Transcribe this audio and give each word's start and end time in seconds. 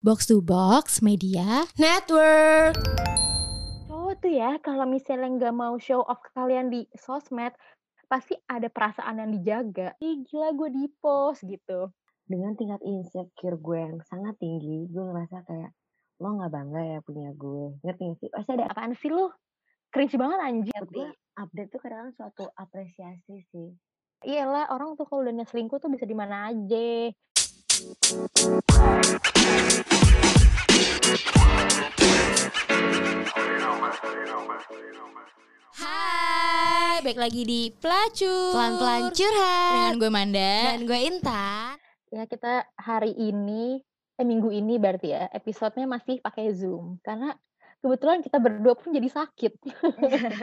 Box 0.00 0.24
to 0.32 0.40
Box 0.40 1.04
Media 1.04 1.68
Network. 1.76 2.72
Cowok 3.84 4.16
tuh 4.24 4.32
ya 4.32 4.56
kalau 4.64 4.88
misalnya 4.88 5.28
nggak 5.28 5.52
mau 5.52 5.76
show 5.76 6.00
off 6.00 6.24
kalian 6.32 6.72
di 6.72 6.88
sosmed, 6.96 7.52
pasti 8.08 8.32
ada 8.48 8.72
perasaan 8.72 9.20
yang 9.20 9.28
dijaga. 9.28 9.92
Ih 10.00 10.24
gila 10.24 10.56
gue 10.56 10.72
di 10.72 10.88
post 11.04 11.44
gitu. 11.44 11.92
Dengan 12.24 12.56
tingkat 12.56 12.80
insecure 12.80 13.60
gue 13.60 13.76
yang 13.76 14.00
sangat 14.08 14.40
tinggi, 14.40 14.88
gue 14.88 15.04
ngerasa 15.04 15.44
kayak 15.44 15.76
lo 16.16 16.28
nggak 16.32 16.48
bangga 16.48 16.80
ya 16.80 16.98
punya 17.04 17.36
gue. 17.36 17.76
Ngerti 17.84 18.02
gak 18.08 18.16
sih? 18.24 18.28
Pasti 18.32 18.50
ada 18.56 18.72
Apaan 18.72 18.96
sih 18.96 19.12
lu? 19.12 19.28
Cringe 19.92 20.16
banget 20.16 20.38
anjir. 20.40 20.80
gue 20.80 21.12
update 21.36 21.76
tuh 21.76 21.80
kadang 21.84 22.08
suatu 22.16 22.48
apresiasi 22.56 23.44
sih. 23.52 23.68
Iyalah 24.24 24.72
orang 24.72 24.96
tuh 24.96 25.04
kalau 25.04 25.28
udah 25.28 25.44
selingkuh 25.44 25.76
tuh 25.76 25.92
bisa 25.92 26.08
di 26.08 26.16
mana 26.16 26.48
aja. 26.48 27.12
Hai, 27.80 27.88
baik 37.00 37.16
lagi 37.16 37.48
di 37.48 37.72
Pelacur 37.72 38.52
Pelan-pelan 38.52 39.08
curhat. 39.16 39.72
Dengan 39.72 39.96
gue 39.96 40.10
Manda 40.12 40.76
Dan 40.76 40.84
gue 40.84 41.00
Intan. 41.08 41.80
Ya 42.12 42.28
kita 42.28 42.68
hari 42.76 43.16
ini, 43.16 43.80
eh 44.20 44.26
minggu 44.28 44.52
ini 44.52 44.76
berarti 44.76 45.16
ya, 45.16 45.32
episodenya 45.32 45.88
masih 45.88 46.20
pakai 46.20 46.52
Zoom. 46.52 47.00
Karena 47.00 47.32
kebetulan 47.80 48.20
kita 48.20 48.44
berdua 48.44 48.76
pun 48.76 48.92
jadi 48.92 49.08
sakit. 49.08 49.56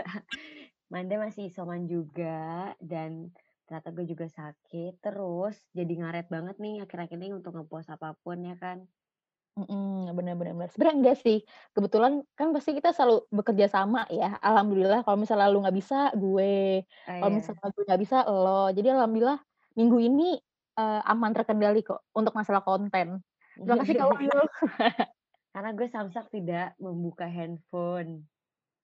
Manda 0.89 1.21
masih 1.21 1.53
isoman 1.53 1.85
juga 1.85 2.73
dan 2.81 3.29
ternyata 3.67 3.91
gue 3.91 4.05
juga 4.07 4.25
sakit. 4.31 5.03
Terus 5.03 5.59
jadi 5.75 5.93
ngaret 5.99 6.27
banget 6.31 6.55
nih 6.57 6.87
akhir-akhir 6.87 7.19
ini 7.19 7.35
untuk 7.35 7.53
ngepost 7.59 7.91
apa 7.91 8.15
pun 8.23 8.39
ya 8.47 8.55
kan. 8.55 8.87
Mm, 9.57 10.13
bener-bener. 10.13 10.53
bener. 10.53 10.69
Sebenarnya 10.69 10.97
enggak 11.01 11.17
sih. 11.19 11.41
Kebetulan 11.73 12.21
kan 12.37 12.53
pasti 12.55 12.77
kita 12.77 12.93
selalu 12.93 13.25
bekerja 13.33 13.67
sama 13.67 14.05
ya. 14.07 14.37
Alhamdulillah 14.39 15.01
kalau 15.01 15.17
misalnya 15.19 15.49
lu 15.49 15.65
nggak 15.65 15.75
bisa, 15.75 16.13
gue. 16.13 16.85
Oh, 16.85 17.13
Kalau 17.19 17.31
iya. 17.33 17.37
misalnya 17.41 17.67
gue 17.73 17.83
nggak 17.83 18.01
bisa, 18.01 18.17
lo. 18.29 18.69
Jadi 18.71 18.87
alhamdulillah 18.93 19.39
minggu 19.75 19.97
ini 19.97 20.29
eh, 20.77 21.01
aman 21.09 21.31
terkendali 21.33 21.81
kok 21.81 22.05
untuk 22.13 22.37
masalah 22.37 22.61
konten. 22.61 23.19
Terima 23.57 23.75
kasih 23.81 23.97
kalau 23.97 24.15
lu. 24.15 24.41
Karena 25.51 25.69
gue 25.73 25.87
samsak 25.89 26.29
tidak 26.29 26.77
membuka 26.77 27.25
handphone. 27.25 28.29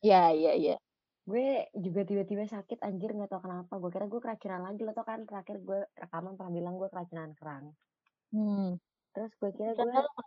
Iya, 0.02 0.34
iya, 0.34 0.52
iya. 0.58 0.76
Gue 1.24 1.72
juga 1.72 2.04
tiba-tiba 2.04 2.44
sakit 2.44 2.84
anjir 2.84 3.16
nggak 3.16 3.32
tahu 3.32 3.48
kenapa. 3.48 3.74
Gue 3.80 3.92
kira 3.96 4.06
gue 4.12 4.20
keracunan 4.20 4.62
lagi 4.68 4.82
lo 4.84 4.92
tau 4.92 5.08
kan 5.08 5.24
terakhir 5.24 5.64
gue 5.64 5.80
rekaman 5.96 6.36
pernah 6.36 6.52
bilang 6.52 6.76
gue 6.76 6.90
keracunan 6.92 7.32
kerang. 7.40 7.66
Hmm. 8.36 8.76
Terus 9.16 9.32
gue 9.40 9.52
kira 9.56 9.72
gue 9.72 9.88
kenapa? 9.88 10.22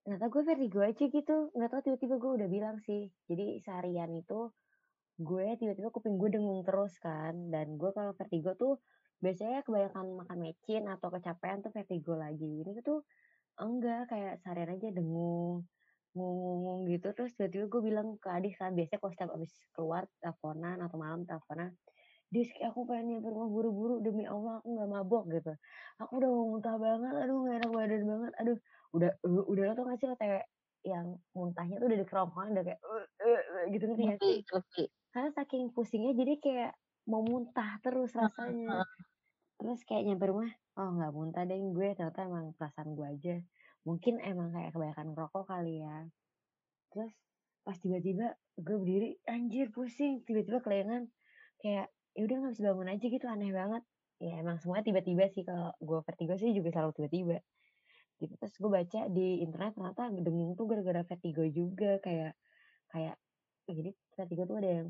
ternyata 0.00 0.26
gue 0.32 0.42
vertigo 0.48 0.80
aja 0.80 1.04
gitu. 1.12 1.36
Nggak 1.52 1.70
tahu 1.76 1.80
tiba-tiba 1.92 2.14
gue 2.16 2.30
udah 2.40 2.48
bilang 2.48 2.76
sih. 2.80 3.12
Jadi 3.28 3.60
seharian 3.60 4.10
itu 4.16 4.48
gue 5.20 5.46
tiba-tiba 5.60 5.92
kuping 5.92 6.16
gue 6.16 6.40
dengung 6.40 6.64
terus 6.64 6.96
kan. 6.96 7.52
Dan 7.52 7.76
gue 7.76 7.92
kalau 7.92 8.16
vertigo 8.16 8.56
tuh 8.56 8.80
biasanya 9.20 9.60
kebanyakan 9.60 10.24
makan 10.24 10.38
mecin 10.40 10.88
atau 10.88 11.12
kecapean 11.12 11.60
tuh 11.60 11.68
vertigo 11.68 12.16
lagi. 12.16 12.64
Ini 12.64 12.80
tuh 12.80 13.04
enggak 13.60 14.08
kayak 14.08 14.40
seharian 14.40 14.72
aja 14.72 14.88
dengung 14.88 15.68
ngomong 16.14 16.90
gitu 16.90 17.14
terus 17.14 17.34
tiba-tiba 17.38 17.70
gue 17.70 17.82
bilang 17.86 18.18
ke 18.18 18.28
adik 18.28 18.58
kan 18.58 18.74
biasanya 18.74 18.98
kalau 18.98 19.12
setiap 19.14 19.30
abis 19.38 19.52
keluar 19.70 20.02
teleponan 20.18 20.82
atau 20.82 20.96
malam 20.98 21.22
teleponan 21.22 21.70
Dis, 22.30 22.46
aku 22.62 22.86
pengen 22.86 23.18
nyampe 23.18 23.26
rumah 23.26 23.50
buru-buru 23.50 23.98
demi 23.98 24.22
Allah 24.22 24.62
aku 24.62 24.78
nggak 24.78 24.86
mabok 24.86 25.26
gitu. 25.34 25.50
Aku 25.98 26.22
udah 26.22 26.30
mau 26.30 26.46
muntah 26.54 26.78
banget, 26.78 27.14
aduh 27.26 27.42
gak 27.42 27.56
enak 27.58 27.70
badan 27.74 28.02
banget, 28.06 28.32
aduh 28.38 28.58
udah 28.94 29.10
uh, 29.26 29.44
udah 29.50 29.62
lo 29.66 29.72
tau 29.74 29.84
gak 29.90 29.98
sih 29.98 30.06
lo 30.06 30.14
kayak 30.14 30.46
yang 30.86 31.18
muntahnya 31.34 31.82
tuh 31.82 31.86
udah 31.90 31.98
di 31.98 32.06
kerongkongan 32.06 32.50
udah 32.54 32.64
kayak 32.70 32.80
uh, 32.86 33.02
uh, 33.02 33.42
uh, 33.42 33.64
gitu 33.74 33.84
ngerti 33.90 34.06
ngerti. 34.46 34.84
Karena 35.10 35.30
saking 35.34 35.74
pusingnya 35.74 36.12
jadi 36.14 36.34
kayak 36.38 36.72
mau 37.10 37.26
muntah 37.26 37.82
terus 37.82 38.14
rasanya. 38.14 38.86
Terus 39.58 39.82
kayak 39.82 40.02
nyampe 40.06 40.24
rumah, 40.30 40.50
oh 40.78 40.88
nggak 41.02 41.10
muntah 41.10 41.42
deh 41.42 41.58
gue, 41.58 41.88
ternyata 41.98 42.30
emang 42.30 42.54
perasaan 42.54 42.94
gue 42.94 43.06
aja. 43.10 43.34
Mungkin 43.88 44.20
emang 44.20 44.52
kayak 44.52 44.76
kebanyakan 44.76 45.06
ngerokok 45.16 45.44
kali 45.48 45.80
ya. 45.80 45.96
Terus 46.92 47.12
pas 47.64 47.76
tiba-tiba 47.76 48.26
gue 48.60 48.76
berdiri, 48.76 49.10
anjir 49.28 49.68
pusing, 49.72 50.24
tiba-tiba 50.26 50.60
kelengan 50.64 51.08
kayak 51.60 51.92
ya 52.16 52.22
udah 52.26 52.36
nggak 52.42 52.52
bisa 52.56 52.64
bangun 52.72 52.88
aja 52.92 53.06
gitu 53.06 53.26
aneh 53.30 53.52
banget. 53.54 53.82
Ya 54.20 54.32
emang 54.42 54.60
semuanya 54.60 54.84
tiba-tiba 54.84 55.24
sih 55.32 55.42
kalau 55.48 55.72
gue 55.80 55.98
vertigo 56.04 56.34
sih 56.36 56.52
juga 56.52 56.68
selalu 56.74 56.92
tiba-tiba. 57.00 57.36
Gitu 58.20 58.34
terus 58.36 58.54
gue 58.60 58.70
baca 58.70 59.00
di 59.08 59.40
internet 59.44 59.72
ternyata 59.76 60.02
dengung 60.12 60.52
tuh 60.58 60.66
gara-gara 60.68 61.02
vertigo 61.08 61.42
juga 61.48 61.96
kayak 62.04 62.36
kayak 62.92 63.16
jadi 63.70 63.90
vertigo 64.18 64.42
tuh 64.44 64.56
ada 64.60 64.70
yang 64.82 64.88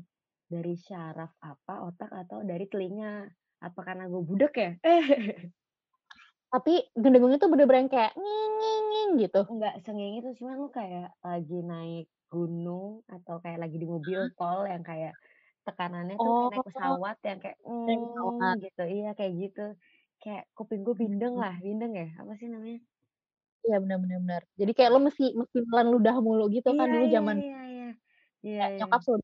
dari 0.51 0.75
syaraf 0.75 1.31
apa 1.39 1.87
otak 1.87 2.11
atau 2.11 2.43
dari 2.43 2.67
telinga 2.67 3.29
apa 3.61 3.79
karena 3.87 4.11
gue 4.11 4.21
budek 4.25 4.53
ya? 4.59 4.71
Tapi 6.51 6.83
gendengungnya 6.99 7.39
tuh 7.39 7.47
bener-bener 7.47 7.87
yang 7.87 7.91
kayak 7.95 8.11
nging 8.19 8.51
nging 8.91 9.11
gitu. 9.23 9.41
Enggak 9.51 9.73
sengeng 9.83 10.13
itu 10.19 10.29
cuman 10.39 10.55
lu 10.61 10.67
kayak 10.77 11.05
lagi 11.27 11.55
naik 11.71 12.05
gunung 12.31 12.89
atau 13.13 13.35
kayak 13.43 13.59
lagi 13.63 13.75
di 13.81 13.87
mobil 13.93 14.19
tol 14.37 14.59
yang 14.71 14.83
kayak 14.89 15.13
tekanannya 15.65 16.15
tuh 16.23 16.31
kayak 16.37 16.49
naik 16.51 16.65
Oh, 16.69 16.69
pesawat 16.69 17.15
yang 17.27 17.39
kayak 17.43 17.57
mm, 17.67 18.61
gitu. 18.63 18.81
Iya 18.95 19.07
kayak 19.17 19.33
gitu. 19.41 19.61
Kayak 20.21 20.43
kuping 20.57 20.81
gue 20.85 20.95
bindeng 21.01 21.33
lah. 21.43 21.53
Bindeng 21.65 21.91
ya? 21.99 22.05
Apa 22.21 22.33
sih 22.39 22.47
namanya? 22.53 22.79
Iya 23.65 23.75
benar-benar 23.83 24.17
benar. 24.25 24.41
Jadi 24.59 24.71
kayak 24.77 24.89
lo 24.93 24.99
mesti 25.07 25.23
mesti 25.39 25.57
nelan 25.65 25.87
ludah 25.93 26.15
mulu 26.25 26.43
gitu 26.55 26.69
kan 26.77 26.87
iya 26.87 26.93
dulu 26.93 27.05
iya 27.09 27.15
zaman 27.15 27.37
iya 27.41 27.57
iya. 27.71 27.85
Iya 28.47 28.63
iya. 28.77 28.79
nyokap 28.79 29.01
suruh 29.05 29.23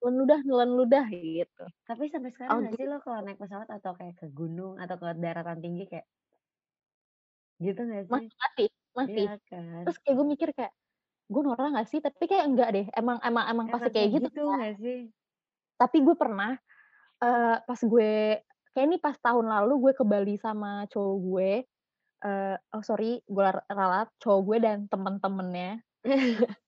nelan 0.00 0.14
ludah 0.20 0.40
nelan 0.48 0.70
ludah 0.78 1.04
gitu. 1.14 1.64
tapi 1.88 2.04
sampai 2.12 2.32
Oh 2.50 2.58
sekarang 2.58 2.64
nggak 2.64 2.74
gitu. 2.74 2.80
sih 2.80 2.86
lo 2.90 2.96
kalau 3.04 3.20
naik 3.24 3.40
pesawat 3.42 3.68
atau 3.76 3.92
kayak 3.98 4.14
ke 4.20 4.26
gunung 4.38 4.74
atau 4.82 4.96
ke 5.00 5.06
daratan 5.24 5.58
tinggi 5.64 5.82
kayak 5.90 6.06
gitu 7.64 7.80
nggak 7.80 8.04
sih 8.06 8.12
Masih 8.12 8.30
masih 8.36 8.68
masih. 8.94 9.24
iya 9.26 9.36
kan 9.48 9.64
Terus 9.88 9.96
kayak 10.04 10.14
gue 10.20 10.26
mikir 10.28 10.48
kayak 10.54 10.72
gue 11.24 11.40
norak 11.40 11.72
gak 11.72 11.88
sih? 11.88 12.00
Tapi 12.04 12.24
kayak 12.28 12.44
enggak 12.52 12.68
deh. 12.76 12.86
Emang 12.92 13.16
emang 13.24 13.44
emang 13.48 13.66
pasti 13.72 13.88
kayak 13.90 14.08
gitu. 14.20 14.28
gitu 14.28 14.42
kan. 14.44 14.58
nggak 14.60 14.74
sih 14.78 14.98
Tapi 15.80 15.96
gue 16.04 16.14
pernah 16.20 16.52
eh 17.24 17.56
pas 17.64 17.80
gue 17.80 18.12
kayak 18.74 18.86
ini 18.90 18.96
pas 19.00 19.16
tahun 19.16 19.46
lalu 19.48 19.74
gue 19.88 19.92
ke 19.96 20.04
Bali 20.04 20.36
sama 20.36 20.84
cowok 20.92 21.16
gue. 21.24 21.50
eh 22.24 22.56
oh 22.72 22.82
sorry, 22.84 23.20
gue 23.24 23.44
ralat 23.68 24.08
cowok 24.20 24.40
gue 24.48 24.56
dan 24.64 24.78
temen-temennya. 24.88 25.80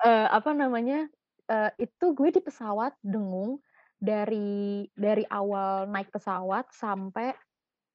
Eh 0.00 0.26
apa 0.32 0.50
namanya? 0.56 1.04
eh 1.50 1.70
itu 1.82 2.06
gue 2.14 2.28
di 2.32 2.40
pesawat 2.40 2.94
dengung 3.02 3.58
dari 4.00 4.86
dari 4.96 5.26
awal 5.28 5.90
naik 5.90 6.08
pesawat 6.14 6.70
sampai 6.72 7.34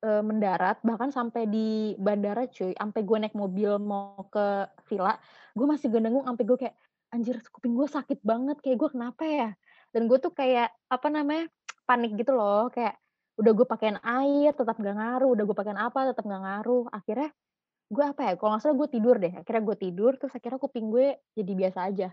eh, 0.05 0.21
mendarat 0.21 0.77
bahkan 0.85 1.09
sampai 1.09 1.49
di 1.49 1.97
bandara 1.97 2.45
cuy 2.45 2.77
sampai 2.77 3.01
gue 3.01 3.17
naik 3.25 3.35
mobil 3.35 3.81
mau 3.81 4.21
ke 4.29 4.69
villa 4.85 5.17
gue 5.57 5.65
masih 5.65 5.89
dengung 5.89 6.25
sampai 6.29 6.43
gue 6.45 6.57
kayak 6.61 6.75
anjir 7.15 7.39
kuping 7.47 7.73
gue 7.79 7.87
sakit 7.87 8.19
banget 8.21 8.59
kayak 8.59 8.77
gue 8.81 8.89
kenapa 8.91 9.23
ya? 9.23 9.49
Dan 9.95 10.11
gue 10.11 10.19
tuh 10.19 10.35
kayak 10.35 10.75
apa 10.91 11.07
namanya 11.07 11.47
panik 11.87 12.11
gitu 12.19 12.35
loh 12.35 12.67
kayak 12.67 12.99
udah 13.39 13.51
gue 13.51 13.67
pakein 13.67 13.97
air 14.03 14.51
tetap 14.55 14.75
gak 14.79 14.95
ngaruh 14.95 15.29
udah 15.31 15.43
gue 15.47 15.55
pakein 15.55 15.79
apa 15.79 16.11
tetap 16.11 16.23
gak 16.27 16.43
ngaruh. 16.43 16.91
Akhirnya 16.91 17.31
gue 17.85 18.01
apa 18.01 18.21
ya 18.25 18.31
kalau 18.33 18.57
nggak 18.57 18.63
salah 18.65 18.77
gue 18.81 18.89
tidur 18.89 19.15
deh 19.21 19.29
akhirnya 19.29 19.61
gue 19.61 19.77
tidur 19.77 20.11
terus 20.17 20.33
akhirnya 20.33 20.57
kuping 20.57 20.89
gue 20.89 21.21
jadi 21.37 21.53
biasa 21.53 21.79
aja 21.85 22.09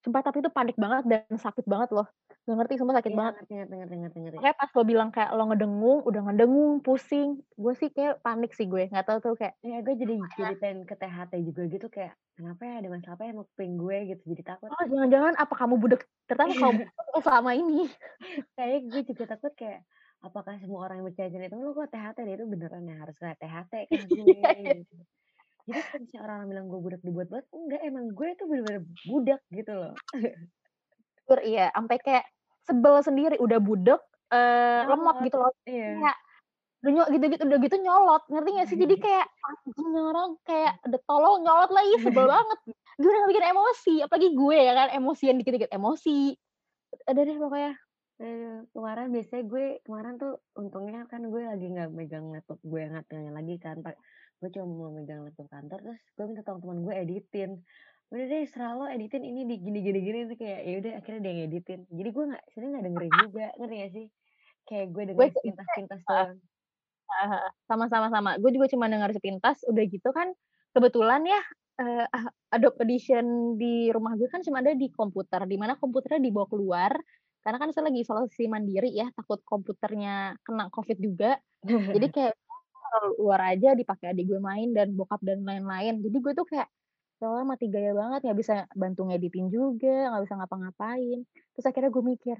Sumpah 0.00 0.24
tapi 0.24 0.40
itu 0.40 0.48
panik 0.48 0.76
banget 0.80 1.04
dan 1.04 1.36
sakit 1.36 1.68
banget 1.68 1.92
loh. 1.92 2.08
Gak 2.48 2.56
ngerti 2.56 2.74
sumpah 2.80 2.96
sakit 3.04 3.12
iya 3.12 3.18
banget. 3.20 3.32
ngerti 3.36 3.52
ngerti 3.52 3.74
ngerti 3.76 3.96
ngerti 4.00 4.18
ngerti 4.24 4.36
Makanya 4.40 4.56
pas 4.56 4.70
lo 4.72 4.82
bilang 4.88 5.08
kayak 5.12 5.30
lo 5.36 5.44
ngedengung, 5.52 5.98
udah 6.08 6.20
ngedengung, 6.24 6.72
pusing. 6.80 7.30
Gue 7.60 7.72
sih 7.76 7.88
kayak 7.92 8.24
panik 8.24 8.56
sih 8.56 8.64
gue. 8.64 8.88
Gak 8.88 9.04
tahu 9.04 9.18
tuh 9.20 9.34
kayak, 9.36 9.54
Ya 9.60 9.78
gue 9.84 9.94
jadi 10.00 10.14
jadi 10.40 10.54
pengen 10.56 10.88
ke 10.88 10.94
THT 10.96 11.32
juga 11.44 11.62
gitu 11.68 11.86
kayak 11.92 12.16
kenapa 12.40 12.62
ya 12.64 12.74
ada 12.80 12.88
masalah 12.88 13.14
apa 13.20 13.22
ya 13.28 13.30
sama 13.36 13.42
kuping 13.52 13.72
gue 13.76 13.96
gitu 14.16 14.22
jadi 14.32 14.42
takut 14.56 14.68
oh 14.72 14.84
jangan-jangan 14.88 15.34
apa 15.36 15.54
kamu 15.60 15.74
budek? 15.76 16.02
Ternyata 16.24 16.56
kamu 16.56 16.80
selama 17.28 17.50
ini. 17.52 17.84
kayak 18.56 18.78
gue 18.88 19.02
juga 19.12 19.24
takut 19.36 19.52
kayak 19.52 19.84
apakah 20.24 20.56
semua 20.60 20.88
orang 20.88 21.04
yang 21.04 21.06
bercanda 21.12 21.44
itu 21.44 21.56
lo 21.60 21.72
kok 21.76 21.92
THT 21.92 22.18
deh 22.24 22.34
itu 22.40 22.44
beneran 22.48 22.84
ya 22.88 22.96
harus 23.04 23.16
ke 23.20 23.28
THT 23.36 23.72
kan 23.92 24.04
gue 24.16 24.40
gitu. 24.80 24.96
Jadi 25.70 25.80
kalau 25.86 26.00
misalnya 26.02 26.22
orang 26.26 26.38
bilang 26.50 26.66
gue 26.66 26.80
budak 26.82 27.02
dibuat-buat 27.06 27.44
enggak 27.54 27.80
emang 27.86 28.04
gue 28.10 28.28
tuh 28.34 28.46
bener-bener 28.50 28.82
budak 29.06 29.40
gitu 29.54 29.72
loh. 29.72 29.94
Iya, 31.30 31.70
sampai 31.70 31.96
kayak 32.02 32.26
sebel 32.66 32.94
sendiri. 33.06 33.38
Udah 33.38 33.62
budek, 33.62 34.02
eh 34.34 34.82
lemot 34.90 35.22
gitu 35.22 35.38
loh. 35.38 35.54
Iya. 35.62 35.94
Kayak 36.02 36.18
udah 36.80 36.92
nyolot 36.96 37.10
gitu-gitu 37.12 37.44
udah 37.44 37.58
gitu 37.60 37.76
nyolot 37.84 38.22
ngerti 38.32 38.50
gak 38.56 38.68
sih 38.72 38.78
jadi 38.80 38.96
kayak 38.96 39.26
anjing 39.44 39.88
nih 39.92 40.00
orang 40.00 40.30
kayak 40.48 40.72
udah 40.88 41.00
tolong 41.04 41.44
nyolot 41.44 41.70
lagi 41.76 41.92
sebel 42.00 42.24
banget 42.32 42.58
gue 42.96 43.10
udah 43.12 43.24
bikin 43.28 43.44
emosi 43.52 43.94
apalagi 44.00 44.28
gue 44.32 44.56
ya 44.56 44.72
kan 44.72 44.88
emosian 44.96 45.36
dikit-dikit 45.36 45.70
emosi 45.76 46.32
ada 47.04 47.20
deh 47.20 47.36
pokoknya 47.36 47.76
kemarin 48.72 49.06
biasanya 49.12 49.44
gue 49.44 49.64
kemarin 49.84 50.14
tuh 50.20 50.40
untungnya 50.56 51.04
kan 51.08 51.20
gue 51.24 51.42
lagi 51.44 51.66
nggak 51.68 51.88
megang 51.92 52.32
laptop 52.32 52.60
gue 52.64 52.80
yang 52.80 52.92
ngatnya 52.96 53.32
lagi 53.32 53.56
kan 53.60 53.76
gue 54.40 54.50
cuma 54.56 54.66
mau 54.66 54.90
megang 54.92 55.22
laptop 55.22 55.48
kantor 55.52 55.78
terus 55.84 56.00
gue 56.16 56.24
minta 56.24 56.42
tolong 56.42 56.60
teman 56.64 56.78
gue 56.82 56.94
editin 56.96 57.50
udah 58.10 58.26
deh 58.26 58.42
serah 58.50 58.72
lo 58.74 58.84
editin 58.90 59.22
ini 59.22 59.46
di 59.46 59.56
gini 59.60 59.78
gini 59.84 59.98
gini 60.02 60.18
Terus 60.26 60.40
kayak 60.40 60.60
ya 60.66 60.74
udah 60.82 60.92
akhirnya 60.98 61.20
dia 61.22 61.30
yang 61.30 61.42
editin 61.46 61.80
jadi 61.92 62.08
gue 62.10 62.24
nggak 62.34 62.42
sebenarnya 62.50 62.72
nggak 62.72 62.86
dengerin 62.88 63.14
juga 63.22 63.46
ngerti 63.60 63.74
gak 63.76 63.92
sih 63.92 64.06
kayak 64.66 64.86
gue 64.90 65.02
dengerin 65.12 65.20
juga 65.20 65.38
sepintas-pintas 65.38 66.00
heeh. 66.00 66.08
doang 66.08 66.38
Heeh, 67.10 67.50
sama-sama 67.66 68.06
sama. 68.06 68.38
Gue 68.38 68.54
juga 68.54 68.70
cuma 68.70 68.86
denger 68.86 69.10
sepintas, 69.18 69.66
udah 69.66 69.82
gitu 69.82 70.14
kan 70.14 70.30
kebetulan 70.70 71.26
ya 71.26 71.42
ah, 71.82 72.30
Adobe 72.54 72.86
Audition 72.86 73.58
di 73.58 73.90
rumah 73.90 74.14
gue 74.14 74.30
kan 74.30 74.46
cuma 74.46 74.62
ada 74.62 74.76
di 74.78 74.86
komputer, 74.94 75.42
di 75.50 75.58
mana 75.58 75.74
komputernya 75.74 76.22
dibawa 76.22 76.46
keluar 76.46 76.92
karena 77.40 77.56
kan 77.56 77.72
saya 77.72 77.88
lagi 77.88 78.04
isolasi 78.04 78.46
mandiri 78.52 78.92
ya, 78.92 79.08
takut 79.16 79.40
komputernya 79.42 80.36
kena 80.44 80.68
COVID 80.68 80.98
juga. 81.00 81.40
Jadi 81.64 82.06
kayak 82.12 82.36
taruh 82.90 83.14
luar 83.22 83.40
aja 83.56 83.68
dipakai 83.78 84.12
adik 84.14 84.26
gue 84.30 84.40
main 84.42 84.68
dan 84.76 84.94
bokap 84.98 85.20
dan 85.24 85.42
lain-lain. 85.46 86.02
Jadi 86.04 86.16
gue 86.24 86.32
tuh 86.36 86.46
kayak 86.50 86.68
ya 87.20 87.26
Allah 87.30 87.44
mati 87.48 87.66
gaya 87.68 87.92
banget, 87.96 88.20
nggak 88.26 88.38
bisa 88.42 88.54
bantu 88.74 89.00
ngeditin 89.10 89.46
juga, 89.52 90.10
nggak 90.12 90.22
bisa 90.26 90.34
ngapa-ngapain. 90.40 91.18
Terus 91.54 91.66
akhirnya 91.68 91.90
gue 91.92 92.04
mikir, 92.04 92.36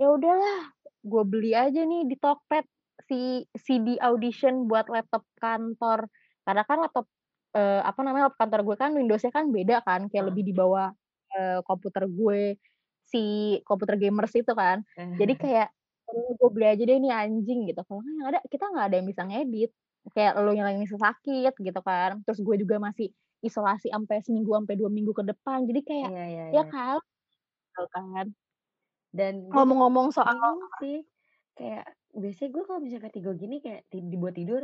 ya 0.00 0.06
udahlah, 0.12 0.58
gue 1.04 1.22
beli 1.28 1.52
aja 1.56 1.80
nih 1.84 2.02
di 2.10 2.16
Tokped 2.20 2.66
si 3.08 3.46
CD 3.56 3.96
audition 4.02 4.68
buat 4.70 4.86
laptop 4.92 5.24
kantor. 5.40 6.08
Karena 6.44 6.62
kan 6.68 6.78
laptop 6.84 7.06
eh, 7.56 7.80
apa 7.84 8.00
namanya 8.04 8.30
laptop 8.30 8.40
kantor 8.48 8.60
gue 8.68 8.76
kan 8.82 8.90
Windows-nya 8.96 9.32
kan 9.34 9.44
beda 9.52 9.76
kan, 9.86 10.00
kayak 10.12 10.30
lebih 10.32 10.44
di 10.48 10.54
bawah 10.56 10.92
eh, 11.36 11.60
komputer 11.64 12.04
gue 12.08 12.56
si 13.08 13.56
komputer 13.68 13.96
gamers 14.00 14.32
itu 14.36 14.52
kan. 14.52 14.84
Jadi 15.18 15.34
kayak 15.40 15.68
"Oh, 16.08 16.32
gue 16.40 16.48
beli 16.54 16.66
aja 16.72 16.82
deh 16.88 16.96
ini 17.00 17.08
anjing 17.12 17.68
gitu. 17.68 17.80
Kalau 17.84 18.00
nggak 18.00 18.14
yang 18.16 18.28
ada 18.32 18.40
kita 18.48 18.64
nggak 18.72 18.84
ada 18.92 18.96
yang 19.00 19.08
bisa 19.12 19.22
ngedit. 19.28 19.70
Kayak 20.14 20.32
lo 20.44 20.50
yang 20.56 20.66
lagi 20.68 20.84
sakit 20.88 21.52
gitu 21.60 21.80
kan. 21.84 22.20
Terus 22.26 22.40
gue 22.46 22.56
juga 22.62 22.76
masih 22.82 23.08
isolasi 23.44 23.88
sampai 23.94 24.18
seminggu 24.26 24.50
sampai 24.56 24.74
dua 24.80 24.90
minggu 24.92 25.12
ke 25.16 25.24
depan. 25.26 25.64
Jadi 25.68 25.80
kayak 25.86 26.10
iya 26.10 26.20
iya 26.32 26.44
ya 26.54 26.62
iya 26.62 26.68
kan, 26.72 26.98
kan. 27.94 28.26
dan 29.14 29.34
Ngomong-ngomong 29.52 30.08
soal 30.12 30.52
sih 30.78 30.96
kayak 31.58 31.84
biasanya 32.14 32.50
gue 32.54 32.62
kalau 32.68 32.80
misalnya 32.84 33.10
tiga 33.16 33.32
gini 33.42 33.56
kayak 33.64 33.82
dibuat 33.92 34.34
tidur 34.38 34.62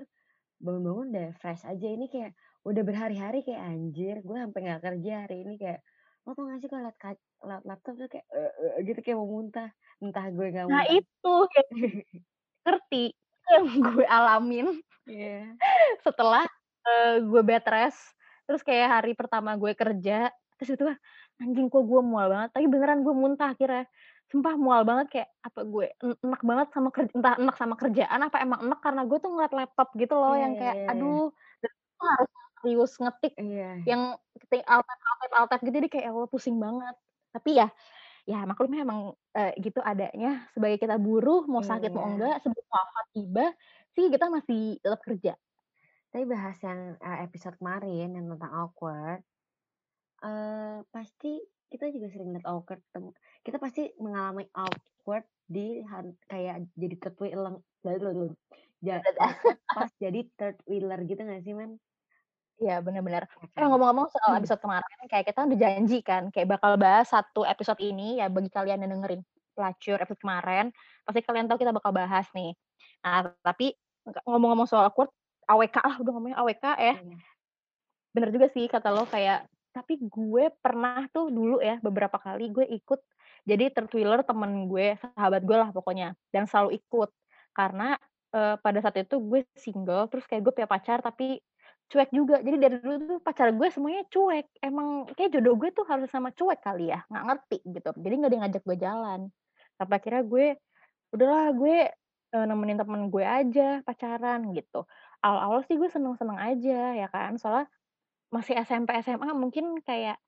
bangun-bangun 0.64 1.06
udah 1.14 1.28
fresh 1.40 1.64
aja 1.72 1.88
ini 1.96 2.06
kayak 2.14 2.32
udah 2.68 2.82
berhari-hari 2.88 3.38
kayak 3.46 3.62
anjir 3.72 4.16
gue 4.26 4.38
sampai 4.44 4.60
nggak 4.66 4.82
kerja 4.86 5.12
hari 5.26 5.36
ini 5.46 5.54
kayak 5.62 5.80
lo 6.26 6.30
tau 6.36 6.44
gak 6.50 6.60
sih 6.62 6.68
kalau 6.72 6.84
liat, 6.88 7.18
liat 7.48 7.62
laptop 7.68 7.94
tuh 8.00 8.08
kayak 8.12 8.26
"Eh, 8.34 8.52
eh," 8.78 8.82
gitu 8.88 9.00
kayak 9.04 9.18
mau 9.20 9.30
muntah 9.30 9.68
entah 10.04 10.26
gue 10.36 10.46
nggak 10.54 10.68
nah 10.68 10.82
muntah 10.82 10.96
itu 10.96 11.34
ngerti 12.64 13.04
yang 13.52 13.66
gue 13.84 14.04
alamin 14.08 14.66
Iya. 15.04 15.52
setelah 16.00 16.44
eh, 16.84 17.20
gue 17.20 17.42
bed 17.44 17.64
rest 17.68 18.00
terus 18.44 18.60
kayak 18.60 19.00
hari 19.00 19.12
pertama 19.12 19.56
gue 19.56 19.72
kerja 19.72 20.28
terus 20.56 20.70
itu 20.76 20.84
ah, 20.84 20.98
anjing 21.40 21.68
kok 21.68 21.84
gue 21.84 22.00
mual 22.00 22.28
banget 22.28 22.50
tapi 22.52 22.66
beneran 22.68 23.00
gue 23.00 23.12
muntah 23.12 23.52
akhirnya 23.52 23.84
sumpah 24.28 24.54
mual 24.56 24.82
banget 24.84 25.06
kayak 25.12 25.28
apa 25.40 25.60
gue 25.64 25.86
en- 26.00 26.20
enak 26.24 26.40
banget 26.40 26.68
sama 26.72 26.88
kerja 26.88 27.12
entah 27.12 27.34
enak 27.36 27.56
sama 27.56 27.74
kerjaan 27.76 28.20
apa 28.20 28.36
emang 28.40 28.60
enak 28.64 28.80
karena 28.80 29.02
gue 29.04 29.18
tuh 29.20 29.30
ngeliat 29.32 29.52
laptop 29.52 29.88
gitu 29.94 30.14
loh 30.16 30.32
Iya, 30.32 30.40
yang 30.44 30.52
iya, 30.52 30.60
kayak 30.60 30.76
iya, 30.76 30.84
iya. 30.84 30.92
aduh 30.92 31.26
dan 31.60 31.70
itu 31.74 32.02
harus 32.04 32.30
serius 32.64 32.92
ngetik 32.96 33.32
Iya. 33.36 33.70
yang 33.84 34.02
ketik 34.40 34.62
alt 34.64 34.84
tab 34.84 34.98
alt 35.00 35.18
tab 35.20 35.32
alt 35.36 35.48
tab 35.52 35.60
gitu 35.60 35.76
jadi 35.76 35.88
kayak 35.92 36.06
Allah 36.12 36.28
pusing 36.32 36.56
banget 36.56 36.96
tapi 37.28 37.50
ya 37.60 37.68
ya 38.24 38.40
maklumnya 38.48 38.88
emang 38.88 39.00
eh, 39.36 39.52
gitu 39.60 39.84
adanya 39.84 40.48
sebagai 40.56 40.80
kita 40.80 40.96
buruh 40.96 41.44
mau 41.44 41.60
sakit 41.60 41.92
mau 41.92 42.04
Iya. 42.04 42.10
enggak 42.16 42.34
sebelum 42.40 42.66
wafat 42.72 43.06
tiba 43.12 43.46
sih 43.94 44.06
kita 44.12 44.26
masih 44.30 44.78
tetap 44.82 45.00
kerja 45.06 45.32
Tapi 46.14 46.24
bahas 46.30 46.56
yang 46.62 46.80
eh, 47.02 47.18
episode 47.26 47.56
kemarin 47.58 48.14
yang 48.16 48.26
tentang 48.32 48.52
awkward, 48.54 49.20
eh 50.24 50.78
pasti 50.94 51.28
kita 51.70 51.84
juga 51.94 52.06
sering 52.12 52.30
lihat 52.34 52.46
awkward. 52.46 52.80
Kita 53.44 53.56
pasti 53.58 53.90
mengalami 53.98 54.46
awkward 54.54 55.26
di 55.54 55.82
kayak 56.30 56.56
jadi 56.78 56.94
third 57.02 57.16
wheeler, 57.22 57.54
pas 59.74 59.90
jadi 59.98 60.20
third 60.38 60.56
wheeler 60.70 60.98
gitu 61.08 61.20
gak 61.26 61.42
sih 61.46 61.54
man? 61.56 61.80
Iya 62.62 62.78
benar-benar. 62.86 63.26
Eh 63.58 63.66
kan? 63.66 63.66
ngomong-ngomong 63.66 64.06
soal 64.14 64.30
Hmm. 64.30 64.38
episode 64.38 64.62
kemarin, 64.62 64.96
kayak 65.10 65.24
kita 65.26 65.40
udah 65.46 65.58
janji 65.58 65.98
kan, 66.06 66.22
kayak 66.30 66.48
bakal 66.54 66.72
bahas 66.78 67.06
satu 67.10 67.42
episode 67.42 67.80
ini 67.82 68.22
ya 68.22 68.30
bagi 68.30 68.50
kalian 68.50 68.86
yang 68.86 68.90
dengerin 68.94 69.22
pelacur 69.58 69.98
episode 69.98 70.22
kemarin, 70.22 70.66
pasti 71.06 71.20
kalian 71.26 71.46
tahu 71.50 71.58
kita 71.62 71.74
bakal 71.74 71.90
bahas 71.94 72.26
nih. 72.34 72.54
Nah 73.02 73.34
tapi 73.42 73.74
ngomong-ngomong 74.28 74.68
soal 74.68 74.88
awkward, 74.88 75.10
AWK 75.48 75.76
lah 75.80 75.96
udah 76.00 76.12
ngomongnya 76.12 76.38
AWK 76.40 76.66
ya. 76.76 76.94
Iya. 77.00 77.18
Bener 78.14 78.28
juga 78.30 78.46
sih 78.52 78.64
kata 78.70 78.88
lo 78.94 79.04
kayak, 79.08 79.48
tapi 79.74 79.98
gue 79.98 80.54
pernah 80.62 81.08
tuh 81.10 81.28
dulu 81.34 81.58
ya 81.58 81.82
beberapa 81.82 82.16
kali 82.20 82.46
gue 82.52 82.62
ikut 82.68 83.00
jadi 83.44 83.68
third 83.74 83.92
wheeler 83.92 84.24
temen 84.24 84.70
gue, 84.72 84.96
sahabat 84.96 85.44
gue 85.44 85.56
lah 85.56 85.68
pokoknya, 85.68 86.16
dan 86.32 86.48
selalu 86.48 86.80
ikut 86.80 87.10
karena 87.52 87.98
eh, 88.32 88.56
pada 88.56 88.78
saat 88.80 88.96
itu 88.96 89.20
gue 89.20 89.44
single, 89.52 90.08
terus 90.08 90.24
kayak 90.24 90.48
gue 90.48 90.52
punya 90.56 90.68
pacar 90.68 91.04
tapi 91.04 91.44
cuek 91.92 92.10
juga. 92.10 92.40
Jadi 92.40 92.56
dari 92.56 92.76
dulu 92.80 92.96
tuh 93.04 93.18
pacar 93.20 93.52
gue 93.52 93.68
semuanya 93.68 94.02
cuek. 94.08 94.46
Emang 94.64 95.04
kayak 95.12 95.36
jodoh 95.36 95.54
gue 95.60 95.70
tuh 95.76 95.84
harus 95.84 96.08
sama 96.08 96.32
cuek 96.32 96.60
kali 96.64 96.88
ya, 96.88 97.04
nggak 97.12 97.24
ngerti 97.28 97.58
gitu. 97.68 97.90
Jadi 98.00 98.14
nggak 98.16 98.30
ada 98.30 98.36
yang 98.36 98.44
ngajak 98.48 98.62
gue 98.64 98.76
jalan. 98.80 99.20
Sampai 99.76 99.94
akhirnya 100.00 100.22
gue, 100.24 100.46
udahlah 101.12 101.46
gue 101.52 101.76
nemenin 102.42 102.78
temen 102.80 103.08
gue 103.14 103.22
aja 103.22 103.80
pacaran 103.86 104.50
gitu. 104.58 104.86
Awal-awal 105.22 105.62
sih 105.66 105.78
gue 105.78 105.86
seneng-seneng 105.86 106.38
aja 106.38 106.98
ya 106.98 107.06
kan, 107.08 107.38
soalnya 107.38 107.70
masih 108.34 108.58
SMP 108.58 108.90
SMA 108.98 109.30
mungkin 109.38 109.78
kayak 109.86 110.18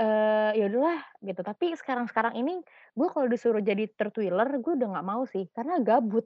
eh 0.00 0.50
ya 0.56 0.64
udahlah 0.70 1.02
gitu. 1.20 1.40
Tapi 1.44 1.74
sekarang-sekarang 1.76 2.38
ini 2.38 2.62
gue 2.96 3.08
kalau 3.12 3.26
disuruh 3.28 3.60
jadi 3.60 3.90
third 3.98 4.14
wheeler 4.16 4.48
gue 4.62 4.72
udah 4.78 4.88
nggak 4.98 5.06
mau 5.06 5.22
sih 5.28 5.50
karena 5.52 5.82
gabut. 5.82 6.24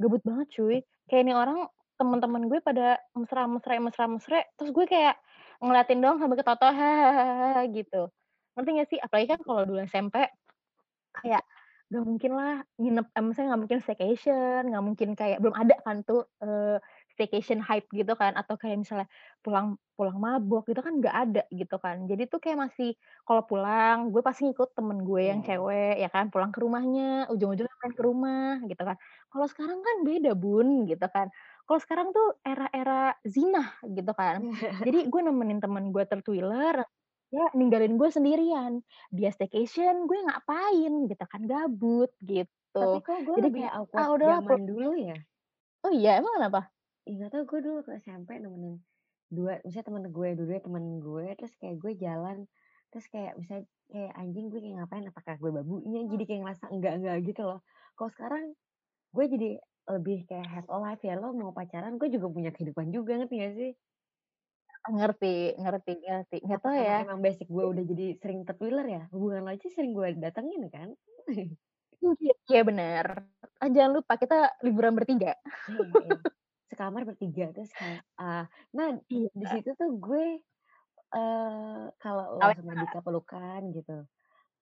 Gabut 0.00 0.22
banget 0.24 0.48
cuy. 0.56 0.78
Kayak 1.10 1.22
ini 1.26 1.34
orang 1.36 1.58
teman-teman 1.96 2.48
gue 2.52 2.60
pada 2.60 3.00
mesra-mesra 3.16 3.80
mesra-mesra 3.80 4.44
terus 4.60 4.70
gue 4.72 4.84
kayak 4.84 5.16
ngeliatin 5.64 5.98
doang 6.04 6.20
sambil 6.20 6.36
ketawa 6.40 6.70
hahaha 6.72 7.64
gitu. 7.72 8.12
Ngerti 8.56 8.70
gak 8.80 8.88
sih? 8.92 8.98
Apalagi 9.00 9.26
kan 9.32 9.40
kalau 9.44 9.62
dulu 9.68 9.80
SMP 9.84 10.16
kayak 11.16 11.42
gak 11.92 12.02
mungkin 12.08 12.32
lah 12.34 12.52
nginep, 12.82 13.06
eh, 13.14 13.22
misalnya 13.22 13.48
gak 13.54 13.62
mungkin 13.62 13.80
staycation, 13.84 14.60
gak 14.74 14.84
mungkin 14.84 15.08
kayak 15.14 15.38
belum 15.42 15.54
ada 15.54 15.74
kan 15.86 16.02
tuh 16.02 16.26
eh, 16.42 16.76
staycation 17.14 17.62
hype 17.62 17.86
gitu 17.94 18.12
kan, 18.18 18.34
atau 18.34 18.54
kayak 18.58 18.82
misalnya 18.82 19.06
pulang 19.44 19.78
pulang 19.96 20.18
mabok 20.20 20.66
gitu 20.68 20.80
kan 20.84 20.98
gak 21.00 21.14
ada 21.14 21.42
gitu 21.54 21.76
kan. 21.80 22.04
Jadi 22.10 22.22
tuh 22.28 22.38
kayak 22.42 22.58
masih 22.68 22.88
kalau 23.26 23.42
pulang 23.46 24.10
gue 24.12 24.20
pasti 24.26 24.50
ngikut 24.50 24.74
temen 24.76 24.98
gue 25.06 25.22
yang 25.30 25.40
Iya. 25.40 25.46
cewek 25.46 25.94
ya 26.02 26.08
kan, 26.10 26.28
pulang 26.34 26.50
ke 26.54 26.58
rumahnya, 26.64 27.30
ujung-ujungnya 27.32 27.74
main 27.82 27.94
ke 27.96 28.02
rumah 28.04 28.60
gitu 28.66 28.82
kan. 28.82 28.96
Kalau 29.32 29.46
sekarang 29.50 29.78
kan 29.86 29.96
beda 30.06 30.30
bun 30.36 30.84
gitu 30.90 31.06
kan. 31.14 31.30
Kalau 31.66 31.78
sekarang 31.82 32.08
tuh 32.16 32.26
era-era 32.46 33.14
zina 33.26 33.74
gitu 33.86 34.10
kan. 34.14 34.42
Jadi 34.86 35.06
gue 35.10 35.20
nemenin 35.22 35.58
temen 35.62 35.90
gue 35.94 36.02
third 36.06 36.22
ya 37.36 37.46
ninggalin 37.58 37.94
gue 38.00 38.08
sendirian. 38.16 38.72
Dia 39.16 39.30
staycation, 39.36 39.94
gue 40.08 40.18
ngapain 40.26 40.92
gitu 41.10 41.24
kan, 41.32 41.42
gabut 41.52 42.10
gitu. 42.32 42.50
Tapi 42.80 42.96
kok 43.06 43.18
gue 43.28 43.36
Jadi 43.36 43.48
kayak, 43.56 43.72
awkward 43.78 43.96
ah 44.00 44.08
udahlah 44.14 44.40
zaman 44.44 44.60
dulu 44.70 44.90
ya. 45.08 45.16
Oh 45.84 45.92
iya, 45.98 46.10
emang 46.20 46.34
kenapa? 46.36 46.60
Ih, 47.08 47.14
gak 47.20 47.30
tau 47.32 47.42
gue 47.50 47.60
dulu 47.66 47.78
ke 47.86 47.92
SMP 48.04 48.30
nemenin 48.42 48.76
dua, 49.36 49.52
misalnya 49.66 49.86
temen 49.90 50.04
gue, 50.16 50.28
dua 50.38 50.56
temen 50.66 50.84
gue, 51.06 51.26
terus 51.38 51.52
kayak 51.60 51.76
gue 51.82 51.92
jalan, 52.04 52.38
terus 52.90 53.06
kayak 53.12 53.32
misalnya 53.40 53.64
kayak 53.92 54.12
anjing 54.22 54.46
gue 54.52 54.60
kayak 54.62 54.76
ngapain, 54.78 55.04
apakah 55.10 55.34
gue 55.42 55.50
babunya, 55.58 56.00
jadi 56.12 56.22
kayak 56.28 56.40
ngerasa 56.46 56.64
enggak-enggak 56.74 57.16
gitu 57.28 57.42
loh. 57.48 57.60
Kalau 57.98 58.10
sekarang 58.14 58.44
gue 59.16 59.24
jadi 59.34 59.50
lebih 59.96 60.18
kayak 60.30 60.48
have 60.54 60.68
a 60.70 60.78
life 60.84 61.02
ya, 61.08 61.14
lo 61.20 61.28
mau 61.34 61.52
pacaran, 61.58 61.94
gue 62.00 62.08
juga 62.14 62.26
punya 62.36 62.50
kehidupan 62.54 62.88
juga, 62.96 63.12
ngerti 63.20 63.34
gak 63.44 63.54
sih? 63.60 63.72
Ngerti, 64.94 65.26
ngerti, 65.62 65.92
ngerti. 66.04 66.36
Nggak 66.46 66.60
tahu 66.62 66.76
karena 66.76 66.90
ya. 66.90 66.98
emang 67.02 67.18
basic 67.24 67.46
gue 67.54 67.64
udah 67.72 67.84
jadi 67.90 68.04
sering 68.20 68.40
third 68.46 68.58
wheeler 68.62 68.86
ya, 68.96 69.02
hubungan 69.14 69.42
lo 69.46 69.50
aja 69.54 69.66
sering 69.72 69.92
gue 69.96 70.08
datengin 70.22 70.62
kan? 70.74 70.88
Iya, 72.04 72.32
iya 72.50 72.60
bener. 72.68 73.06
Ah, 73.60 73.68
jangan 73.72 73.92
lupa 74.00 74.14
kita 74.20 74.36
liburan 74.64 74.92
bertiga. 74.98 75.32
Iya, 75.68 75.82
iya. 75.90 76.12
Sekamar 76.70 77.02
bertiga, 77.06 77.50
terus 77.54 77.70
kayak, 77.78 78.02
ah, 78.18 78.46
nah 78.74 78.88
di 79.38 79.46
Iya. 79.46 79.50
situ 79.50 79.70
tuh 79.78 79.90
gue 80.02 80.24
eh 81.16 81.82
kalau 82.02 82.26
lo 82.40 82.48
sama 82.58 82.72
Dika 82.82 82.98
pelukan 83.06 83.62
gitu, 83.76 83.92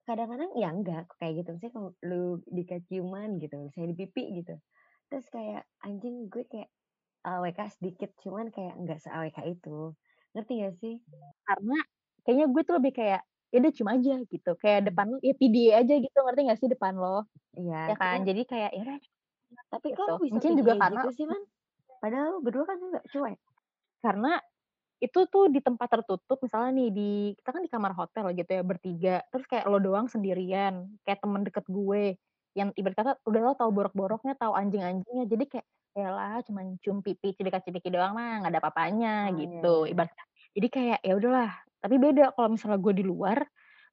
kadang-kadang 0.09 0.51
ya 0.63 0.69
enggak 0.75 1.03
kayak 1.21 1.35
gitu, 1.45 1.51
misalnya 1.57 1.75
kalau 1.79 1.91
lu 2.09 2.23
Dika 2.57 2.77
ciuman 2.89 3.31
gitu, 3.43 3.55
misalnya 3.67 3.89
di 3.95 3.99
pipi 4.03 4.25
gitu, 4.43 4.55
terus 5.11 5.27
kayak 5.35 5.63
anjing 5.87 6.17
gue 6.33 6.45
kayak 6.53 6.71
AWK 7.27 7.61
sedikit, 7.77 8.11
cuman 8.25 8.47
kayak 8.57 8.75
enggak 8.81 8.99
se-AWK 9.05 9.39
itu, 9.55 9.95
ngerti 10.35 10.53
gak 10.65 10.75
sih? 10.83 10.95
Karena 11.47 11.75
kayaknya 12.25 12.47
gue 12.55 12.63
tuh 12.69 12.75
lebih 12.81 12.93
kayak, 12.99 13.21
ya 13.53 13.57
udah 13.63 13.73
cium 13.77 13.91
aja 13.95 14.13
gitu. 14.33 14.51
Kayak 14.63 14.81
Hmm. 14.87 14.95
depan 14.95 15.07
lo, 15.15 15.19
ya 15.23 15.35
PDA 15.39 15.73
aja 15.85 15.95
gitu, 16.03 16.19
ngerti 16.25 16.41
gak 16.51 16.61
sih 16.63 16.69
depan 16.73 16.95
lo? 16.99 17.27
Ya 17.89 17.93
Iya, 17.93 17.95
kan? 18.01 18.19
cuman 18.19 18.27
Jadi 18.29 18.41
kayak, 18.51 18.71
ya 18.77 18.81
udah 18.87 18.99
tapi 19.73 19.89
gitu. 19.91 20.01
kok 20.07 20.21
bisa 20.25 20.35
Mungkin 20.35 20.57
juga 20.59 20.75
karena 20.81 21.03
gitu 21.03 21.09
sih, 21.17 21.27
Man? 21.29 21.45
Padahal 22.03 22.41
berdua 22.45 22.65
kan 22.69 22.79
enggak 22.81 23.05
cuek. 23.13 23.39
Karena 24.05 24.39
itu 25.03 25.21
tuh 25.31 25.51
di 25.53 25.61
tempat 25.63 25.89
tertutup 25.93 26.39
misalnya 26.43 26.73
nih 26.81 26.89
di 26.95 27.11
kita 27.39 27.51
kan 27.55 27.63
di 27.65 27.71
kamar 27.73 27.93
hotel 27.99 28.27
gitu 28.39 28.51
ya 28.55 28.63
bertiga, 28.67 29.15
terus 29.33 29.47
kayak 29.51 29.67
lo 29.71 29.79
doang 29.83 30.09
sendirian, 30.11 30.97
kayak 31.05 31.21
temen 31.25 31.43
deket 31.47 31.67
gue, 31.69 32.17
yang 32.57 32.71
ibarat 32.79 32.97
kata 32.99 33.13
udah 33.29 33.41
lo 33.45 33.53
tahu 33.59 33.71
borok-boroknya, 33.75 34.35
tahu 34.41 34.53
anjing-anjingnya, 34.57 35.25
jadi 35.29 35.45
kayak, 35.51 35.67
"Yaelah 35.95 36.43
cuman 36.47 36.77
cium 36.83 37.01
pipi, 37.07 37.35
cipika-cipiki 37.39 37.89
doang 37.95 38.15
mah 38.19 38.43
nggak 38.43 38.53
ada 38.55 38.61
apa-apanya," 38.63 39.15
Oh, 39.23 39.47
iya 39.49 39.65
gitu 39.65 39.87
iya. 39.87 39.91
ibaratnya. 39.91 40.25
Jadi 40.59 40.67
kayak 40.71 40.99
ya 41.07 41.15
udahlah, 41.19 41.51
tapi 41.83 41.97
beda 42.03 42.35
kalau 42.35 42.55
misalnya 42.59 42.79
gue 42.83 42.95
di 42.99 43.05
luar, 43.07 43.39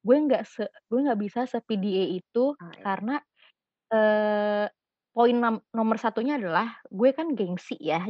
gue 0.05 0.15
nggak 0.17 0.43
se 0.49 0.63
gue 0.89 0.99
nggak 1.05 1.19
bisa 1.21 1.39
se-PDA 1.49 2.05
itu 2.17 2.57
Oh, 2.61 2.71
iya. 2.79 2.85
karena, 2.85 3.21
eee, 3.93 4.67
poin 5.15 5.35
nomor 5.75 5.97
satunya 6.01 6.37
adalah 6.39 6.79
gue 6.91 7.09
kan 7.17 7.33
gengsi 7.35 7.75
ya, 7.81 8.03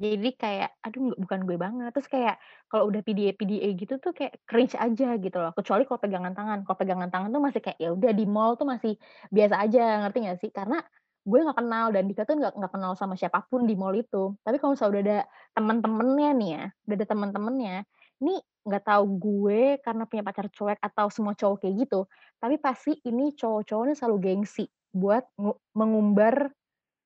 jadi 0.00 0.30
kayak, 0.36 0.70
aduh 0.84 1.12
nggak 1.12 1.20
bukan 1.24 1.40
gue 1.48 1.56
banget, 1.60 1.90
terus 1.96 2.08
kayak 2.12 2.36
kalau 2.72 2.88
udah 2.92 3.00
PDA-PDA 3.04 3.68
gitu 3.80 3.96
tuh 4.02 4.12
kayak 4.16 4.40
cringe 4.48 4.76
aja 4.78 5.16
gitu 5.20 5.36
loh, 5.40 5.52
kecuali 5.56 5.84
kalau 5.88 6.00
pegangan 6.02 6.34
tangan. 6.36 6.58
Kalau 6.68 6.78
pegangan 6.80 7.08
tangan 7.12 7.30
tuh 7.32 7.42
masih 7.44 7.60
kayak 7.64 7.78
ya 7.80 7.90
udah 7.96 8.12
di 8.16 8.24
mall 8.28 8.56
tuh 8.60 8.68
masih 8.68 8.94
biasa 9.32 9.56
aja, 9.64 10.04
ngerti 10.04 10.18
nggak 10.28 10.38
sih? 10.42 10.50
Karena 10.52 10.80
gue 11.26 11.38
nggak 11.42 11.58
kenal 11.58 11.86
dan 11.90 12.06
Dika 12.06 12.22
tuh 12.22 12.38
nggak 12.38 12.70
kenal 12.72 12.94
sama 12.94 13.18
siapa 13.18 13.42
pun 13.50 13.66
di 13.66 13.74
mall 13.74 13.94
itu. 13.98 14.34
Tapi 14.46 14.56
kalau 14.62 14.78
misalnya 14.78 14.92
udah 14.94 15.02
ada 15.04 15.20
temen-temennya 15.58 16.30
nih 16.38 16.50
ya, 16.54 16.64
udah 16.86 16.96
ada 17.02 17.06
temen-temennya, 17.12 17.76
ini 18.22 18.34
nggak 18.66 18.84
tahu 18.86 19.04
gue 19.18 19.62
karena 19.82 20.02
punya 20.10 20.22
pacar 20.26 20.46
cuek 20.50 20.78
atau 20.82 21.06
semua 21.10 21.34
cowok 21.38 21.66
kayak 21.66 21.74
gitu, 21.86 22.00
tapi 22.42 22.56
pasti 22.58 22.98
ini 23.06 23.34
cowok-cowok 23.38 23.84
nih 23.92 23.96
selalu 23.98 24.16
gengsi 24.22 24.64
buat 24.94 25.22
ngu 25.38 25.52
mengumbar 25.78 26.50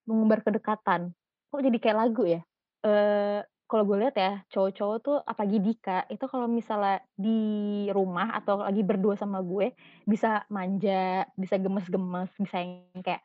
mengumbar 0.08 0.40
kedekatan. 0.44 1.12
Kok 1.52 1.62
jadi 1.62 1.78
kayak 1.82 1.98
lagu 1.98 2.24
ya? 2.26 2.40
Eee, 2.86 3.40
kalau 3.70 3.84
gue 3.86 3.96
lihat 4.02 4.16
ya, 4.18 4.32
cowok-cowok 4.50 4.96
tuh 5.04 5.16
apalagi 5.22 5.58
Dika, 5.62 6.02
itu 6.10 6.24
kalau 6.26 6.50
misalnya 6.50 6.98
di 7.14 7.38
rumah 7.94 8.34
atau 8.34 8.58
lagi 8.66 8.82
berdua 8.82 9.14
sama 9.14 9.38
gue, 9.46 9.70
bisa 10.08 10.42
manja, 10.50 11.22
bisa 11.38 11.54
gemes-gemes, 11.60 12.30
bisa 12.42 12.56
yang 12.58 13.02
kayak, 13.06 13.22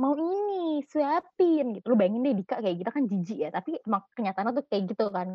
"Mau 0.00 0.12
ini, 0.16 0.80
suapin," 0.88 1.76
gitu. 1.76 1.86
Lu 1.92 1.96
bayangin 2.00 2.24
deh 2.24 2.34
Dika 2.36 2.60
kayak 2.64 2.76
gitu 2.80 2.90
kan 2.92 3.04
jijik 3.08 3.38
ya, 3.48 3.50
tapi 3.52 3.76
emang 3.84 4.02
kenyataannya 4.16 4.52
tuh 4.56 4.64
kayak 4.68 4.84
gitu 4.96 5.04
kan, 5.12 5.28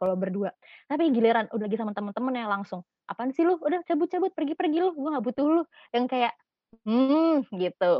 kalau 0.00 0.14
berdua. 0.18 0.50
Tapi 0.90 1.10
giliran 1.14 1.46
udah 1.54 1.64
lagi 1.70 1.78
sama 1.78 1.92
temen-temennya 1.94 2.46
langsung, 2.50 2.82
"Apaan 3.10 3.30
sih 3.34 3.46
lu? 3.46 3.58
Udah 3.62 3.82
cabut 3.86 4.08
cabut, 4.10 4.32
pergi 4.34 4.54
pergi 4.58 4.78
lu, 4.82 4.90
gue 4.94 5.10
nggak 5.14 5.24
butuh 5.26 5.46
lu." 5.46 5.62
Yang 5.94 6.06
kayak, 6.12 6.32
"Hmm," 6.86 7.42
gitu. 7.54 7.94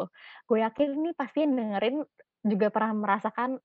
Gue 0.50 0.58
yakin 0.66 0.88
ini 0.98 1.10
pasti 1.16 1.42
yang 1.46 1.54
dengerin 1.58 2.02
juga 2.46 2.68
pernah 2.74 2.92
merasakan 2.94 3.58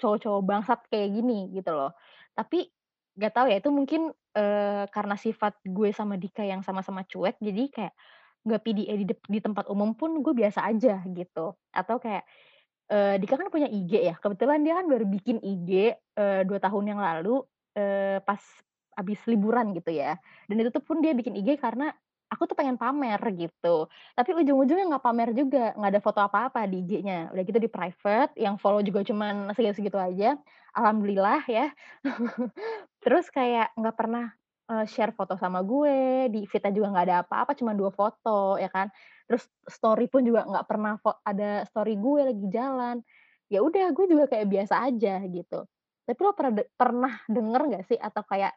cowok-cowok 0.00 0.42
bangsat 0.44 0.80
kayak 0.92 1.10
gini 1.16 1.48
gitu 1.56 1.72
loh. 1.72 1.92
Tapi 2.36 2.68
nggak 3.16 3.32
tahu 3.32 3.46
ya 3.52 3.56
itu 3.64 3.70
mungkin, 3.72 4.12
eee, 4.36 4.84
karena 4.92 5.16
sifat 5.16 5.56
gue 5.64 5.88
sama 5.96 6.16
Dika 6.20 6.44
yang 6.44 6.60
sama-sama 6.60 7.04
cuek 7.08 7.40
jadi 7.40 7.62
kayak 7.72 7.94
nggak 8.46 8.62
PDA 8.64 8.94
di 8.96 9.04
dep 9.10 9.20
di 9.28 9.40
tempat 9.42 9.66
umum 9.70 9.92
pun 9.98 10.22
gue 10.24 10.32
biasa 10.36 10.64
aja 10.70 11.02
gitu. 11.10 11.54
Atau 11.74 11.98
kayak, 12.02 12.24
eee, 12.92 13.16
Dika 13.22 13.36
kan 13.40 13.48
punya 13.52 13.68
IG 13.70 13.92
ya, 14.10 14.14
kebetulan 14.20 14.62
dia 14.66 14.78
kan 14.78 14.86
baru 14.90 15.04
bikin 15.08 15.38
IG, 15.42 15.94
eee, 16.18 16.40
2 16.48 16.58
tahun 16.62 16.84
yang 16.96 17.00
lalu, 17.02 17.42
eee, 17.78 18.18
pas 18.26 18.40
habis 18.96 19.20
liburan 19.28 19.72
gitu 19.76 19.92
ya. 19.92 20.16
Dan 20.48 20.56
itu 20.62 20.70
tuh 20.72 20.82
pun 20.84 21.00
dia 21.04 21.12
bikin 21.16 21.36
IG 21.36 21.58
karena 21.60 21.92
aku 22.32 22.48
tuh 22.50 22.56
pengen 22.58 22.74
pamer 22.80 23.20
gitu. 23.38 23.86
Tapi 24.18 24.30
ujung-ujungnya 24.34 24.86
nggak 24.96 25.04
pamer 25.04 25.30
juga, 25.36 25.72
nggak 25.78 25.90
ada 25.98 26.00
foto 26.02 26.20
apa-apa 26.24 26.64
di 26.70 26.82
IG-nya. 26.82 27.30
Udah 27.34 27.42
gitu 27.46 27.58
di-private, 27.62 28.32
yang 28.40 28.56
follow 28.58 28.80
juga 28.82 29.02
cuman 29.06 29.52
segitu-segitu 29.54 29.98
aja, 30.00 30.34
alhamdulillah 30.74 31.42
ya. 31.48 31.70
Terus 33.04 33.26
kayak 33.32 33.72
nggak 33.78 33.96
pernah, 33.98 34.32
eee, 34.70 34.84
share 34.90 35.12
foto 35.16 35.34
sama 35.38 35.62
gue, 35.66 36.28
di 36.34 36.44
feed-nya 36.50 36.72
juga 36.74 36.88
nggak 36.94 37.06
ada 37.10 37.16
apa-apa, 37.26 37.52
cuma 37.58 37.72
2 37.78 37.90
foto 37.94 38.58
ya 38.60 38.68
kan. 38.72 38.88
Terus 39.30 39.46
story 39.70 40.06
pun 40.12 40.22
juga 40.26 40.46
nggak 40.46 40.66
pernah 40.70 40.98
ada 41.26 41.64
story 41.70 41.94
gue 41.98 42.22
lagi 42.34 42.46
jalan. 42.52 43.02
Ya 43.52 43.62
udah, 43.62 43.90
gue 43.94 44.06
juga 44.10 44.26
kayak 44.30 44.46
biasa 44.50 44.74
aja 44.90 45.22
gitu. 45.30 45.66
Tapi 46.06 46.20
lo 46.22 46.32
pernah 46.38 46.52
de 46.58 46.64
pernah 46.74 47.12
denger 47.30 47.62
nggak 47.74 47.84
sih 47.90 47.98
atau 47.98 48.22
kayak 48.26 48.52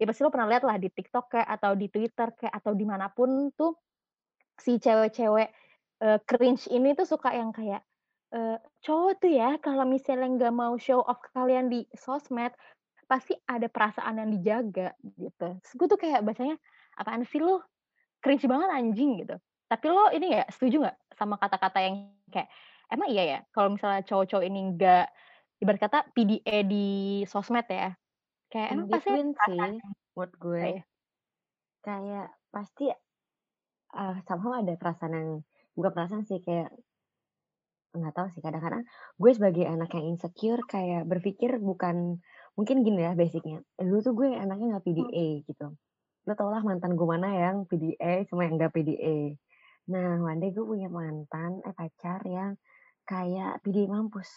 ya 0.00 0.04
pasti 0.08 0.20
lo 0.26 0.30
pernah 0.34 0.48
lihat 0.50 0.64
lah 0.66 0.76
di 0.80 0.88
TikTok 0.92 1.26
kek, 1.38 1.46
atau 1.48 1.72
di 1.78 1.86
Twitter 1.92 2.28
kek, 2.36 2.52
atau 2.52 2.72
di 2.76 2.84
mana 2.88 3.08
pun 3.12 3.52
tuh 3.56 3.76
si 4.60 4.78
cewek-cewek, 4.82 5.50
eee, 6.04 6.18
cringe 6.28 6.66
ini 6.72 6.94
tuh 6.98 7.06
suka 7.08 7.32
yang 7.36 7.50
kayak, 7.54 7.82
eee, 8.34 8.58
cowok 8.84 9.12
tuh 9.24 9.32
ya 9.34 9.56
kalau 9.62 9.84
misalnya 9.88 10.28
nggak 10.34 10.54
mau 10.56 10.74
show 10.80 11.00
off 11.04 11.20
kalian 11.36 11.68
di 11.72 11.86
sosmed, 11.96 12.52
pasti 13.08 13.34
ada 13.48 13.66
perasaan 13.70 14.20
yang 14.22 14.30
dijaga 14.34 14.94
gitu. 15.18 15.48
Terus 15.62 15.74
gue 15.78 15.86
tuh 15.92 16.00
kayak 16.00 16.20
bacanya, 16.26 16.56
"Apaan 16.98 17.24
sih 17.28 17.40
lu? 17.42 17.60
Cringe 18.24 18.46
banget 18.50 18.70
anjing," 18.72 19.10
gitu. 19.24 19.36
Tapi 19.70 19.86
lo 19.92 20.10
ini 20.14 20.32
nggak, 20.34 20.48
setuju 20.54 20.76
nggak 20.88 20.96
sama 21.18 21.36
kata-kata 21.40 21.78
yang 21.84 21.96
kayak, 22.32 22.48
emang 22.92 23.08
iya 23.12 23.22
ya 23.26 23.38
kalau 23.54 23.74
misalnya 23.76 24.02
cowok-cowok 24.06 24.44
ini 24.48 24.60
nggak 24.76 25.06
ibarat 25.64 25.80
kata 25.82 25.98
PDA 26.16 26.56
di 26.66 26.86
sosmed 27.28 27.66
ya, 27.70 27.96
kayak 28.52 28.68
In 28.72 28.78
emang 28.78 28.88
pasti 28.92 29.10
sih, 29.44 29.68
menurut 30.14 30.32
gue. 30.40 30.62
kayak 30.62 30.84
Kayak 31.84 32.26
pasti, 32.48 32.84
eee, 34.00 34.16
somehow 34.28 34.52
ada 34.60 34.74
perasaan 34.80 35.14
yang 35.18 35.30
bukan 35.76 35.92
perasaan 35.96 36.24
sih, 36.28 36.38
kayak 36.46 36.68
nggak 37.94 38.14
tahu 38.18 38.26
sih, 38.34 38.42
kadang-kadang 38.42 38.82
gue 39.22 39.30
sebagai 39.38 39.64
anak 39.70 39.90
yang 39.94 40.04
insecure 40.10 40.62
kayak 40.66 41.06
berpikir 41.06 41.50
bukan 41.62 42.18
mungkin 42.58 42.76
gini 42.86 43.00
ya 43.06 43.12
basic-nya, 43.18 43.58
dulu 43.80 43.98
tuh 44.06 44.12
gue 44.18 44.28
anaknya 44.36 44.66
nggak 44.78 44.84
Mmm. 44.98 45.14
PDA 45.14 45.26
gitu. 45.48 45.66
Lo 46.26 46.32
tau 46.38 46.50
lah 46.54 46.62
mantan 46.64 46.94
gue 46.98 47.06
mana 47.08 47.28
yang 47.34 47.56
PDA 47.68 48.12
sama 48.28 48.46
yang 48.48 48.54
nggak 48.60 48.72
PDA. 48.76 49.16
Nah, 49.92 50.10
one 50.24 50.40
day 50.42 50.50
gue 50.56 50.64
punya 50.64 50.88
mantan 50.92 51.60
eh, 51.66 51.74
pacar 51.76 52.20
yang 52.28 52.52
kayak 53.08 53.60
PDA 53.64 53.86
mampus. 53.92 54.30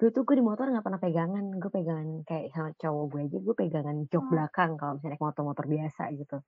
Dulu 0.00 0.10
tuh 0.16 0.22
gue 0.28 0.36
di 0.40 0.44
motor 0.44 0.66
nggak 0.72 0.84
pernah 0.86 1.00
pegangan, 1.02 1.44
gue 1.60 1.70
pegangan 1.72 2.08
kayak 2.28 2.46
sama 2.54 2.70
cowok 2.80 3.04
gue 3.12 3.20
aja, 3.28 3.38
gue 3.46 3.54
pegangan 3.56 3.96
jok 4.12 4.24
Oh. 4.24 4.30
belakang 4.32 4.70
kalau 4.80 4.92
misalnya 4.96 5.16
naik 5.16 5.24
motor-motor 5.24 5.66
biasa 5.68 6.02
gitu. 6.16 6.38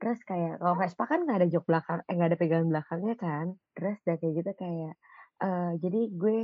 Terus 0.00 0.20
kayak 0.28 0.60
kalau 0.60 0.74
Vespa 0.76 1.04
kan 1.08 1.20
nggak 1.24 1.38
ada 1.40 1.48
jok 1.48 1.64
belakang 1.68 1.98
eh, 2.08 2.12
nggak 2.16 2.28
ada 2.32 2.38
pegangan 2.40 2.68
belakangnya 2.72 3.14
kan. 3.16 3.46
Terus 3.76 3.96
udah 4.04 4.16
kayak 4.20 4.34
gitu 4.40 4.50
kayak, 4.62 4.92
eee, 5.44 5.70
jadi 5.82 6.00
gue 6.20 6.38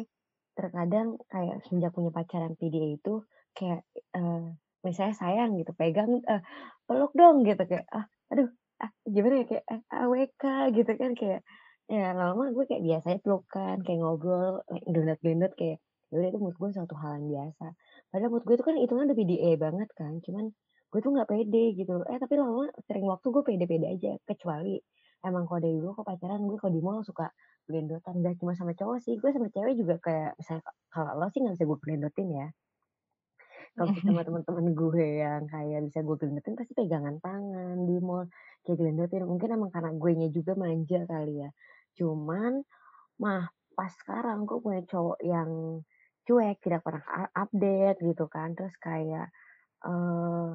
terkadang 0.56 1.08
kayak 1.32 1.56
semenjak 1.64 1.92
punya 1.96 2.10
pacar 2.12 2.40
yang 2.44 2.56
PDA 2.60 2.88
itu 2.96 3.14
kayak, 3.58 3.80
eee, 4.16 4.42
misalnya 4.86 5.14
sayang 5.22 5.50
gitu 5.60 5.72
pegang, 5.78 6.10
eh, 6.26 6.42
peluk 6.88 7.12
dong 7.18 7.36
gitu 7.48 7.62
kayak, 7.70 7.86
ah, 7.94 8.06
aduh, 8.32 8.48
ah, 8.82 8.90
gimana 9.06 9.34
ya 9.42 9.46
kayak, 9.50 9.64
eh, 9.72 9.80
AWK 9.94 10.44
gitu 10.76 10.92
kan 11.00 11.12
kayak, 11.18 11.40
ya 11.92 12.14
lama-lama 12.16 12.44
gue 12.56 12.64
kayak 12.70 12.82
biasa 12.88 13.06
aja 13.14 13.20
pelukan, 13.24 13.76
kayak 13.86 13.98
ngobrol, 14.02 14.54
eee, 14.72 14.80
gelendat-gelendat 14.92 15.52
kayak, 15.60 15.78
ya 16.10 16.14
udah 16.20 16.28
itu 16.30 16.38
menurut 16.42 16.58
gue 16.62 16.70
suatu 16.76 16.94
hal 17.02 17.12
yang 17.20 17.26
biasa. 17.34 17.66
Padahal 18.12 18.28
menurut 18.32 18.44
gue 18.48 18.54
itu 18.58 18.64
kan 18.68 18.76
hitungan 18.80 19.04
udah 19.10 19.16
PDA 19.18 19.50
banget 19.60 19.88
kan, 19.96 20.12
cuman 20.24 20.44
gue 20.92 21.00
tuh 21.04 21.10
nggak 21.14 21.28
pede 21.32 21.64
gitu. 21.78 21.92
Eh, 22.10 22.18
tapi 22.20 22.34
lama-lama 22.40 22.68
sering 22.84 23.06
waktu 23.08 23.26
gue 23.32 23.42
pede-pede 23.48 23.86
aja, 23.96 24.12
kecuali 24.28 24.76
emang 25.24 25.44
kalau 25.48 25.60
dari 25.62 25.74
dulu 25.78 25.90
kok 26.02 26.06
pacaran 26.10 26.42
gue 26.50 26.58
kalau 26.60 26.72
di 26.74 26.82
mall 26.84 27.00
suka 27.06 27.30
gelendotan, 27.68 28.14
nggak 28.20 28.34
cuma 28.42 28.52
sama 28.58 28.72
cowok 28.76 28.98
sih, 29.04 29.14
gue 29.20 29.30
sama 29.32 29.48
cewek 29.54 29.74
juga 29.78 29.94
kayak 30.02 30.30
misalnya 30.40 30.62
kalau 30.92 31.12
lo 31.20 31.26
sih 31.32 31.40
nggak 31.42 31.54
bisa 31.56 31.64
gue 31.70 31.78
gelendotin 31.84 32.28
ya. 32.34 32.46
Kalau 33.76 33.88
sama 34.04 34.20
temen-temen 34.26 34.66
gue 34.76 35.06
yang 35.24 35.42
kayak 35.48 35.80
bisa 35.88 36.04
gue 36.04 36.16
gelendotin 36.20 36.54
pasti 36.60 36.72
pegangan 36.76 37.16
tangan 37.24 37.76
di 37.88 37.96
mall, 38.04 38.28
kayak 38.64 38.76
gelendotin. 38.80 39.24
Mungkin 39.24 39.48
emang 39.56 39.70
karena 39.72 39.90
guenya 39.96 40.28
juga 40.28 40.52
manja 40.60 41.00
kali 41.08 41.34
ya. 41.46 41.50
Cuman, 41.96 42.60
mah 43.22 43.48
pas 43.78 43.92
sekarang 43.94 44.44
gue 44.48 44.58
punya 44.64 44.82
cowok 44.88 45.18
yang 45.24 45.50
cuek, 46.26 46.56
tidak 46.64 46.82
pernah 46.86 47.04
update 47.36 47.98
gitu 48.02 48.26
kan, 48.28 48.52
terus 48.58 48.74
kayak, 48.80 49.28
eee, 49.86 50.48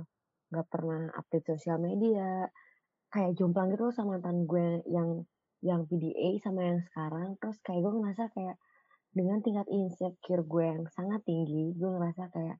nggak 0.51 0.67
pernah 0.73 1.01
update 1.19 1.47
sosial 1.55 1.77
media, 1.81 2.49
kayak 3.13 3.35
jomplang 3.39 3.69
gitu 3.73 3.89
sama 3.95 4.19
mantan 4.19 4.37
gue 4.51 4.67
yang 4.89 5.09
yang 5.65 5.81
PDA 5.89 6.29
sama 6.45 6.61
yang 6.69 6.79
sekarang, 6.87 7.29
terus 7.41 7.57
kayak 7.65 7.81
gue 7.85 7.93
ngerasa 7.99 8.23
kayak 8.35 8.55
dengan 9.17 9.39
tingkat 9.45 9.67
insecure 9.71 10.43
gue 10.45 10.63
yang 10.65 10.83
sangat 10.97 11.21
tinggi, 11.29 11.73
gue 11.79 11.89
ngerasa 11.95 12.23
kayak, 12.35 12.57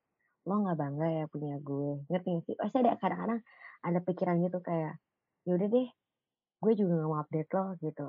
"Lo 0.48 0.56
nggak 0.63 0.77
bangga 0.82 1.08
ya 1.12 1.25
punya 1.34 1.56
gue?" 1.62 1.92
Ngerti 2.12 2.27
nggak 2.34 2.46
sih? 2.48 2.56
Pasti 2.60 2.77
ada 2.84 2.94
kadang-kadang 3.01 3.42
ada 3.88 4.00
pikiran 4.08 4.38
gitu 4.46 4.60
kayak, 4.66 4.94
"Ya 5.48 5.51
udah 5.58 5.68
deh, 5.70 5.88
gue 6.63 6.74
juga 6.80 6.94
nggak 7.00 7.10
mau 7.12 7.20
update 7.24 7.51
lo," 7.58 7.66
gitu. 7.84 8.08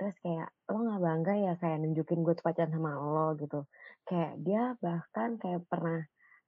Terus 0.00 0.16
kayak, 0.24 0.48
"Lo 0.72 0.78
nggak 0.86 1.02
bangga 1.06 1.34
ya 1.46 1.52
kayak 1.62 1.78
nunjukin 1.84 2.20
gue 2.26 2.34
pacaran 2.42 2.72
sama 2.74 2.92
lo?" 2.98 3.28
Gitu. 3.40 3.60
Kayak 4.08 4.32
dia 4.46 4.62
bahkan 4.84 5.30
kayak 5.42 5.62
pernah, 5.70 6.00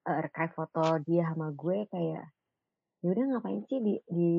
eee, 0.08 0.16
archive 0.26 0.54
foto 0.58 0.84
dia 1.06 1.24
sama 1.32 1.50
gue 1.56 1.78
kayak, 1.92 2.24
ya 3.04 3.08
udah 3.14 3.24
ngapain 3.36 3.62
sih 3.70 3.80
di 3.84 3.94
di 4.10 4.30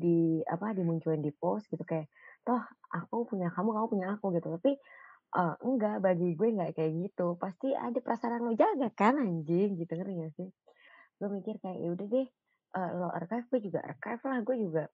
di 0.00 0.16
apa, 0.46 0.72
dimunculin 0.76 1.22
di 1.24 1.32
post 1.34 1.68
gitu 1.72 1.82
kayak, 1.86 2.08
"Toh 2.46 2.62
aku 2.94 3.26
punya 3.30 3.48
kamu, 3.54 3.70
kamu 3.76 3.86
punya 3.92 4.06
aku," 4.18 4.26
gitu. 4.36 4.48
Tapi, 4.58 4.72
eee, 5.34 5.54
enggak, 5.66 5.96
bagi 6.04 6.28
gue 6.38 6.48
nggak 6.54 6.72
kayak 6.78 6.92
gitu. 7.02 7.34
Pasti 7.42 7.74
ada 7.74 7.98
perasaan 7.98 8.46
lo 8.46 8.52
jaga 8.54 8.88
kan 8.94 9.18
anjing 9.18 9.74
gitu, 9.80 9.92
ngerti 9.96 10.14
nggak 10.14 10.34
sih? 10.38 10.50
gue 11.16 11.28
mikir 11.32 11.56
kayak 11.64 11.78
ya 11.80 11.88
udah 11.96 12.06
deh 12.12 12.28
uh, 12.76 12.90
lo 13.00 13.08
archive 13.08 13.48
gue 13.48 13.60
juga 13.72 13.80
archive 13.80 14.22
lah 14.28 14.38
gue 14.44 14.56
juga 14.60 14.84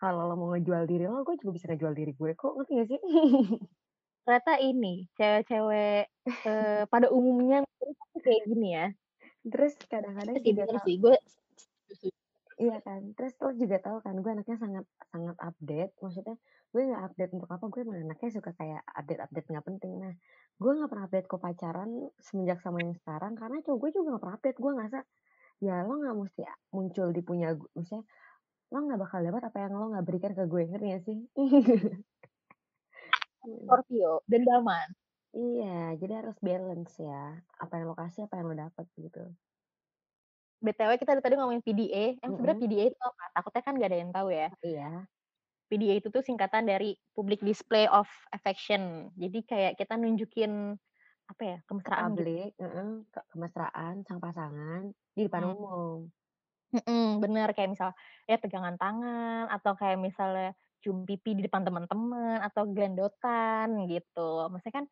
kalau 0.00 0.24
lo 0.32 0.34
mau 0.40 0.48
ngejual 0.56 0.88
diri 0.88 1.04
lo 1.04 1.20
gue 1.28 1.36
juga 1.36 1.52
bisa 1.60 1.66
ngejual 1.68 1.92
diri 1.92 2.12
gue 2.16 2.32
kok 2.32 2.52
ngerti 2.56 2.72
gak 2.80 2.88
sih 2.88 3.00
ternyata 4.24 4.52
ini 4.60 4.94
cewek-cewek 5.16 6.04
uh, 6.48 6.82
pada 6.88 7.06
umumnya 7.12 7.64
kayak 8.24 8.42
gini 8.48 8.68
ya 8.76 8.86
terus 9.44 9.76
kadang-kadang 9.88 10.40
sih 10.40 10.52
juga 10.56 10.64
bener 10.72 10.80
sih 10.84 10.96
gue 10.96 11.16
Iya 12.58 12.82
kan, 12.82 13.02
terus 13.14 13.38
lo 13.38 13.54
juga 13.54 13.76
tahu 13.78 13.98
kan 14.02 14.14
gue 14.18 14.30
anaknya 14.34 14.58
sangat 14.58 14.84
sangat 15.14 15.36
update, 15.38 15.92
maksudnya 16.02 16.34
gue 16.74 16.82
nggak 16.90 17.02
update 17.06 17.32
untuk 17.38 17.50
apa, 17.54 17.64
gue 17.70 17.80
emang 17.86 17.98
anaknya 18.02 18.30
suka 18.34 18.50
kayak 18.58 18.82
update-update 18.98 19.46
nggak 19.46 19.66
penting. 19.70 19.92
Nah, 20.02 20.14
gue 20.58 20.70
nggak 20.74 20.90
pernah 20.90 21.04
update 21.06 21.26
kok 21.30 21.38
pacaran 21.46 21.90
semenjak 22.18 22.58
sama 22.58 22.82
yang 22.82 22.94
sekarang 22.98 23.38
karena 23.38 23.62
cowok 23.62 23.78
gue 23.78 23.90
juga 23.94 24.06
nggak 24.10 24.22
pernah 24.26 24.36
update, 24.42 24.58
gue 24.58 24.72
ngerasa 24.74 24.98
ya 25.62 25.74
lo 25.86 25.94
nggak 26.02 26.16
mesti 26.18 26.42
muncul 26.74 27.08
di 27.14 27.22
punya 27.22 27.48
gue, 27.54 27.70
maksudnya 27.78 28.04
lo 28.74 28.78
nggak 28.86 29.00
bakal 29.06 29.20
dapat 29.22 29.42
apa 29.48 29.58
yang 29.62 29.72
lo 29.78 29.86
nggak 29.94 30.06
berikan 30.08 30.32
ke 30.38 30.44
gue, 30.50 30.62
ngerti 30.70 30.86
gak 30.94 31.02
sih? 31.06 31.18
Scorpio 33.64 34.24
dan 34.30 34.42
Daman 34.48 34.88
iya, 35.36 35.92
jadi 36.00 36.24
harus 36.24 36.36
balance 36.40 36.96
ya, 36.98 37.36
apa 37.62 37.72
yang 37.78 37.86
lo 37.92 37.94
kasih, 37.94 38.26
apa 38.26 38.34
yang 38.40 38.46
lo 38.50 38.56
dapat 38.56 38.86
gitu. 38.96 39.22
BTW 40.64 40.90
kita 41.00 41.12
tadi 41.22 41.34
ngomongin 41.38 41.62
PDA, 41.66 42.04
emang 42.18 42.34
sebenarnya 42.34 42.58
Mm-mm. 42.58 42.62
PDA 42.62 42.84
itu 42.90 42.98
apa? 42.98 43.24
Takutnya 43.36 43.62
kan 43.66 43.72
gak 43.78 43.88
ada 43.90 43.98
yang 44.02 44.12
tahu 44.16 44.28
ya. 44.34 44.48
Iya, 44.62 45.08
PDA 45.68 45.94
itu 46.00 46.08
tuh 46.14 46.22
singkatan 46.24 46.64
dari 46.70 46.96
Public 47.16 47.40
Display 47.44 47.86
of 47.88 48.08
Affection. 48.36 49.12
Jadi 49.22 49.38
kayak 49.50 49.72
kita 49.80 49.94
nunjukin 50.00 50.52
apa 51.28 51.42
ya 51.44 51.56
ke 51.84 51.90
kemesraan 51.92 52.10
gitu. 52.18 52.36
publik, 52.36 52.50
heeh, 52.62 52.90
ke 53.14 53.20
kemesraan 53.32 53.94
sang 54.06 54.20
pasangan 54.24 54.82
di 55.16 55.20
depan 55.26 55.44
Hmm. 55.44 55.52
umum. 55.52 56.08
Mm-mm, 56.68 57.24
bener 57.24 57.48
kayak 57.56 57.72
misal 57.72 57.90
ya 58.28 58.36
pegangan 58.36 58.76
tangan 58.76 59.48
atau 59.48 59.72
kayak 59.80 59.96
misalnya 59.96 60.52
cium 60.84 61.08
pipi 61.08 61.32
di 61.38 61.42
depan 61.48 61.64
teman-teman 61.64 62.44
atau 62.44 62.68
glendotan 62.68 63.88
gitu. 63.88 64.20
Maksudnya 64.52 64.74
kan 64.84 64.86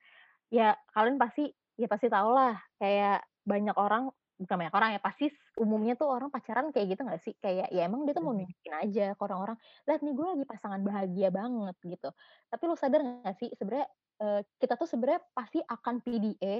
ya 0.52 0.68
kalian 0.94 1.18
pasti 1.22 1.52
ya 1.80 1.86
pasti 1.90 2.06
tau 2.08 2.32
lah 2.32 2.56
kayak 2.80 3.26
banyak 3.44 3.76
orang 3.76 4.08
bukan 4.36 4.56
banyak 4.60 4.74
orang 4.76 4.90
ya 4.96 5.00
pasti 5.00 5.26
umumnya 5.56 5.96
tuh 5.96 6.08
orang 6.12 6.28
pacaran 6.28 6.68
kayak 6.70 6.96
gitu 6.96 7.00
nggak 7.04 7.20
sih? 7.24 7.34
Kayak 7.40 7.72
ya 7.72 7.88
emang 7.88 8.04
dia 8.04 8.12
tuh 8.12 8.24
mau 8.24 8.36
nunjukin 8.36 8.74
aja 8.76 9.04
ke 9.16 9.22
orang-orang 9.24 9.56
lihat 9.88 10.00
nih 10.04 10.12
gue 10.12 10.26
lagi 10.26 10.44
pasangan 10.44 10.80
bahagia 10.84 11.28
banget 11.32 11.76
gitu. 11.84 12.08
Tapi 12.52 12.62
lo 12.68 12.76
sadar 12.76 13.00
nggak 13.00 13.36
sih 13.40 13.48
sebenarnya 13.56 13.88
eh, 14.22 14.40
kita 14.60 14.74
tuh 14.76 14.88
sebenarnya 14.88 15.20
pasti 15.32 15.58
akan 15.64 15.94
PDA 16.04 16.54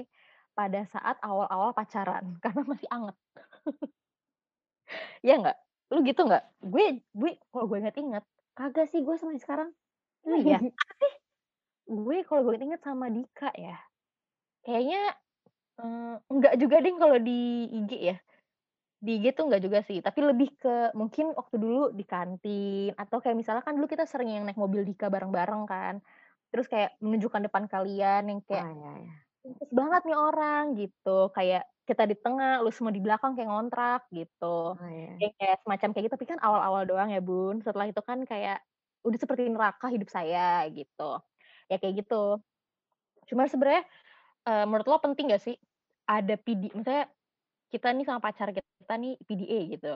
pada 0.57 0.81
saat 0.89 1.21
awal-awal 1.21 1.71
pacaran 1.77 2.33
karena 2.43 2.61
masih 2.65 2.89
anget. 2.89 3.15
Ya 5.21 5.35
nggak? 5.37 5.57
Lu 5.93 5.99
gitu 6.01 6.21
nggak? 6.25 6.43
Gue 6.65 7.05
gue 7.13 7.31
kalau 7.53 7.65
gue 7.69 7.77
inget-inget 7.83 8.25
Kagak 8.57 8.89
sih 8.89 9.05
gue 9.05 9.13
sampai 9.21 9.37
sekarang. 9.37 9.69
oh 10.25 10.37
iya. 10.41 10.57
gue 11.85 12.17
kalau 12.25 12.41
gue 12.49 12.57
inget 12.57 12.81
sama 12.81 13.05
Dika 13.13 13.53
ya. 13.53 13.77
Kayaknya 14.65 15.13
eh, 15.81 16.15
enggak 16.29 16.53
juga 16.57 16.75
deh 16.81 16.93
kalau 16.97 17.17
di 17.21 17.69
IG 17.69 17.91
ya. 18.13 18.17
Di 18.97 19.11
IG 19.21 19.25
tuh 19.37 19.45
enggak 19.49 19.61
juga 19.61 19.79
sih 19.85 20.01
tapi 20.01 20.19
lebih 20.25 20.57
ke 20.57 20.91
mungkin 20.97 21.33
waktu 21.37 21.55
dulu 21.61 21.93
di 21.93 22.01
kantin 22.01 22.91
atau 22.97 23.21
kayak 23.21 23.37
misalnya 23.37 23.61
kan 23.61 23.77
dulu 23.77 23.85
kita 23.85 24.09
sering 24.09 24.33
yang 24.33 24.43
naik 24.45 24.57
mobil 24.57 24.81
Dika 24.81 25.07
bareng-bareng 25.07 25.63
kan. 25.69 25.95
Terus 26.49 26.65
kayak 26.65 26.97
menunjukkan 27.03 27.45
depan 27.51 27.69
kalian 27.69 28.23
yang 28.31 28.39
kayak 28.41 28.65
iya, 28.71 28.93
iya. 29.03 29.13
pintes 29.43 29.69
banget 29.69 30.01
nih 30.07 30.17
orang 30.17 30.63
gitu. 30.79 31.29
Kayak 31.35 31.63
kita 31.87 32.03
di 32.03 32.15
tengah 32.19 32.59
lu 32.59 32.71
semua 32.73 32.91
di 32.91 32.99
belakang 32.99 33.37
kayak 33.37 33.47
ngontrak 33.47 34.01
gitu. 34.11 34.75
Oh, 34.75 34.89
iya. 34.91 35.15
kayak, 35.21 35.33
kayak 35.39 35.57
semacam 35.63 35.89
kayak 35.93 36.03
gitu 36.03 36.15
tapi 36.19 36.27
kan 36.27 36.39
awal-awal 36.43 36.83
doang 36.83 37.09
ya 37.13 37.21
bun. 37.23 37.63
Setelah 37.63 37.87
itu 37.87 38.01
kan 38.03 38.25
kayak 38.27 38.59
udah 39.05 39.19
seperti 39.19 39.47
neraka 39.47 39.87
hidup 39.87 40.09
saya 40.11 40.65
gitu. 40.73 41.21
Ya 41.71 41.77
kayak 41.79 42.03
gitu. 42.03 42.43
Cuma 43.27 43.47
sebenarnya 43.47 43.83
eh, 44.47 44.65
menurut 44.67 44.87
lo 44.87 44.97
penting 45.03 45.31
gak 45.31 45.43
sih 45.43 45.55
ada 46.07 46.35
PD 46.39 46.71
misalnya 46.73 47.11
kita 47.67 47.91
nih 47.91 48.05
sama 48.07 48.23
pacar 48.23 48.55
kita 48.55 48.95
nih 48.95 49.19
PDA 49.27 49.59
gitu 49.75 49.93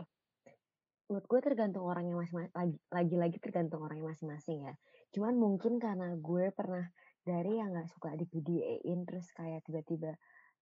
Menurut 1.12 1.28
gue 1.28 1.44
tergantung 1.44 1.84
orangnya 1.84 2.16
masing-masing. 2.16 2.56
Lagi, 2.56 2.78
lagi-lagi 2.88 3.38
tergantung 3.44 3.84
orangnya 3.84 4.16
masing-masing 4.16 4.64
ya. 4.64 4.74
Cuman 5.12 5.36
mungkin 5.36 5.76
karena 5.76 6.16
gue 6.16 6.56
pernah 6.56 6.88
dari 7.28 7.60
yang 7.60 7.76
nggak 7.76 7.92
suka 7.92 8.16
di 8.16 8.24
PDA-in 8.32 9.04
terus 9.04 9.28
kayak 9.36 9.60
tiba-tiba 9.68 10.16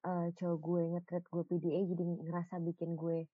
eh, 0.10 0.28
cowok 0.34 0.58
gue 0.58 0.82
nge-treat 0.98 1.26
gue 1.30 1.44
PDA 1.54 1.80
jadi 1.94 2.04
ngerasa 2.26 2.66
bikin 2.66 2.98
gue 2.98 3.30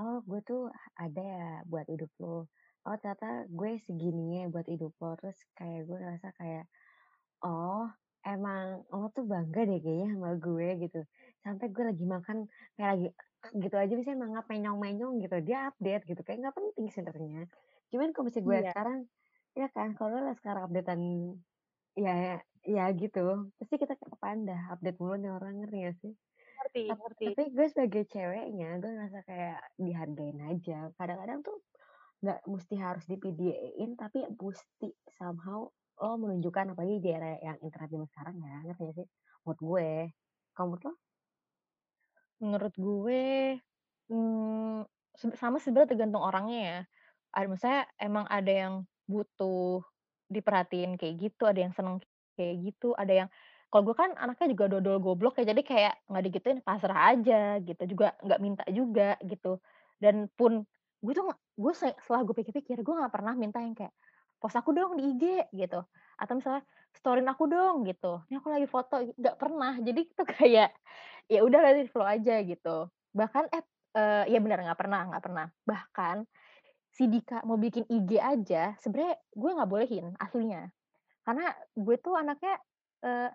oh 0.00 0.24
gue 0.24 0.40
tuh 0.48 0.72
ada 0.96 1.20
ya 1.20 1.48
buat 1.68 1.84
hidup 1.92 2.08
lo. 2.24 2.48
Oh 2.88 2.96
ternyata 2.96 3.44
gue 3.52 3.76
segininya 3.84 4.48
buat 4.48 4.64
hidup 4.64 4.96
lo. 4.96 5.12
Terus 5.20 5.36
kayak 5.52 5.84
gue 5.84 5.98
ngerasa 6.00 6.28
kayak 6.40 6.64
oh 7.44 7.84
emang 8.26 8.84
lo 8.92 9.08
tuh 9.16 9.24
bangga 9.24 9.64
deh 9.64 9.78
kayaknya 9.80 10.08
sama 10.16 10.30
gue 10.36 10.68
gitu. 10.84 11.00
Sampai 11.44 11.66
gue 11.72 11.84
lagi 11.90 12.04
makan 12.04 12.36
kayak 12.76 12.88
lagi 12.92 13.06
gitu 13.56 13.76
aja 13.80 13.94
bisa 13.96 14.10
mangap 14.16 14.44
menyong-menyong 14.50 15.14
gitu. 15.24 15.36
Dia 15.44 15.72
update 15.72 16.04
gitu. 16.08 16.20
Kayak 16.26 16.38
nggak 16.48 16.56
penting 16.56 16.86
sebenarnya. 16.92 17.40
Cuman 17.90 18.08
kalau 18.12 18.24
misalnya 18.28 18.46
gue 18.46 18.56
Iya. 18.60 18.68
sekarang 18.70 18.98
ya 19.50 19.66
kan 19.74 19.88
kalau 19.98 20.14
lo 20.20 20.32
sekarang 20.36 20.62
updatean 20.70 21.02
ya 21.96 22.14
ya 22.62 22.84
gitu. 22.92 23.50
Pasti 23.56 23.74
kita 23.80 23.96
kayak 23.96 24.12
apaan 24.14 24.44
dah 24.44 24.60
update 24.76 24.98
mulu 25.00 25.14
nih 25.16 25.32
orang 25.32 25.54
ngerti 25.64 25.76
gak 25.88 25.96
sih? 26.04 26.12
ngerti 26.60 26.80
Tap- 26.92 27.00
ngerti 27.00 27.24
Tapi 27.32 27.42
gue 27.56 27.66
sebagai 27.72 28.02
ceweknya 28.04 28.68
gue 28.78 28.90
ngerasa 28.92 29.20
kayak 29.24 29.60
dihargain 29.80 30.38
aja. 30.44 30.78
Kadang-kadang 30.94 31.40
tuh 31.40 31.56
nggak 32.20 32.40
mesti 32.44 32.74
harus 32.76 33.04
di 33.08 33.16
PDA-in 33.16 33.96
tapi 33.96 34.28
mesti 34.28 34.92
somehow 35.08 35.72
lo 36.00 36.16
menunjukkan 36.16 36.72
apalagi 36.72 36.96
di 37.04 37.08
era 37.12 37.30
yang 37.44 37.58
internet 37.60 37.88
zaman 37.92 38.08
sekarang 38.08 38.34
ya 38.40 38.56
ngerti 38.66 38.84
sih? 39.04 39.06
Menurut 39.44 39.60
gue. 39.60 39.88
Kamu 40.56 40.66
menurut 40.72 40.84
lo? 40.88 40.92
menurut 42.40 42.74
gue 42.74 43.22
hmm, 44.08 44.80
sama 45.36 45.60
sebenarnya 45.60 45.92
tergantung 45.92 46.24
orangnya 46.24 46.58
ya 46.60 46.78
ada 47.36 47.46
misalnya 47.46 47.82
emang 48.00 48.24
ada 48.26 48.50
yang 48.52 48.74
butuh 49.06 49.84
diperhatiin 50.32 50.96
kayak 50.96 51.14
gitu 51.20 51.42
ada 51.46 51.60
yang 51.68 51.72
seneng 51.76 52.00
kayak 52.34 52.56
gitu 52.64 52.96
ada 52.96 53.12
yang 53.26 53.28
kalau 53.70 53.86
gue 53.86 53.94
kan 53.94 54.10
anaknya 54.18 54.50
juga 54.50 54.64
dodol 54.66 54.98
goblok 54.98 55.38
ya 55.38 55.52
jadi 55.52 55.62
kayak 55.62 55.94
nggak 56.10 56.24
digituin 56.26 56.58
pasrah 56.64 57.14
aja 57.14 57.60
gitu 57.62 57.82
juga 57.86 58.16
nggak 58.24 58.40
minta 58.42 58.64
juga 58.72 59.14
gitu 59.22 59.60
dan 60.02 60.26
pun 60.34 60.64
gue 61.04 61.12
tuh 61.12 61.30
gue 61.60 61.72
se- 61.76 61.96
setelah 62.02 62.24
gue 62.26 62.34
pikir-pikir 62.34 62.82
gue 62.82 62.94
nggak 62.98 63.12
pernah 63.14 63.34
minta 63.36 63.60
yang 63.62 63.76
kayak 63.76 63.92
post 64.40 64.56
aku 64.56 64.72
dong 64.72 64.96
di 64.96 65.14
IG 65.14 65.24
gitu. 65.52 65.84
Atau 66.16 66.40
misalnya 66.40 66.64
storyin 66.96 67.28
aku 67.28 67.44
dong 67.46 67.84
gitu. 67.86 68.24
Ini 68.32 68.40
aku 68.40 68.48
lagi 68.50 68.66
foto 68.66 68.96
nggak 69.14 69.36
pernah. 69.36 69.76
Jadi 69.78 70.00
itu 70.08 70.22
kayak 70.40 70.70
ya 71.30 71.40
udah 71.44 71.60
nanti 71.60 71.86
flow 71.92 72.08
aja 72.08 72.40
gitu. 72.42 72.88
Bahkan 73.14 73.44
eh 73.52 73.64
eh, 73.94 74.24
ya 74.32 74.38
benar 74.42 74.64
nggak 74.64 74.80
pernah 74.80 75.00
nggak 75.12 75.22
pernah. 75.22 75.46
Bahkan 75.68 76.16
si 76.90 77.06
Dika 77.06 77.46
mau 77.46 77.54
bikin 77.54 77.86
IG 77.86 78.18
aja 78.18 78.74
sebenarnya 78.82 79.14
gue 79.36 79.50
nggak 79.54 79.70
bolehin 79.70 80.06
aslinya. 80.18 80.72
Karena 81.22 81.52
gue 81.76 81.96
tuh 82.00 82.16
anaknya 82.18 82.58
eh, 83.06 83.30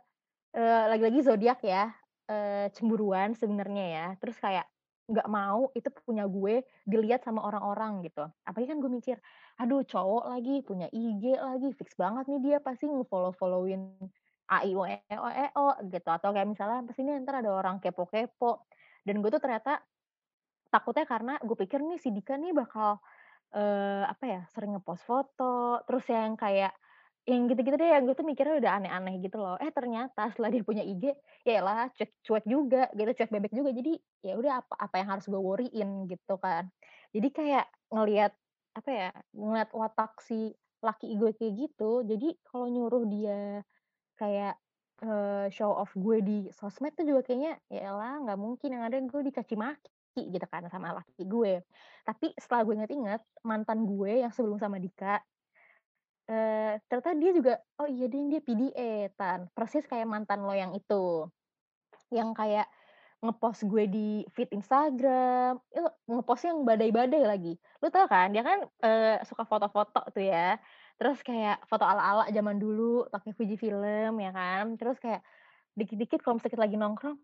eh, 0.58 0.84
lagi-lagi 0.92 1.20
zodiak 1.24 1.62
ya. 1.64 1.94
Eh, 2.26 2.68
cemburuan 2.74 3.38
sebenarnya 3.38 3.86
ya. 3.86 4.06
Terus 4.18 4.36
kayak 4.42 4.66
nggak 5.06 5.28
mau 5.30 5.70
itu 5.78 5.90
punya 6.02 6.26
gue 6.26 6.66
dilihat 6.90 7.22
sama 7.26 7.46
orang-orang 7.46 8.02
gitu. 8.06 8.26
Apalagi 8.48 8.68
kan 8.74 8.80
gue 8.82 8.92
mikir 8.92 9.18
aduh 9.62 9.86
cowok 9.86 10.26
lagi 10.34 10.66
punya 10.66 10.90
IG 10.92 11.38
lagi 11.38 11.70
fix 11.78 11.94
banget 11.96 12.26
nih 12.28 12.40
dia 12.42 12.58
pasti 12.64 12.90
nge-follow 12.90 13.32
followin 13.38 13.94
AIO 14.50 14.84
EO 14.90 15.28
EO 15.30 15.68
gitu. 15.94 16.10
Atau 16.10 16.34
kayak 16.34 16.50
misalnya 16.50 16.82
pasti 16.90 17.02
ini 17.06 17.22
ntar 17.22 17.42
ada 17.46 17.52
orang 17.54 17.78
kepo-kepo. 17.82 18.66
Dan 19.06 19.22
gue 19.22 19.30
tuh 19.30 19.42
ternyata 19.42 19.82
takutnya 20.74 21.06
karena 21.08 21.34
gue 21.42 21.56
pikir 21.58 21.80
nih 21.86 21.98
si 22.02 22.10
Dika 22.12 22.36
nih 22.38 22.52
bakal 22.56 23.00
eh 23.56 24.04
apa 24.04 24.26
ya 24.28 24.42
sering 24.52 24.76
ngepost 24.76 25.08
foto 25.08 25.80
terus 25.88 26.04
yang 26.12 26.36
kayak 26.36 26.76
yang 27.26 27.50
gitu-gitu 27.50 27.76
deh 27.82 27.90
yang 27.90 28.06
gue 28.06 28.14
tuh 28.14 28.28
mikirnya 28.28 28.56
udah 28.62 28.72
aneh-aneh 28.82 29.18
gitu 29.26 29.38
loh. 29.42 29.58
Eh 29.58 29.74
ternyata 29.74 30.30
setelah 30.30 30.50
dia 30.54 30.62
punya 30.62 30.84
IG 30.86 31.04
ya 31.42 31.60
lah 31.66 31.90
cuek 31.98 32.12
cuek 32.22 32.46
juga 32.46 32.86
gitu 32.94 33.12
cuek 33.18 33.32
bebek 33.34 33.54
juga. 33.58 33.70
Jadi 33.74 33.92
ya 34.22 34.34
udah 34.38 34.54
apa 34.62 34.74
apa 34.78 34.96
yang 35.02 35.10
harus 35.18 35.26
gue 35.26 35.42
worryin 35.42 35.90
gitu 36.06 36.34
kan. 36.38 36.70
Jadi 37.14 37.28
kayak 37.34 37.66
ngelihat 37.90 38.32
apa 38.76 38.90
ya 38.92 39.10
ngeliat 39.34 39.70
watak 39.74 40.20
si 40.22 40.54
laki 40.84 41.16
gue 41.18 41.32
kayak 41.34 41.54
gitu 41.58 42.06
jadi 42.06 42.28
kalau 42.46 42.68
nyuruh 42.70 43.04
dia 43.10 43.64
kayak 44.20 44.60
eh, 45.04 45.48
show 45.52 45.72
off 45.72 45.92
gue 45.96 46.18
di 46.22 46.38
sosmed 46.52 46.94
tuh 46.96 47.08
juga 47.08 47.22
kayaknya 47.26 47.58
ya 47.72 47.96
lah 47.96 48.20
nggak 48.24 48.40
mungkin 48.40 48.70
yang 48.76 48.84
ada 48.88 49.00
gue 49.00 49.22
dicaci 49.28 49.56
maki 49.56 50.22
gitu 50.32 50.46
kan 50.48 50.64
sama 50.72 50.96
laki 50.96 51.24
gue. 51.28 51.64
Tapi 52.08 52.32
setelah 52.40 52.62
gue 52.68 52.74
inget-inget 52.80 53.22
mantan 53.44 53.84
gue 53.84 54.24
yang 54.24 54.32
sebelum 54.32 54.60
sama 54.60 54.80
Dika 54.80 55.20
eh 56.26 56.82
ternyata 56.90 57.12
dia 57.22 57.32
juga 57.38 57.54
oh 57.82 57.88
iya 57.90 58.06
dia 58.10 58.22
dia 58.32 58.42
PDA 58.42 58.92
tan 59.18 59.46
persis 59.54 59.86
kayak 59.86 60.10
mantan 60.10 60.42
lo 60.46 60.54
yang 60.58 60.74
itu 60.74 61.30
yang 62.14 62.32
kayak 62.38 62.68
ngepost 63.26 63.66
gue 63.66 63.90
di 63.90 64.10
feed 64.38 64.54
Instagram, 64.54 65.58
itu 65.74 65.82
ngepost 66.06 66.46
yang 66.46 66.62
badai-badai 66.68 67.24
lagi. 67.26 67.58
Lu 67.82 67.90
tau 67.90 68.06
kan 68.06 68.30
dia 68.30 68.46
kan, 68.46 68.70
eee, 68.86 69.18
suka 69.26 69.42
foto-foto 69.50 70.06
tuh 70.14 70.22
ya, 70.24 70.62
terus 71.02 71.26
kayak 71.26 71.66
foto 71.66 71.82
ala-ala 71.90 72.30
zaman 72.30 72.62
dulu 72.62 73.10
pakai 73.10 73.34
Fujifilm 73.34 74.14
ya 74.22 74.32
kan, 74.36 74.78
terus 74.78 75.02
kayak 75.02 75.26
dikit-dikit 75.80 76.22
kalau 76.24 76.38
misalnya 76.40 76.62
lagi 76.66 76.78
nongkrong, 76.80 77.18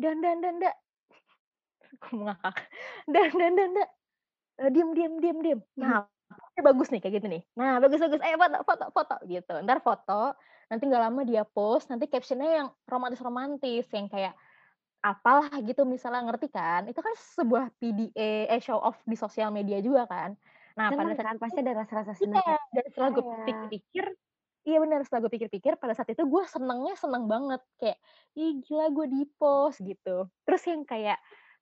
"Dan 0.00 0.20
dan 0.24 0.38
dan, 0.44 0.58
Nda." 0.62 0.72
Kok 2.02 2.14
ngakak, 2.24 2.56
"Dan 3.10 3.30
dan 3.38 3.52
dan, 3.58 3.70
Nda." 3.74 3.84
Eee, 4.62 4.70
"Diem 4.74 4.90
diem 4.96 5.14
diem 5.22 5.38
diem." 5.44 5.60
Nah, 5.80 5.96
ini 5.96 6.19
bagus 6.60 6.88
nih 6.92 7.00
kayak 7.02 7.14
gitu 7.22 7.26
nih. 7.32 7.42
Nah, 7.58 7.80
bagus 7.82 7.98
bagus, 8.04 8.20
"Ayo 8.22 8.36
foto 8.38 8.58
foto 8.68 8.84
foto." 8.94 9.14
Gitu. 9.26 9.52
Entar 9.62 9.78
foto, 9.82 10.36
nanti 10.70 10.82
nggak 10.86 11.02
lama 11.08 11.20
dia 11.26 11.42
post, 11.48 11.88
nanti 11.90 12.06
caption-nya 12.12 12.48
yang 12.62 12.68
romantis-romantis, 12.86 13.88
yang 13.96 14.06
kayak 14.12 14.34
apalah 15.04 15.50
gitu 15.64 15.82
misalnya, 15.88 16.22
ngerti 16.28 16.48
kan? 16.52 16.82
Itu 16.90 17.00
kan 17.04 17.14
sebuah 17.16 17.64
PDA 17.80 18.50
eh, 18.56 18.60
show 18.62 18.78
off 18.80 19.00
di 19.08 19.16
sosial 19.18 19.50
media 19.54 19.78
juga 19.84 20.04
kan. 20.10 20.36
Nah, 20.78 20.90
pada 20.96 21.12
Seneng 21.12 21.18
saat 21.18 21.30
kan? 21.30 21.36
Pasti 21.42 21.58
ada 21.64 21.74
rasa-rasa 21.82 22.14
iya, 22.22 22.40
kayak, 22.44 22.60
dan 22.74 22.84
setelah 22.92 23.10
gue 23.16 23.24
sayang. 23.26 23.40
pikir-pikir 23.46 24.06
iya 24.68 24.76
bener, 24.84 25.00
setelah 25.06 25.26
gue 25.28 25.32
pikir-pikir 25.40 25.72
pada 25.80 25.94
saat 25.96 26.10
itu 26.12 26.22
gue 26.28 26.44
senengnya 26.48 26.94
seneng 26.98 27.24
banget, 27.32 27.60
kayak, 27.80 27.98
"Ih 28.38 28.60
gila 28.64 28.86
gue 28.94 29.06
di-post." 29.12 29.80
Gitu. 29.84 30.28
Terus 30.46 30.62
yang 30.68 30.82
kayak 30.88 31.18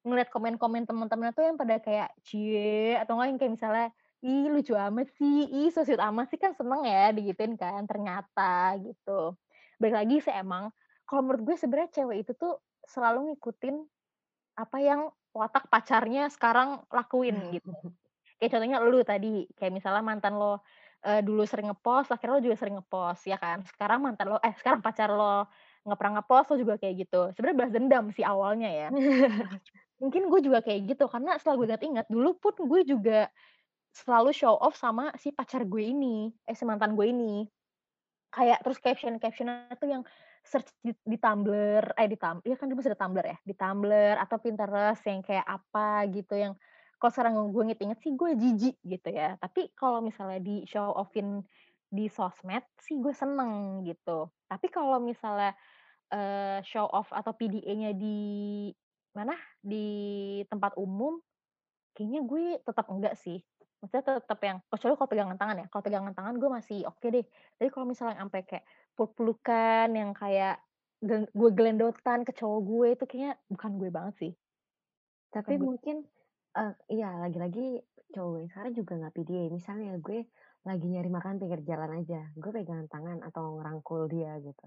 ngeliat 0.07 0.29
komen-komen 0.35 0.85
temen-temennya 0.89 1.33
tuh 1.37 1.45
yang 1.49 1.59
pada 1.61 1.79
kayak, 1.83 2.11
"Cie," 2.27 2.99
atau 3.01 3.15
enggak 3.19 3.29
yang 3.35 3.39
kayak 3.43 3.53
misalnya, 3.59 3.87
"Ih 4.25 4.51
lucu 4.51 4.75
amat 4.75 5.07
sih, 5.19 5.47
ih 5.47 5.71
so 5.71 5.87
sweet 5.87 6.03
amat 6.03 6.27
sih." 6.31 6.39
Kan 6.43 6.53
seneng 6.59 6.83
ya 6.87 7.15
digituin 7.15 7.55
kan 7.55 7.87
ternyata 7.87 8.75
gitu. 8.83 9.39
Balik 9.79 9.95
lagi 9.95 10.17
sih 10.25 10.35
emang, 10.35 10.75
kalau 11.07 11.23
menurut 11.27 11.43
gue 11.47 11.57
sebenarnya 11.59 11.91
cewek 12.03 12.27
itu 12.27 12.33
tuh 12.35 12.59
selalu 12.87 13.35
ngikutin 13.35 13.77
apa 14.59 14.79
yang 14.83 15.01
watak 15.37 15.71
pacarnya 15.73 16.29
sekarang 16.33 16.83
lakuin 16.91 17.39
gitu. 17.55 17.71
Kayak 18.39 18.51
contohnya 18.59 18.79
lu 18.83 19.01
tadi, 19.07 19.47
kayak 19.59 19.73
misalnya 19.75 20.03
mantan 20.07 20.35
lo, 20.39 20.63
eee, 21.07 21.23
dulu 21.27 21.43
sering 21.47 21.71
nge-post, 21.75 22.11
akhirnya 22.15 22.35
lo 22.39 22.43
juga 22.45 22.57
sering 22.59 22.77
nge-post 22.83 23.23
ya 23.31 23.39
kan. 23.41 23.63
Sekarang 23.67 24.01
mantan 24.05 24.27
lo 24.35 24.39
eh, 24.43 24.55
sekarang 24.59 24.81
pacar 24.85 25.11
lo 25.15 25.47
nggak 25.87 25.99
pernah 25.99 26.15
nge-post, 26.23 26.47
lo 26.55 26.57
juga 26.63 26.75
kayak 26.81 26.95
gitu. 27.09 27.21
Sebenarnya 27.35 27.59
balas 27.59 27.75
dendam 27.75 28.05
sih 28.15 28.25
awalnya 28.27 28.71
ya. 28.71 28.91
Mungkin 29.99 30.31
gue 30.31 30.41
juga 30.47 30.63
kayak 30.63 30.95
gitu, 30.95 31.05
karena 31.11 31.35
setelah 31.43 31.57
gue 31.59 31.67
ingat-ingat, 31.75 32.07
dulu 32.07 32.39
pun 32.39 32.55
gue 32.55 32.81
juga 32.87 33.27
selalu 34.05 34.31
show 34.37 34.55
off 34.59 34.79
sama 34.79 35.11
si 35.19 35.35
pacar 35.35 35.67
gue 35.67 35.83
ini, 35.91 36.31
eh, 36.47 36.55
si 36.57 36.63
mantan 36.69 36.95
gue 36.95 37.07
ini. 37.11 37.47
Kayak 38.35 38.61
terus 38.67 38.79
caption-caption-nya 38.83 39.73
tuh 39.81 39.89
yang 39.89 40.03
search 40.45 40.69
di 40.85 40.93
di 41.05 41.17
Tumblr, 41.21 41.85
eh, 41.97 42.09
di 42.09 42.17
Tum 42.21 42.41
iya 42.47 42.57
kan 42.61 42.69
dulu 42.71 42.81
masih 42.85 42.93
ada 42.95 43.01
Tumblr 43.05 43.27
ya, 43.27 43.39
di 43.45 43.55
Tumblr 43.57 44.15
atau 44.21 44.37
Pinterest 44.41 45.03
yang 45.09 45.21
kayak 45.25 45.47
apa 45.49 46.05
gitu, 46.13 46.35
yang 46.39 46.55
kalau 47.01 47.13
sekarang 47.15 47.35
gue 47.55 47.63
inget-inget 47.73 47.99
sih 48.05 48.13
gue 48.17 48.31
jijik 48.39 48.77
gitu 48.85 49.09
ya. 49.13 49.37
Tapi 49.41 49.73
kalau 49.77 50.01
misalnya 50.05 50.41
di 50.43 50.65
show 50.69 50.93
off-in 50.97 51.45
di 51.89 52.07
sosmed 52.13 52.65
sih 52.81 52.99
gue 53.01 53.13
seneng 53.17 53.85
gitu. 53.89 54.29
Tapi 54.51 54.67
kalau 54.73 54.99
misalnya, 55.03 55.57
eee, 56.13 56.61
show 56.67 56.87
off 56.91 57.11
atau 57.15 57.33
PDA-nya 57.37 57.93
di 57.97 58.19
mana, 59.17 59.35
di 59.63 59.87
tempat 60.51 60.77
umum, 60.81 61.21
kayaknya 61.97 62.21
gue 62.27 62.45
tetap 62.65 62.87
enggak 62.93 63.15
sih. 63.19 63.41
Maksudnya 63.83 64.05
tetap 64.19 64.39
yang 64.43 64.59
kecuali 64.67 64.95
kalau 64.99 65.11
pegangan 65.13 65.37
tangan 65.39 65.57
ya, 65.63 65.67
kalau 65.71 65.85
pegangan 65.87 66.13
tangan 66.19 66.35
gue 66.43 66.51
masih 66.51 66.79
oke 66.91 67.07
deh. 67.15 67.25
Tapi 67.59 67.69
kalau 67.71 67.87
misalnya 67.87 68.17
sampai 68.23 68.41
kayak 68.49 68.65
peluk-pelukan 68.99 69.89
yang 69.95 70.11
kayak 70.19 70.55
gue 71.39 71.51
gelendotan 71.55 72.27
ke 72.27 72.33
cowok 72.35 72.61
gue, 72.67 72.87
itu 72.99 73.05
kayaknya 73.07 73.33
bukan 73.47 73.71
gue 73.79 73.91
banget 73.95 74.15
sih. 74.19 74.33
Bukan 75.39 75.55
Tapi 75.55 75.55
gue 75.59 75.69
mungkin, 75.69 76.05
eee, 76.57 76.73
iya 76.99 77.11
lagi-lagi 77.21 77.85
cowok 78.15 78.37
yang 78.41 78.51
sekarang 78.53 78.75
juga 78.77 78.93
nggak 79.01 79.15
PDA. 79.17 79.45
Misalnya 79.53 79.93
gue 80.01 80.19
lagi 80.69 80.87
nyari 80.89 81.11
makan 81.13 81.35
pinggir 81.41 81.61
jalan 81.65 81.91
aja, 82.01 82.21
gue 82.37 82.51
pegangan 82.53 82.89
tangan 82.89 83.19
atau 83.29 83.61
ngerangkul 83.61 84.09
dia 84.13 84.37
gitu. 84.41 84.67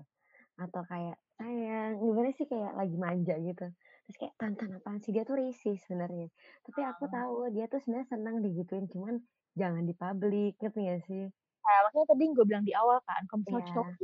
Atau 0.59 0.83
kayak, 0.89 1.17
Gimana 2.31 2.39
sih, 2.39 2.47
kayak 2.47 2.73
lagi 2.79 2.95
manja 2.95 3.35
gitu. 3.43 3.65
Terus 4.07 4.17
kayak, 4.21 4.33
"Tantan 4.39 4.69
apaan 4.79 4.99
sih?" 5.03 5.11
Dia 5.15 5.23
tuh 5.27 5.35
risih 5.43 5.75
sebenarnya. 5.83 6.27
Tapi 6.63 6.79
aku 6.87 7.03
Oh. 7.03 7.11
tahu 7.11 7.51
dia 7.55 7.65
tuh 7.67 7.79
sebenarnya 7.83 8.07
senang 8.15 8.35
digituin, 8.45 8.87
cuman 8.87 9.15
jangan 9.59 9.83
di-publik, 9.89 10.55
ngerti 10.63 10.79
nggak 10.87 11.01
sih? 11.09 11.23
Nah, 11.65 11.77
makanya 11.85 12.05
tadi 12.13 12.23
gue 12.33 12.45
bilang 12.49 12.65
di 12.65 12.73
awal 12.73 12.97
kan, 13.05 13.21
kalau 13.29 13.39
misalnya 13.45 13.65
cowok 13.69 13.89
Iya. 13.89 14.01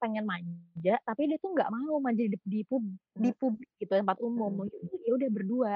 pengen 0.00 0.24
manja, 0.24 0.94
tapi 1.04 1.28
dia 1.28 1.36
tuh 1.42 1.52
nggak 1.52 1.68
mau 1.74 1.96
manja 2.00 2.24
di 2.24 2.36
di 2.40 2.60
pub 2.64 2.80
di 3.12 3.30
publik 3.36 3.68
gitu, 3.82 3.92
tempat 4.00 4.16
umum. 4.24 4.64
tuh 4.70 4.80
ya 5.04 5.12
udah 5.18 5.28
berdua. 5.32 5.74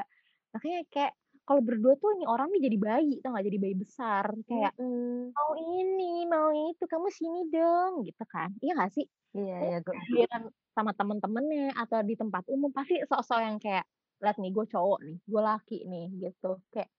Makanya 0.54 0.80
kayak 0.88 1.12
kalau 1.48 1.62
berdua 1.64 1.94
tuh 2.00 2.10
ini 2.16 2.24
orang 2.28 2.48
nih 2.54 2.62
jadi 2.70 2.78
bayi, 2.86 3.12
tau 3.22 3.30
nggak? 3.34 3.46
Jadi 3.48 3.58
bayi 3.64 3.76
besar. 3.78 4.26
Kayak, 4.48 4.72
Mhm. 4.78 5.36
"Mau 5.36 5.52
ini, 5.60 6.24
mau 6.30 6.48
itu, 6.54 6.84
kamu 6.90 7.08
sini 7.14 7.40
dong." 7.54 8.02
Gitu 8.08 8.24
kan. 8.28 8.50
Iya 8.64 8.72
nggak 8.78 8.92
sih? 8.96 9.06
Iya 9.34 9.54
iya, 9.66 9.76
gue 9.84 10.24
sama 10.76 10.92
temen-temennya 10.98 11.74
atau 11.78 12.00
di 12.08 12.14
tempat 12.20 12.44
umum 12.50 12.70
pasti 12.74 12.94
sok-sok 13.06 13.40
yang 13.46 13.56
kayak, 13.62 13.84
"Lihat 14.22 14.36
nih 14.42 14.50
gue 14.56 14.64
cowok 14.72 14.98
nih, 15.06 15.16
gue 15.30 15.42
laki 15.50 15.78
nih." 15.90 16.06
Gitu. 16.22 16.50
Kayak 16.74 16.90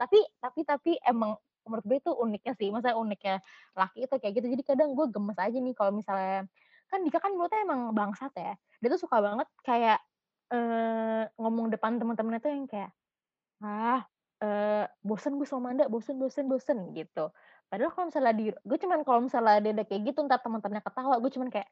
tapi 0.00 0.18
tapi 0.42 0.60
tapi 0.66 0.92
emang 1.06 1.38
menurut 1.64 1.84
gue 1.88 1.98
itu 2.02 2.12
uniknya 2.12 2.52
sih, 2.58 2.68
maksudnya 2.68 2.96
uniknya 2.98 3.34
laki 3.78 4.04
itu 4.04 4.14
kayak 4.20 4.34
gitu. 4.36 4.46
Jadi 4.52 4.62
kadang 4.66 4.90
gue 4.98 5.06
gemes 5.08 5.38
aja 5.40 5.56
nih 5.56 5.74
kalau 5.78 5.92
misalnya 5.96 6.44
kan 6.90 7.00
Dika 7.06 7.18
kan 7.22 7.32
mulutnya 7.32 7.60
emang 7.64 7.80
bangsat 7.96 8.32
ya. 8.36 8.52
Dia 8.84 8.88
tuh 8.92 9.00
suka 9.08 9.18
banget 9.24 9.48
kayak, 9.64 9.98
ngomong 11.40 11.72
depan 11.74 11.96
temen-temennya 12.00 12.40
tuh 12.44 12.50
yang 12.52 12.66
kayak, 12.70 12.90
"Ah, 13.64 14.04
eee, 14.42 14.84
bosen 15.04 15.36
gue 15.40 15.46
sama 15.48 15.72
Manda, 15.72 15.86
bosen 15.92 16.16
bosen 16.20 16.46
bosen." 16.50 16.92
Gitu. 16.96 17.30
Padahal 17.70 17.90
kalau 17.94 18.06
misalnya 18.12 18.34
di 18.36 18.44
gue 18.54 18.78
cuman 18.82 19.00
kalau 19.06 19.20
misalnya 19.26 19.58
dia 19.64 19.84
kayak 19.86 20.02
gitu 20.14 20.20
entar 20.26 20.40
temen-temennya 20.44 20.84
ketawa, 20.86 21.14
gue 21.22 21.30
cuman 21.34 21.48
kayak, 21.52 21.68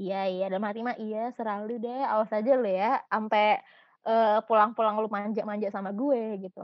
"Iya 0.00 0.20
iya," 0.32 0.44
dalam 0.52 0.64
hati 0.68 0.80
mah, 0.86 0.96
"Iya 1.00 1.30
serah 1.36 1.62
lu 1.66 1.76
deh, 1.82 2.02
awas 2.06 2.30
aja 2.34 2.52
lu 2.58 2.68
ya, 2.70 3.00
ampe, 3.12 3.60
eee, 4.06 4.38
pulang-pulang 4.48 4.96
lu 5.02 5.08
manja-manja 5.12 5.68
sama 5.74 5.90
gue." 5.96 6.38
Gitu. 6.48 6.62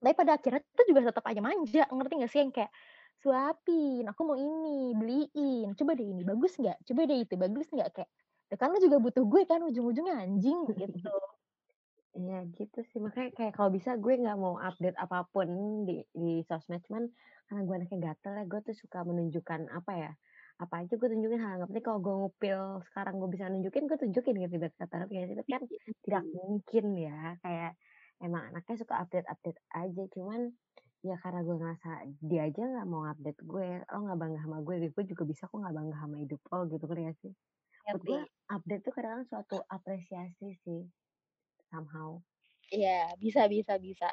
Tapi 0.00 0.14
pada 0.16 0.32
akhirnya 0.40 0.62
itu 0.64 0.82
juga 0.92 1.00
tetep 1.12 1.24
aja 1.28 1.40
manja, 1.44 1.82
ngerti 1.92 2.14
nggak 2.20 2.30
sih? 2.32 2.40
Yang 2.44 2.52
kayak, 2.56 2.72
"Suapin, 3.20 4.04
aku 4.08 4.20
mau 4.24 4.36
ini, 4.38 4.96
beliin, 4.96 5.68
coba 5.76 5.92
deh 5.98 6.06
ini, 6.08 6.22
bagus 6.24 6.56
nggak? 6.60 6.78
Coba 6.88 7.00
deh 7.08 7.18
itu, 7.24 7.34
bagus 7.40 7.68
nggak?" 7.72 7.88
Kayak, 7.96 8.10
"Ya 8.12 8.29
kan 8.60 8.68
lu 8.74 8.78
juga 8.82 8.98
butuh 9.04 9.24
gue 9.32 9.42
kan 9.50 9.60
ujung-ujungnya 9.68 10.16
anjing." 10.24 10.58
Gitu. 10.78 11.08
Iya 12.18 12.36
gitu 12.58 12.78
sih, 12.90 12.98
makanya 13.06 13.30
kayak 13.38 13.52
kalau 13.56 13.70
bisa 13.70 13.90
gue 14.02 14.12
nggak 14.22 14.38
mau 14.44 14.58
update 14.58 14.98
apa 14.98 15.16
pun 15.30 15.48
di 15.86 16.02
di 16.10 16.42
sosmed, 16.48 16.82
cuman 16.86 17.04
karena 17.46 17.60
gue 17.66 17.74
anaknya 17.78 17.98
gatel 18.10 18.32
ya, 18.40 18.44
gue 18.50 18.60
tuh 18.66 18.74
suka 18.82 18.98
menunjukkan 19.06 19.60
apa 19.78 19.92
ya, 20.02 20.10
apa 20.62 20.74
aja 20.82 20.92
gue 20.98 21.08
tunjukin 21.12 21.38
hal 21.38 21.52
nggak 21.62 21.70
penting 21.70 21.86
kalau 21.86 22.00
gue 22.02 22.14
ngupil 22.20 22.60
sekarang 22.90 23.14
gue 23.22 23.28
bisa 23.34 23.46
nunjukin, 23.52 23.82
gue 23.86 23.98
tunjukin 24.02 24.34
gitu 24.42 24.54
ibarat 24.58 24.74
kata, 24.82 24.96
sih? 25.30 25.36
Tapi 25.38 25.50
kan 25.54 25.62
tidak 26.04 26.24
mungkin 26.34 26.84
ya, 26.98 27.16
kayak 27.46 27.70
emang 28.24 28.42
anaknya 28.50 28.74
suka 28.82 28.94
update-update 29.06 29.58
aja, 29.70 30.02
cuman 30.14 30.40
ya 31.06 31.14
karena 31.22 31.40
gue 31.46 31.56
ngerasa 31.62 31.90
dia 32.26 32.40
aja 32.50 32.60
nggak 32.74 32.86
mau 32.90 33.02
update 33.06 33.40
gue, 33.46 33.68
"Lo 33.86 33.96
nggak 34.04 34.18
bangga 34.20 34.38
sama 34.44 34.58
gue, 34.66 34.74
gue 34.90 35.04
juga 35.10 35.22
bisa 35.30 35.46
kok 35.46 35.56
nggak 35.62 35.74
bangga 35.78 35.96
sama 36.02 36.16
hidup 36.22 36.40
lo," 36.50 36.58
gitu, 36.66 36.84
ngerti 36.90 37.02
nggak 37.06 37.18
sih? 37.22 37.32
Ngerti. 37.96 38.14
update 38.50 38.82
tuh 38.86 38.92
kadang-kadang 38.94 39.26
suatu 39.26 39.56
apresiasi 39.70 40.58
sih, 40.62 40.82
somehow. 41.70 42.18
Iya, 42.70 43.14
bisa 43.18 43.46
bisa 43.50 43.78
bisa. 43.78 44.10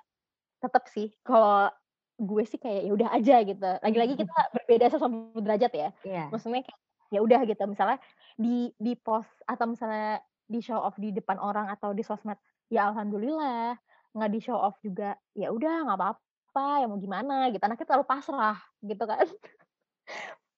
Tetep 0.58 0.84
sih, 0.90 1.14
kalau 1.22 1.70
gue 2.18 2.44
sih 2.50 2.58
kayak 2.58 2.82
ya 2.90 2.92
udah 2.94 3.10
aja 3.14 3.36
gitu. 3.46 3.70
Lagi-lagi 3.82 4.14
kita 4.18 4.38
berbeda 4.54 4.86
180 4.90 5.42
derajat 5.46 5.72
ya. 5.74 5.90
Iya. 6.02 6.26
Maksudnya 6.34 6.66
kayak 6.66 6.80
ya 7.14 7.20
udah 7.24 7.40
gitu, 7.46 7.64
misalnya 7.70 7.98
di 8.36 8.74
di-post 8.82 9.32
atau 9.46 9.66
misalnya 9.70 10.22
di-show 10.50 10.80
off 10.82 10.98
di 10.98 11.14
depan 11.14 11.38
orang 11.38 11.70
atau 11.72 11.94
di 11.94 12.02
sosmed, 12.02 12.38
ya 12.74 12.90
alhamdulillah. 12.90 13.78
Nggak 14.18 14.32
di-show 14.34 14.58
off 14.58 14.78
juga, 14.82 15.14
ya 15.38 15.54
udah 15.54 15.86
nggak 15.86 15.98
apa-apa, 15.98 16.82
ya 16.82 16.86
mau 16.90 16.98
gimana 16.98 17.54
gitu. 17.54 17.62
Anaknya 17.62 17.86
terlalu 17.86 18.08
pasrah 18.10 18.58
gitu 18.82 19.04
kan. 19.06 19.28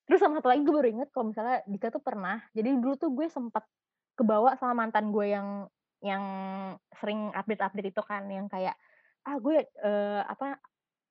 Terus 0.10 0.26
sama 0.26 0.42
satu 0.42 0.50
lagi 0.50 0.66
gue 0.66 0.74
baru 0.74 0.90
inget 0.90 1.10
kalau 1.14 1.30
misalnya 1.30 1.62
Dika 1.70 1.94
tuh 1.94 2.02
pernah, 2.02 2.42
jadi 2.58 2.74
dulu 2.82 2.98
tuh 2.98 3.14
gue 3.14 3.30
sempet 3.30 3.62
kebawa 4.18 4.58
sama 4.58 4.74
mantan 4.86 5.14
gue 5.14 5.26
yang 5.38 5.70
yang 6.02 6.24
sering 6.98 7.30
update-update 7.38 7.94
itu 7.94 8.02
kan, 8.02 8.26
yang 8.26 8.50
kayak, 8.50 8.74
ah 9.28 9.38
gue, 9.38 9.70
eee, 9.70 10.22
apa, 10.26 10.58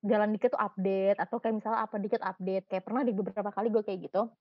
jalan 0.02 0.34
dikit 0.34 0.56
tuh 0.58 0.62
update, 0.62 1.18
atau 1.22 1.38
kayak 1.38 1.54
misalnya 1.62 1.80
apa 1.86 1.96
dikit 2.02 2.22
update, 2.26 2.66
kayak 2.66 2.82
pernah 2.88 3.02
di 3.06 3.12
beberapa 3.14 3.50
kali 3.54 3.70
gue 3.70 3.82
kayak 3.86 4.00
gitu. 4.10 4.32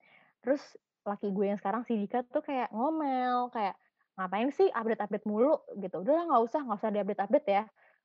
Terus 0.42 0.62
laki 1.06 1.30
gue 1.30 1.46
yang 1.54 1.58
sekarang 1.62 1.86
si 1.86 1.94
Dika 2.00 2.26
tuh 2.26 2.42
kayak 2.42 2.72
ngomel, 2.74 3.52
kayak, 3.54 3.78
"Ngapain 4.18 4.50
sih 4.50 4.68
update-update 4.74 5.26
mulu?" 5.30 5.62
Gitu. 5.78 5.96
"Udahlah 6.02 6.24
nggak 6.32 6.42
usah 6.50 6.60
nggak 6.66 6.78
usah 6.82 6.90
di-update-update 6.94 7.46
ya. 7.48 7.62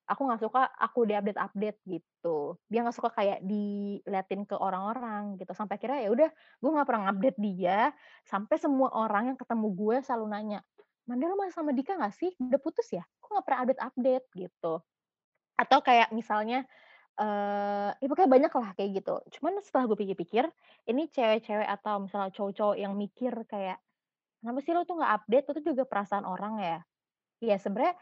Aku 0.10 0.28
nggak 0.28 0.42
suka 0.44 0.68
aku 0.78 1.06
di-update-update." 1.10 1.80
Gitu. 1.88 2.38
Dia 2.72 2.80
nggak 2.86 2.96
suka 2.98 3.10
kayak 3.16 3.40
diliatin 3.46 4.44
ke 4.50 4.56
orang-orang 4.60 5.36
gitu. 5.40 5.52
Sampai 5.56 5.78
akhirnya 5.80 6.00
ya 6.08 6.10
udah, 6.14 6.30
gue 6.62 6.70
nggak 6.76 6.88
pernah 6.90 7.06
update 7.12 7.38
dia, 7.40 7.92
sampai 8.28 8.56
semua 8.60 8.90
orang 8.94 9.34
yang 9.36 9.38
ketemu 9.40 9.68
gue 9.76 9.96
selalu 10.06 10.26
nanya, 10.32 10.60
Manda 11.04 11.28
lu 11.28 11.36
masih 11.36 11.52
sama 11.60 11.76
Dika 11.76 12.00
nggak 12.00 12.16
sih? 12.16 12.32
Udah 12.40 12.60
putus 12.64 12.88
ya? 12.96 13.04
Kok 13.20 13.28
nggak 13.36 13.46
pernah 13.48 13.60
update-update 13.68 14.26
gitu. 14.40 14.74
Atau 15.58 15.80
kayak 15.86 16.10
misalnya, 16.16 16.66
eee, 17.20 17.90
ya 18.02 18.08
pokoknya 18.10 18.32
banyak 18.32 18.54
lah 18.54 18.70
kayak 18.78 18.92
gitu. 19.04 19.16
Cuman 19.40 19.62
setelah 19.66 19.86
gue 19.92 19.98
pikir-pikir, 20.00 20.46
ini 20.90 21.10
cewek-cewek 21.14 21.68
atau 21.70 22.02
misalnya 22.06 22.32
cowok-cowok 22.34 22.78
yang 22.80 22.94
mikir 22.98 23.34
kayak, 23.50 23.78
"Kenapa 24.42 24.60
sih 24.66 24.74
lo 24.76 24.84
tuh 24.88 24.98
nggak 25.02 25.14
update? 25.26 25.46
Itu 25.58 25.62
juga 25.76 25.84
perasaan 25.90 26.26
orang 26.28 26.56
ya." 26.62 26.80
Ya 27.44 27.58
sebenarnya 27.62 27.96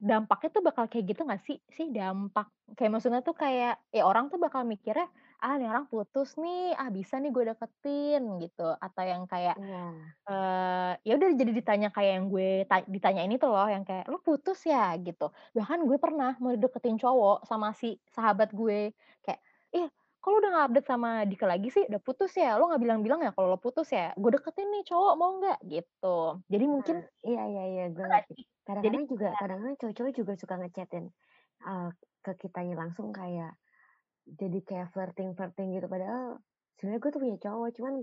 dampaknya 0.00 0.48
tuh 0.54 0.62
bakal 0.66 0.84
kayak 0.90 1.04
gitu 1.14 1.22
nggak 1.26 1.42
sih 1.46 1.58
sih 1.70 1.88
dampak 1.94 2.50
kayak 2.76 2.90
maksudnya 2.94 3.20
tuh 3.24 3.36
kayak, 3.36 3.78
ya 3.94 4.02
orang 4.08 4.26
tuh 4.32 4.38
bakal 4.42 4.62
mikirnya, 4.66 5.06
"Ah, 5.42 5.54
nih 5.60 5.68
orang 5.70 5.86
putus 5.92 6.34
nih, 6.40 6.72
ah 6.76 6.88
bisa 6.92 7.20
nih 7.22 7.30
gue 7.34 7.44
deketin," 7.52 8.22
gitu. 8.42 8.62
Atau 8.80 9.04
yang 9.06 9.24
kayak, 9.30 9.56
Iya. 9.56 10.14
eee, 10.28 10.92
ya 11.08 11.12
udah 11.18 11.30
jadi 11.38 11.52
ditanya 11.56 11.88
kayak 11.94 12.12
yang 12.20 12.26
gue 12.32 12.50
ta 12.70 12.82
ditanyain 12.86 13.32
itu 13.32 13.46
loh, 13.48 13.68
yang 13.70 13.84
kayak, 13.88 14.06
"Lu 14.12 14.18
putus 14.24 14.60
ya?" 14.68 14.94
Gitu. 15.00 15.26
Bahkan 15.56 15.80
gue 15.88 15.98
pernah 16.02 16.36
mau 16.42 16.54
deketin 16.56 16.96
cowok 17.00 17.46
sama 17.48 17.72
si 17.76 17.98
sahabat 18.10 18.50
gue, 18.56 18.92
kayak, 19.24 19.40
"Ih, 19.76 19.88
kok 20.24 20.30
lu 20.32 20.36
udah 20.40 20.50
nggak 20.56 20.66
update 20.72 20.88
sama 20.92 21.10
Dika 21.30 21.46
lagi 21.52 21.68
sih? 21.68 21.84
Udah 21.90 22.00
putus 22.00 22.32
ya? 22.40 22.56
Lu 22.58 22.64
nggak 22.72 22.80
bilang-bilang 22.84 23.20
ya 23.26 23.30
kalau 23.36 23.48
lu 23.54 23.58
putus 23.60 23.88
ya? 23.92 24.16
Gue 24.16 24.30
deketin 24.34 24.68
nih 24.72 24.82
cowok, 24.88 25.14
mau 25.20 25.30
nggak?" 25.40 25.58
Gitu. 25.68 26.16
Jadi 26.52 26.64
mungkin 26.74 26.96
Nah, 26.96 27.04
iya 27.28 27.42
iya 27.52 27.62
iya, 27.72 27.82
gue 27.94 28.04
ngerti. 28.10 28.32
Kadang-kadang 28.66 29.04
juga 29.12 29.26
kadang-kadang 29.40 29.76
cowok-cowok 29.80 30.12
juga 30.20 30.32
suka 30.42 30.54
nge-chat-in, 30.60 31.04
eee, 31.68 31.88
ke 32.24 32.32
kitanya 32.42 32.74
langsung 32.82 33.08
kayak 33.18 33.52
jadi 34.40 34.58
kayak 34.68 34.88
flirting-flirting 34.94 35.68
gitu, 35.76 35.86
padahal 35.94 36.24
sebenarnya 36.78 37.00
gue 37.04 37.10
tuh 37.14 37.22
punya 37.24 37.38
cowok, 37.46 37.70
cuman 37.78 37.94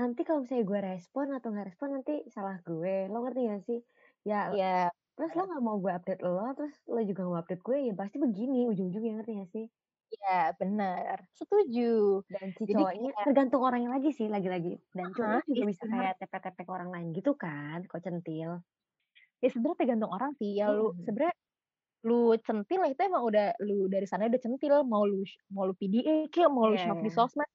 nanti 0.00 0.20
kalau 0.26 0.40
misalnya 0.44 0.66
gue 0.72 0.80
respon 0.92 1.26
atau 1.36 1.48
nggak 1.54 1.68
respon 1.70 1.88
nanti 1.96 2.14
salah 2.34 2.56
gue, 2.68 2.94
lo 3.12 3.18
ngerti 3.24 3.40
nggak 3.48 3.62
sih? 3.68 3.80
Ya, 4.30 4.38
Iya, 4.52 4.90
terus 5.16 5.32
lo 5.38 5.42
nggak 5.48 5.62
mau 5.66 5.76
gue 5.84 5.92
update 5.98 6.22
lo, 6.26 6.42
terus 6.58 6.76
lo 6.92 7.00
juga 7.08 7.20
nggak 7.26 7.32
mau 7.34 7.40
update 7.44 7.64
gue, 7.68 7.78
ya 7.88 7.94
pasti 8.00 8.16
begini 8.24 8.58
ujung-ujungnya, 8.72 9.12
ngerti 9.20 9.32
nggak 9.38 9.50
sih? 9.56 9.66
Iya, 10.14 10.28
bener. 10.60 11.16
Setuju. 11.38 11.80
Dan 12.32 12.52
si 12.56 12.64
Jadi 12.68 12.82
cowoknya 12.82 13.08
kayak 13.16 13.24
tergantung 13.24 13.60
orangnya 13.64 13.90
lagi 13.96 14.08
sih, 14.12 14.28
lagi-lagi. 14.28 14.76
Dan 14.96 15.12
heeh, 15.16 15.16
cowoknya 15.16 15.42
juga 15.48 15.62
iya 15.62 15.66
bisa 15.72 15.82
bener. 15.82 16.08
kayak 16.08 16.12
tepek-tepek 16.20 16.68
orang 16.68 16.88
lain 16.94 17.08
gitu 17.16 17.32
kan, 17.40 17.78
kok 17.88 18.00
centil. 18.04 18.60
Ya 19.42 19.48
sebenarnya 19.52 19.78
tergantung 19.84 20.12
orang 20.14 20.32
sih, 20.40 20.50
ya 20.60 20.70
lu 20.74 20.92
Mhm. 20.92 21.08
sebenarnya 21.08 21.36
lu 22.08 22.34
centil 22.46 22.80
itu 22.90 23.00
emang 23.04 23.24
udah 23.28 23.46
lu 23.64 23.88
dari 23.92 24.06
sana 24.10 24.28
udah 24.30 24.40
centil, 24.42 24.74
mau 24.86 25.04
lu 25.08 25.22
sh 25.26 25.36
mau 25.54 25.64
lu 25.68 25.74
PDA 25.78 26.14
kek, 26.32 26.48
mau 26.52 26.68
lu 26.70 26.76
Iya 26.76 26.94
di 27.00 27.10
iya. 27.12 27.12
sosmed, 27.12 27.48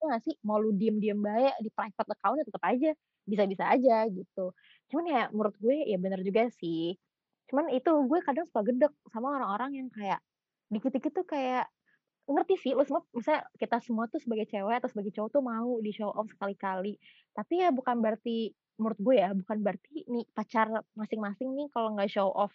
ya 0.00 0.04
nggak 0.12 0.22
sih? 0.26 0.34
Mau 0.46 0.58
lu 0.62 0.70
diem-diem 0.76 1.18
bae 1.20 1.50
di 1.64 1.70
private 1.74 2.10
account 2.14 2.36
ya 2.42 2.44
tetep 2.48 2.64
aja, 2.64 2.90
bisa-bisa 3.28 3.64
aja 3.74 3.96
gitu. 4.12 4.52
Cuman 4.92 5.04
ya 5.10 5.22
menurut 5.34 5.56
gue 5.60 5.76
ya 5.90 5.96
bener 6.02 6.20
juga 6.26 6.48
sih. 6.52 6.96
Cuman 7.50 7.70
itu 7.74 7.90
gue 8.10 8.20
kadang 8.26 8.44
suka 8.48 8.62
gedek 8.68 8.92
sama 9.12 9.28
orang-orang 9.38 9.72
yang 9.84 9.88
kayak 9.92 10.20
dikit-dikit 10.72 11.12
tuh 11.16 11.26
kayak 11.28 11.68
ngerti 12.34 12.54
sih 12.58 12.72
lu 12.76 12.82
semua 12.86 13.02
maksudnya 13.14 13.42
kita 13.60 13.76
semua 13.84 14.04
tuh 14.10 14.18
sebagai 14.22 14.46
cewek 14.50 14.76
atau 14.82 14.90
sebagai 14.92 15.12
cowok 15.14 15.30
tuh 15.34 15.42
mau 15.44 15.70
di-show 15.84 16.10
off 16.10 16.26
sekali-kali. 16.34 16.98
Tapi 17.36 17.54
ya 17.62 17.70
bukan 17.74 18.00
berarti 18.04 18.52
menurut 18.80 18.98
gue 19.00 19.16
ya, 19.22 19.30
bukan 19.36 19.58
berarti 19.64 20.04
nih 20.10 20.24
pacar 20.36 20.68
masing-masing 20.98 21.50
nih 21.56 21.66
kalau 21.74 21.94
nggak 21.96 22.10
show 22.12 22.28
off 22.34 22.52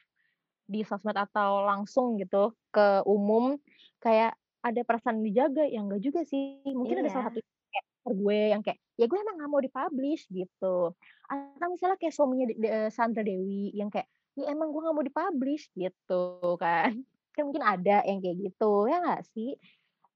di 0.69 0.81
sosmed 0.87 1.17
atau 1.19 1.65
langsung 1.67 2.15
gitu 2.21 2.55
ke 2.73 3.03
umum, 3.09 3.59
kayak 4.03 4.37
ada 4.63 4.81
perasaan 4.87 5.19
dijaga, 5.25 5.65
ya 5.67 5.81
enggak 5.83 6.01
juga 6.05 6.21
sih. 6.27 6.63
Mungkin 6.71 7.01
ada 7.03 7.09
salah 7.11 7.27
Iya. 7.27 7.33
satu 7.33 7.41
kayak 7.73 7.85
gue 8.17 8.39
yang 8.53 8.61
kayak, 8.65 8.79
ya 8.99 9.05
gue 9.09 9.17
emang 9.19 9.35
nggak 9.41 9.51
mau 9.51 9.61
di-publish 9.63 10.23
gitu. 10.31 10.95
Atau 11.29 11.67
misalnya 11.75 11.97
kayak 12.01 12.13
suaminya 12.15 12.45
de 12.51 12.55
de 12.61 12.69
eee, 12.69 12.89
Sandra 12.93 13.23
Dewi 13.25 13.73
yang 13.75 13.89
kayak, 13.93 14.07
ya 14.39 14.51
emang 14.53 14.71
gue 14.73 14.81
nggak 14.83 14.95
mau 14.97 15.05
di-publish 15.05 15.63
gitu 15.75 16.21
kan. 16.61 17.03
Kan 17.35 17.47
mungkin 17.47 17.63
ada 17.63 18.03
yang 18.07 18.19
kayak 18.23 18.37
gitu, 18.51 18.87
ya 18.91 18.97
nggak 19.03 19.23
sih? 19.31 19.55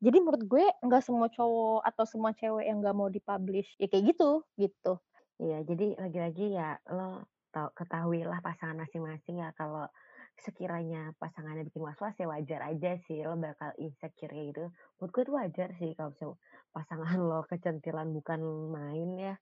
Jadi 0.04 0.18
menurut 0.24 0.44
gue 0.46 0.66
nggak 0.86 1.04
semua 1.04 1.28
cowok 1.32 1.82
atau 1.88 2.06
semua 2.08 2.32
cewek 2.36 2.66
yang 2.68 2.80
nggak 2.84 2.96
mau 2.98 3.08
di-publish, 3.12 3.76
ya 3.80 3.88
kayak 3.92 4.16
gitu, 4.16 4.44
gitu. 4.60 5.00
Iya, 5.40 5.68
jadi 5.68 5.86
lagi-lagi 6.00 6.46
ya 6.56 6.80
lo 6.96 7.28
tau 7.52 7.72
ketahuilah 7.76 8.40
pasangan 8.44 8.84
masing-masing 8.84 9.40
ya 9.44 9.52
kalau 9.56 9.88
sekiranya 10.36 11.16
pasangannya 11.20 11.64
bikin 11.68 11.84
was-was 11.88 12.16
ya 12.20 12.28
wajar 12.28 12.60
aja 12.68 13.00
sih 13.08 13.24
lo 13.24 13.36
bakal 13.40 13.72
insecure 13.80 14.32
gitu. 14.36 14.72
Menurut 15.00 15.12
gue 15.16 15.24
tuh 15.28 15.36
wajar 15.40 15.70
sih 15.80 15.92
kalau 15.96 16.36
pasangan 16.76 17.20
lo 17.20 17.44
kecentilan 17.48 18.12
bukan 18.16 18.40
main 18.76 19.10
ya. 19.20 19.34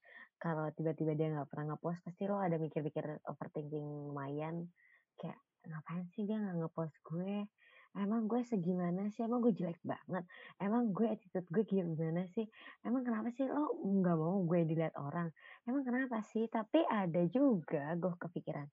Kalau 0.42 0.70
tiba-tiba 0.78 1.14
dia 1.18 1.28
nggak 1.34 1.50
pernah 1.50 1.74
ngepost 1.74 2.02
pasti 2.06 2.24
lo 2.30 2.38
ada 2.42 2.58
mikir-mikir 2.62 3.22
overthinking 3.30 3.86
lumayan. 4.14 4.70
Kayak 5.18 5.38
ngapain 5.70 6.06
sih 6.14 6.24
dia 6.28 6.38
nggak 6.40 6.56
ngepost 6.64 6.96
gue? 7.06 7.48
Emang 7.94 8.26
gue 8.26 8.42
segimana 8.42 9.06
sih? 9.14 9.22
Emang 9.22 9.40
gue 9.46 9.54
jelek 9.54 9.78
banget? 9.86 10.26
Emang 10.58 10.90
gue 10.90 11.06
attitude 11.06 11.46
gue 11.54 11.64
gimana 11.64 12.26
sih? 12.34 12.50
Emang 12.82 13.06
kenapa 13.06 13.30
sih 13.30 13.46
lo 13.46 13.70
nggak 13.78 14.18
mau 14.18 14.42
gue 14.50 14.66
dilihat 14.66 14.98
orang? 14.98 15.30
Emang 15.70 15.86
kenapa 15.86 16.26
sih? 16.26 16.50
Tapi 16.50 16.82
ada 16.90 17.22
juga 17.30 17.94
gue 17.94 18.14
kepikiran. 18.18 18.66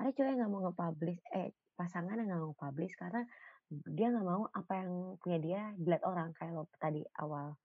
Ada 0.00 0.08
cowok 0.16 0.28
yang 0.28 0.38
nggak 0.40 0.52
mau 0.52 0.60
nge-publish, 0.72 1.20
eh 1.36 1.52
pasangan 1.76 2.16
yang 2.16 2.28
nggak 2.32 2.42
mau 2.48 2.56
publish 2.56 2.94
karena 2.96 3.22
dia 3.68 4.08
nggak 4.12 4.26
mau 4.26 4.42
apa 4.48 4.72
yang 4.80 4.92
punya 5.20 5.38
dia 5.40 5.60
dilihat 5.76 6.04
orang 6.08 6.32
kayak 6.36 6.52
lo 6.56 6.64
tadi 6.80 7.04
awal. 7.20 7.56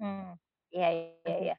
Mmm, 0.00 0.32
iya 0.72 0.88
iya 1.24 1.36
iya. 1.52 1.56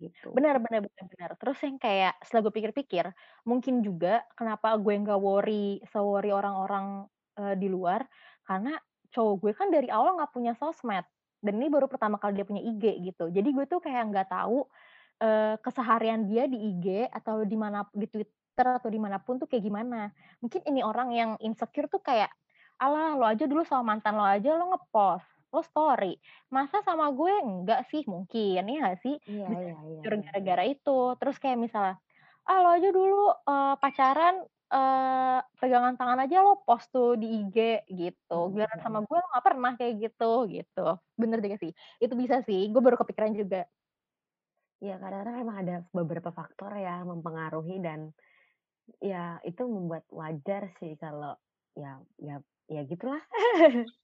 Gitu. 0.00 0.36
Benar 0.36 0.58
benar 0.60 0.80
benar 0.84 1.04
benar. 1.12 1.30
Terus 1.40 1.58
yang 1.64 1.76
kayak 1.80 2.12
setelah 2.24 2.42
gue 2.50 2.54
pikir-pikir, 2.60 3.06
mungkin 3.48 3.80
juga 3.86 4.22
kenapa 4.36 4.74
gue 4.80 4.94
nggak 5.00 5.20
worry 5.20 5.80
se-worry 5.88 6.30
orang-orang, 6.34 7.08
di 7.36 7.68
luar, 7.68 8.00
karena 8.48 8.80
cowok 9.12 9.34
gue 9.44 9.52
kan 9.52 9.68
dari 9.68 9.92
awal 9.92 10.16
nggak 10.16 10.32
punya 10.32 10.56
sosmed, 10.56 11.04
dan 11.44 11.52
ini 11.60 11.68
baru 11.68 11.84
pertama 11.84 12.16
kali 12.16 12.32
dia 12.40 12.48
punya 12.48 12.64
IG 12.64 12.96
gitu. 13.04 13.28
Jadi 13.28 13.48
gue 13.52 13.64
tuh 13.68 13.76
kayak 13.84 14.08
nggak 14.08 14.28
tahu, 14.32 14.64
keseharian 15.64 16.24
dia 16.28 16.48
di 16.48 16.56
IG 16.72 17.08
atau 17.12 17.44
di 17.44 17.56
mana 17.60 17.84
di 17.92 18.08
Twitter 18.08 18.66
atau 18.68 18.88
di 18.88 18.96
mana 19.00 19.20
pun 19.20 19.36
tuh 19.40 19.48
kayak 19.48 19.64
gimana. 19.68 20.12
Mungkin 20.40 20.64
ini 20.68 20.80
orang 20.84 21.12
yang 21.12 21.30
insecure 21.44 21.88
tuh 21.92 22.00
kayak, 22.00 22.32
"Alah, 22.80 23.16
lo 23.20 23.24
aja 23.28 23.44
dulu 23.48 23.64
sama 23.68 23.96
mantan 23.96 24.16
lo 24.16 24.24
aja 24.24 24.56
lo 24.56 24.72
nge-post, 24.76 25.28
lo 25.56 25.62
story, 25.70 26.20
masa 26.56 26.76
sama 26.86 27.06
gue 27.18 27.32
enggak 27.46 27.80
sih?" 27.90 28.02
Mungkin, 28.12 28.60
iya 28.70 28.78
nggak 28.84 28.98
sih? 29.04 29.14
Iya 29.30 29.48
Bisa 29.48 29.66
iya 29.66 29.78
iya 29.90 30.04
insecure 30.04 30.16
iya. 30.16 30.26
gara-gara 30.26 30.62
itu. 30.72 30.90
Terus 31.18 31.36
kayak 31.42 31.58
misalnya, 31.64 31.94
"Ah, 32.48 32.58
lo 32.62 32.68
aja 32.76 32.88
dulu, 32.96 33.16
eee, 33.48 33.74
pacaran, 33.82 34.34
eee, 34.74 35.38
pegangan 35.60 35.94
tangan 35.98 36.18
aja 36.24 36.36
lo 36.46 36.50
post 36.66 36.86
tuh 36.94 37.08
di 37.22 37.26
IG," 37.42 37.56
gitu. 38.00 38.34
Mhm 38.34 38.54
"Giliran 38.54 38.80
sama 38.84 38.98
mhm. 38.98 39.06
gue 39.06 39.16
lo 39.20 39.26
nggak 39.32 39.44
pernah 39.48 39.72
kayak 39.78 39.94
gitu," 40.04 40.24
gitu. 40.54 40.80
Bener 41.20 41.38
juga 41.44 41.56
sih, 41.62 41.72
itu 42.02 42.14
bisa 42.22 42.36
sih, 42.48 42.60
gue 42.72 42.80
baru 42.86 42.96
kepikiran 43.02 43.32
juga. 43.40 43.66
Iya, 44.84 44.94
kadang-kadang 45.00 45.36
emang 45.44 45.56
ada 45.64 45.74
beberapa 45.96 46.30
faktor 46.38 46.70
yang 46.76 47.08
mempengaruhi 47.08 47.80
dan 47.86 48.00
ya 49.02 49.40
itu 49.48 49.62
membuat 49.66 50.04
wajar 50.20 50.62
sih 50.78 50.92
kalau 51.02 51.32
ya 51.82 52.02
ya 52.20 52.34
ya 52.74 52.80
gitulah. 52.90 53.22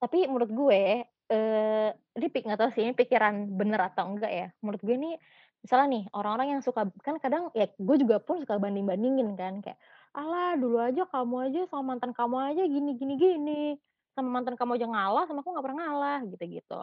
Tapi 0.00 0.24
menurut 0.28 0.48
gue, 0.48 1.04
eee, 1.28 1.88
ini 2.16 2.26
pik 2.32 2.44
nggak 2.48 2.60
tahu 2.60 2.70
sih 2.72 2.82
ini 2.88 2.92
pikiran 2.96 3.52
bener 3.60 3.80
atau 3.92 4.08
enggak 4.08 4.32
ya, 4.32 4.46
menurut 4.64 4.80
gue 4.80 4.96
nih, 4.96 5.14
misalnya 5.60 5.86
nih 5.92 6.04
orang-orang 6.16 6.48
yang 6.56 6.62
suka 6.64 6.88
kan 7.04 7.20
kadang 7.20 7.52
ya 7.52 7.68
gue 7.76 7.96
juga 8.00 8.16
pun 8.24 8.40
suka 8.40 8.56
banding-bandingin 8.56 9.36
kan 9.36 9.60
kayak, 9.60 9.76
"Alah 10.16 10.56
dulu 10.56 10.80
aja 10.80 11.04
kamu 11.04 11.34
aja 11.52 11.60
sama 11.68 11.94
mantan 11.96 12.16
kamu 12.16 12.36
aja 12.56 12.62
gini 12.64 12.90
gini 12.96 13.14
gini, 13.20 13.62
sama 14.16 14.28
mantan 14.40 14.56
kamu 14.56 14.80
aja 14.80 14.86
ngalah, 14.88 15.24
sama 15.28 15.44
aku 15.44 15.52
nggak 15.52 15.66
pernah 15.68 15.78
ngalah," 15.84 16.18
gitu-gitu. 16.32 16.80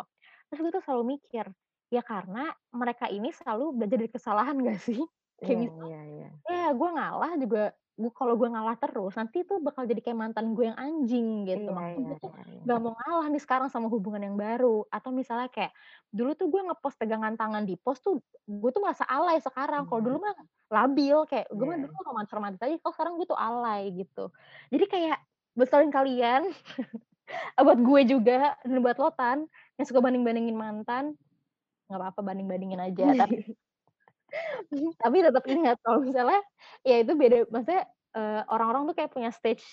Terus 0.53 0.59
gue 0.61 0.71
tuh 0.77 0.83
selalu 0.85 1.03
mikir, 1.17 1.45
ya 1.89 2.01
karena 2.05 2.53
mereka 2.69 3.09
ini 3.09 3.33
selalu 3.33 3.73
belajar 3.81 3.97
dari 3.97 4.11
kesalahan 4.13 4.55
nggak 4.61 4.77
sih? 4.77 5.01
Iya 5.37 5.45
Kayak 5.45 5.59
misal 5.69 5.85
iya 5.85 6.01
iya. 6.05 6.29
ya 6.47 6.67
gue 6.73 6.89
ngalah 6.89 7.33
juga 7.37 7.63
gu 7.97 8.13
kalau 8.13 8.37
gue 8.37 8.45
ngalah 8.45 8.77
terus, 8.77 9.17
nanti 9.17 9.41
tuh 9.41 9.57
bakal 9.57 9.89
jadi 9.89 9.97
kayak 10.05 10.13
mantan 10.21 10.53
gue 10.53 10.69
yang 10.69 10.77
anjing 10.77 11.49
gitu. 11.49 11.65
Iya 11.65 11.73
Makanya 11.73 11.97
iya 11.97 12.05
gue 12.05 12.17
tuh 12.21 12.29
iya 12.29 12.43
iya. 12.45 12.61
nggak 12.61 12.79
mau 12.85 12.93
ngalah 12.93 13.27
nih 13.33 13.41
sekarang 13.41 13.67
sama 13.73 13.89
hubungan 13.89 14.21
yang 14.21 14.37
baru. 14.37 14.85
Atau 14.93 15.09
misalnya 15.09 15.49
kayak, 15.49 15.73
dulu 16.13 16.37
tuh 16.37 16.45
gue 16.45 16.61
nge-post 16.61 16.93
pegangan 17.01 17.33
tangan 17.33 17.65
di 17.65 17.73
post 17.73 18.05
tuh, 18.05 18.21
gue 18.45 18.69
tuh 18.69 18.81
merasa 18.85 19.01
alay 19.09 19.41
sekarang. 19.41 19.89
Kalau 19.89 20.01
dulu 20.05 20.17
mah 20.21 20.37
labil, 20.69 21.25
kayak 21.25 21.49
gue 21.49 21.65
mah 21.65 21.77
dulu 21.81 21.89
Iya. 21.97 22.05
romantis-romantis 22.05 22.61
aja, 22.61 22.75
kok 22.77 22.93
sekarang 22.93 23.17
gue 23.17 23.27
tuh 23.33 23.39
alay 23.41 23.89
gitu. 23.97 24.29
Jadi 24.69 24.85
kayak 24.85 25.17
besalin 25.57 25.89
kalian, 25.89 26.53
buat 27.65 27.79
gue 27.81 28.01
juga 28.13 28.53
dan 28.61 28.77
buat 28.85 28.97
lo 29.01 29.09
Tan, 29.09 29.49
yang 29.81 29.85
suka 29.89 30.05
banding-bandingin 30.05 30.53
mantan, 30.53 31.17
nggak 31.89 31.97
apa-apa 31.97 32.21
banding-bandingin 32.21 32.77
aja, 32.77 33.25
tapi 33.25 33.41
tapi 35.01 35.17
tetep 35.23 35.45
ingat 35.47 35.77
kalau 35.85 36.03
misalnya, 36.03 36.39
ya 36.83 36.99
itu 37.03 37.13
beda 37.15 37.47
maksudnya, 37.53 37.83
eee, 38.15 38.41
orang-orang 38.51 38.83
tuh 38.91 38.95
kayak 38.99 39.11
punya 39.15 39.31
stage 39.31 39.63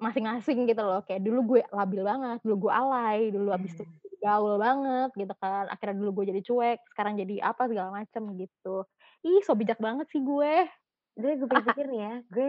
masing-masing 0.00 0.64
gitu 0.70 0.80
loh. 0.80 1.04
Kayak 1.04 1.22
dulu 1.28 1.40
gue 1.56 1.60
labil 1.72 2.02
banget, 2.06 2.38
dulu 2.44 2.68
gue 2.68 2.72
alay, 2.72 3.18
dulu 3.34 3.52
abis 3.52 3.76
itu 3.76 3.84
gaul 4.24 4.56
banget 4.60 5.08
gitu 5.16 5.32
kan, 5.40 5.64
akhirnya 5.72 5.96
dulu 6.00 6.10
gue 6.22 6.24
jadi 6.32 6.40
cuek, 6.44 6.78
sekarang 6.92 7.14
jadi 7.20 7.34
apa 7.52 7.62
segala 7.68 7.88
macem 8.04 8.22
gitu. 8.36 8.84
Ih, 9.24 9.40
so 9.44 9.52
bijak 9.56 9.80
banget 9.80 10.06
sih 10.12 10.20
gue. 10.24 10.68
Sebenarnya 11.16 11.36
gue 11.40 11.48
pikir-pikir 11.52 11.84
nih 11.92 12.00
ya, 12.06 12.14
gue 12.32 12.48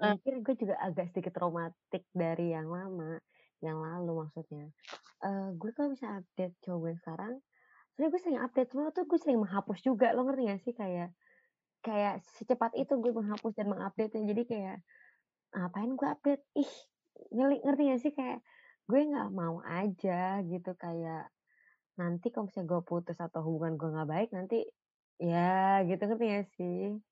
Eh. 0.00 0.18
mikir 0.18 0.34
gue 0.44 0.54
juga 0.58 0.76
agak 0.82 1.10
sedikit 1.12 1.34
traumatik 1.38 2.04
dari 2.14 2.54
yang 2.56 2.68
lama, 2.70 3.18
yang 3.64 3.78
lalu 3.82 4.26
maksudnya. 4.28 4.70
Eee, 5.24 5.48
gue 5.58 5.70
kalau 5.76 5.94
misalnya 5.94 6.22
update 6.26 6.54
cowok 6.64 6.78
gue 6.86 6.94
sekarang, 7.02 7.34
sebenarnya 7.98 8.14
gue 8.14 8.22
sering 8.22 8.38
update, 8.46 8.70
cuma 8.70 8.94
tuh 8.94 9.10
gue 9.10 9.18
sering 9.18 9.42
menghapus 9.42 9.82
juga, 9.82 10.14
lo 10.14 10.22
ngerti 10.22 10.42
gak 10.46 10.62
sih? 10.62 10.70
Kayak 10.70 11.10
kayak 11.82 12.22
secepat 12.38 12.78
itu 12.78 12.94
gue 12.94 13.10
menghapus 13.10 13.58
dan 13.58 13.66
mengupdate-nya. 13.66 14.22
Jadi 14.30 14.42
kayak, 14.46 14.76
ngapain 15.50 15.90
gue 15.98 16.06
update? 16.06 16.42
Ih, 16.54 16.72
nyeli 17.34 17.58
ngerti 17.58 17.82
gak 17.90 18.00
sih? 18.06 18.12
Kayak 18.14 18.38
gue 18.86 19.00
nggak 19.02 19.28
mau 19.34 19.58
aja 19.66 20.38
gitu, 20.46 20.70
kayak 20.78 21.26
nanti 21.98 22.30
kalau 22.30 22.46
misalnya 22.46 22.70
gue 22.70 22.80
putus 22.86 23.18
atau 23.18 23.42
hubungan 23.42 23.74
gue 23.74 23.90
nggak 23.90 24.08
baik, 24.14 24.28
nanti 24.30 24.62
ya 25.18 25.82
gitu, 25.82 26.06
ngerti 26.06 26.24
gak 26.38 26.46
sih? 26.54 27.02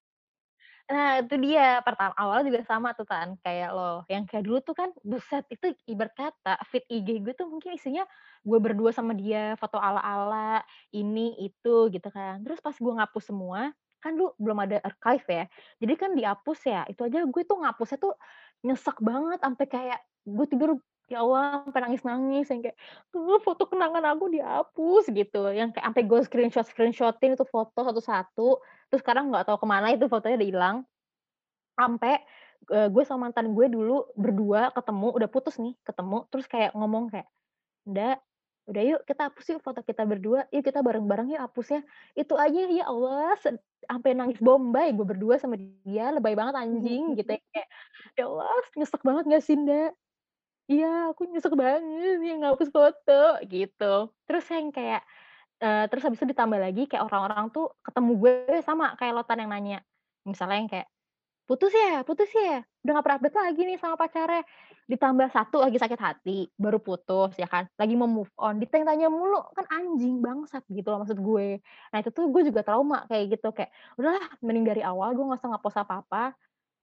Nah, 0.88 1.18
itu 1.18 1.34
dia, 1.42 1.82
pertama 1.82 2.14
awalnya 2.14 2.46
juga 2.54 2.62
sama 2.62 2.94
tuh 2.94 3.02
kan, 3.10 3.34
kayak 3.42 3.74
lo, 3.74 4.06
yang 4.06 4.22
kayak 4.22 4.46
dulu 4.46 4.62
tuh 4.62 4.70
kan, 4.78 4.94
buset 5.02 5.42
itu 5.50 5.74
ibarat 5.90 6.14
kata 6.14 6.62
feed 6.62 6.86
IG 6.86 7.08
gue 7.26 7.34
tuh 7.34 7.50
mungkin 7.50 7.74
isinya 7.74 8.06
gue 8.46 8.58
berdua 8.62 8.94
sama 8.94 9.10
dia, 9.18 9.58
foto 9.58 9.82
ala-ala, 9.82 10.62
ini, 10.94 11.34
itu, 11.42 11.90
gitu 11.90 12.06
kan. 12.14 12.38
Terus 12.46 12.62
pas 12.62 12.70
gue 12.78 12.92
ngapus 13.02 13.24
semua, 13.34 13.74
kan 13.98 14.14
dulu 14.14 14.30
belum 14.38 14.58
ada 14.62 14.78
archive 14.86 15.26
ya, 15.26 15.44
jadi 15.82 15.92
kan 15.98 16.10
dihapus 16.14 16.60
ya, 16.70 16.80
itu 16.86 17.02
aja 17.02 17.18
gue 17.26 17.42
tuh 17.42 17.58
ngapusnya 17.66 17.98
tuh 17.98 18.14
nyesek 18.62 18.96
banget, 19.02 19.38
sampai 19.42 19.66
kayak 19.66 19.98
gue 20.22 20.46
tidur, 20.46 20.70
ya 21.10 21.22
Allah 21.24 21.62
sampai 21.66 21.80
nangis-nangis 21.86 22.46
yang 22.50 22.60
kayak, 22.66 22.76
"Eee, 23.14 23.38
foto 23.46 23.62
kenangan 23.70 24.04
aku 24.14 24.26
dihapus," 24.34 25.04
gitu, 25.14 25.50
yang 25.54 25.70
kayak 25.74 25.86
sampai 25.92 26.02
gue 26.10 26.20
screenshot-screenshot-in 26.26 27.34
itu 27.38 27.44
foto 27.48 27.78
satu-satu, 27.86 28.48
terus 28.90 29.00
sekarang 29.04 29.30
nggak 29.30 29.46
tahu 29.50 29.58
ke 29.62 29.66
mana 29.68 29.94
itu 29.94 30.06
fotonya 30.10 30.36
udah 30.42 30.50
ilang. 30.50 30.76
Sampai, 31.76 32.24
eee, 32.72 32.88
gue 32.88 33.02
sama 33.04 33.28
mantan 33.28 33.52
gue 33.52 33.66
dulu 33.68 34.08
berdua 34.16 34.72
ketemu, 34.72 35.08
udah 35.12 35.28
putus 35.28 35.56
nih, 35.60 35.76
ketemu, 35.84 36.24
terus 36.32 36.46
kayak 36.48 36.72
ngomong 36.72 37.12
kayak, 37.12 37.28
"Nda, 37.88 38.18
udah 38.70 38.82
yuk 38.84 39.00
kita 39.08 39.30
hapus 39.30 39.46
yuk 39.56 39.60
foto 39.64 39.80
kita 39.84 40.04
berdua, 40.08 40.46
yuk 40.54 40.64
kita 40.66 40.80
bareng-bareng 40.86 41.34
yuk 41.36 41.42
hapusnya." 41.44 41.82
Itu 42.18 42.36
aja 42.40 42.60
ya 42.70 42.84
Allah 42.90 43.34
sampai 43.88 44.12
nangis 44.18 44.40
bombay 44.42 44.92
gue 44.96 45.06
berdua 45.06 45.36
sama 45.42 45.56
dia, 45.60 46.10
lebay 46.16 46.34
banget 46.38 46.56
anjing 46.60 47.14
gitu 47.20 47.30
ya, 47.36 47.40
kayak, 47.54 47.68
ya 48.18 48.24
Allah 48.30 48.50
nyesek 48.78 49.02
banget 49.06 49.24
nggak 49.30 49.44
sih, 49.44 49.56
Nda? 49.60 49.92
Iya, 50.70 51.14
aku 51.14 51.22
nyesek 51.30 51.54
banget 51.62 52.18
yang 52.26 52.38
ngapus 52.42 52.70
foto, 52.74 53.12
gitu. 53.46 53.84
Terus 54.26 54.44
yang 54.50 54.66
kayak, 54.74 55.00
eee, 55.62 55.84
terus 55.90 56.02
habis 56.06 56.18
itu 56.22 56.30
ditambah 56.34 56.58
lagi 56.58 56.82
kayak 56.90 57.06
orang-orang 57.06 57.46
tuh 57.54 57.70
ketemu 57.86 58.10
gue 58.22 58.34
sama 58.66 58.94
kayak 58.98 59.12
lo 59.14 59.22
tadi 59.22 59.46
yang 59.46 59.52
nanya, 59.54 59.78
misalnya 60.26 60.56
yang 60.62 60.70
kayak, 60.74 60.88
"Putus 61.48 61.72
ya 61.74 62.02
putus 62.08 62.30
ya? 62.34 62.62
Udah 62.84 62.92
nggak 62.98 63.04
pernah 63.06 63.18
update 63.22 63.38
lagi 63.42 63.62
nih 63.68 63.78
sama 63.82 63.96
pacarnya." 64.00 64.42
Ditambah 64.90 65.28
satu 65.34 65.56
lagi 65.64 65.78
sakit 65.82 66.00
hati, 66.02 66.38
baru 66.60 66.78
putus 66.82 67.34
ya 67.40 67.48
kan, 67.50 67.66
lagi 67.80 67.94
mau 68.00 68.08
move 68.10 68.32
on, 68.40 68.58
ditanya-tanya 68.62 69.08
mulu, 69.12 69.40
kan 69.56 69.66
anjing, 69.72 70.20
bangsat 70.24 70.64
gitu 70.72 70.88
loh 70.94 71.02
maksud 71.06 71.18
gue. 71.20 71.60
Nah 71.94 71.98
itu 72.02 72.10
tuh 72.14 72.26
gue 72.34 72.42
juga 72.48 72.62
trauma 72.66 73.06
kayak 73.10 73.38
gitu, 73.38 73.48
kayak, 73.56 73.70
udahlah 74.00 74.24
mending 74.44 74.66
dari 74.68 74.82
awal 74.86 75.14
gue 75.16 75.24
nggak 75.26 75.40
usah 75.42 75.50
nge-post 75.56 75.78
apa-apa, 75.82 76.34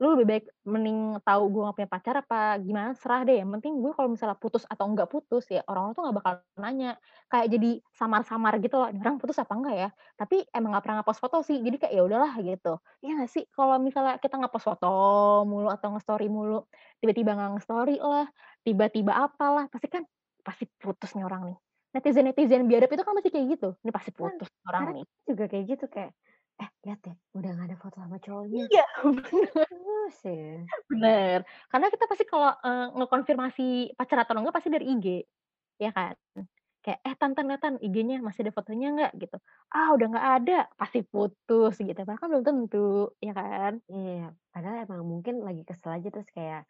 lu 0.03 0.19
lebih 0.19 0.27
baik 0.27 0.45
mending 0.67 1.15
tahu 1.23 1.43
gue 1.55 1.61
nggak 1.63 1.77
punya 1.79 1.89
pacar 1.95 2.15
apa 2.19 2.59
gimana 2.59 2.91
serah 2.91 3.23
deh, 3.23 3.39
yang 3.39 3.47
penting 3.55 3.79
gue 3.79 3.91
kalau 3.95 4.11
misalnya 4.11 4.35
putus 4.35 4.67
atau 4.67 4.83
enggak 4.91 5.07
putus 5.07 5.47
ya 5.47 5.63
orang-orang 5.71 5.93
tuh 5.95 6.01
nggak 6.03 6.17
bakal 6.19 6.33
nanya. 6.59 6.91
Kayak 7.31 7.47
jadi 7.55 7.69
samar-samar 7.95 8.53
gitu 8.59 8.75
loh, 8.83 8.91
"Ini 8.91 8.99
orang 8.99 9.17
putus 9.23 9.39
apa 9.39 9.53
enggak 9.55 9.75
ya?" 9.79 9.89
Tapi 10.19 10.35
emang 10.51 10.75
nggak 10.75 10.83
pernah 10.83 10.97
nge-post 11.01 11.21
foto 11.23 11.37
sih, 11.47 11.57
jadi 11.63 11.75
kayak 11.81 11.93
ya 11.95 12.03
udahlah 12.03 12.33
gitu. 12.43 12.73
Iya 12.99 13.11
nggak 13.23 13.31
sih? 13.31 13.43
Kalau 13.55 13.75
misalnya 13.79 14.19
kita 14.19 14.35
nge-post 14.43 14.65
foto 14.67 14.87
mulu 15.47 15.67
atau 15.71 15.87
nge-story 15.95 16.27
mulu, 16.27 16.67
tiba-tiba 16.99 17.31
nggak 17.39 17.49
nge-story 17.59 17.95
lah, 18.03 18.27
tiba-tiba 18.67 19.13
apalah, 19.15 19.65
pasti 19.71 19.87
kan 19.87 20.03
pasti 20.43 20.67
putus 20.81 21.15
nih 21.15 21.23
orang 21.23 21.41
nih. 21.55 21.57
Netizen-netizen 21.95 22.65
biadab 22.67 22.89
itu 22.91 23.03
kan 23.05 23.13
pasti 23.17 23.29
kayak 23.31 23.47
gitu, 23.55 23.67
"Ini 23.85 23.91
pasti 23.95 24.11
Kan 24.21 24.35
putus 24.35 24.49
orang 24.67 24.85
kadang 24.85 24.97
nih." 24.97 25.05
juga 25.29 25.43
kayak 25.51 25.65
gitu, 25.77 25.85
kayak, 25.93 26.11
"Eh, 26.61 26.69
lihat 26.85 26.99
deh, 27.05 27.15
udah 27.37 27.49
nggak 27.53 27.67
ada 27.69 27.77
foto 27.81 27.97
sama 28.01 28.17
cowoknya." 28.25 28.65
Iya, 28.71 28.83
bener. 29.03 29.67
Buset. 29.71 30.69
Bener, 30.91 31.39
karena 31.71 31.87
kita 31.93 32.05
pasti 32.11 32.25
kalau, 32.27 32.51
eee, 32.63 32.85
ngekonfirmasi 32.99 33.63
pacar 33.99 34.17
atau 34.23 34.35
enggak 34.39 34.55
pasti 34.55 34.69
dari 34.73 34.85
IG, 34.91 35.07
ya 35.79 35.91
kan? 35.95 36.15
Kayak, 36.83 36.99
"Eh, 37.07 37.15
Tan 37.19 37.31
Tan, 37.37 37.45
lihat 37.49 37.61
Tan, 37.63 37.75
IG-nya 37.79 38.19
masih 38.23 38.43
ada 38.47 38.53
fotonya 38.55 38.87
nggak?" 38.95 39.11
Gitu. 39.21 39.37
"Ah, 39.73 39.89
udah 39.95 40.07
nggak 40.11 40.27
ada," 40.43 40.57
pasti 40.79 40.99
putus 41.07 41.75
gitu, 41.79 41.95
padahal 42.03 42.19
kan 42.21 42.29
belum 42.33 42.45
tentu, 42.47 43.15
ya 43.23 43.31
kan? 43.35 43.73
Iya, 43.91 44.31
padahal 44.53 44.77
emang 44.87 45.01
mungkin 45.11 45.35
lagi 45.47 45.61
kesel 45.67 45.91
aja 45.99 46.07
terus 46.13 46.29
kayak, 46.31 46.63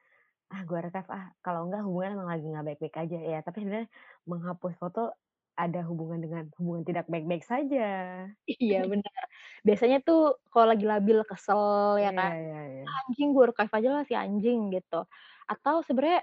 "Ah, 0.54 0.62
gue 0.67 0.78
archive 0.82 1.10
ah," 1.17 1.26
kalau 1.46 1.62
enggak 1.67 1.82
hubungan 1.88 2.12
emang 2.17 2.30
lagi 2.34 2.46
nggak 2.52 2.65
baik-baik 2.69 2.96
aja 3.04 3.17
ya, 3.32 3.38
tapi 3.46 3.58
sebenarnya 3.63 3.89
menghapus 4.30 4.74
foto 4.82 5.00
ada 5.60 5.80
hubungan 5.89 6.20
dengan 6.24 6.46
hubungan 6.60 6.84
tidak 6.88 7.06
baik-baik 7.12 7.44
saja. 7.46 7.86
Iya, 8.48 8.78
bener. 8.92 9.24
Biasanya 9.68 9.98
tuh 10.04 10.36
kalau 10.52 10.68
lagi 10.76 10.84
labil, 10.84 11.18
kesel, 11.24 11.96
ya 12.04 12.12
Iya 12.12 12.20
kan, 12.20 12.32
iya 12.44 12.60
iya. 12.74 12.86
"Ah, 12.88 12.96
anjing, 13.08 13.32
gue 13.32 13.44
archive 13.48 13.74
aja 13.80 13.89
lah 13.96 14.04
si 14.04 14.13
anjing," 14.20 14.60
gitu. 14.76 15.08
Atau 15.48 15.76
sebenarnya 15.88 16.20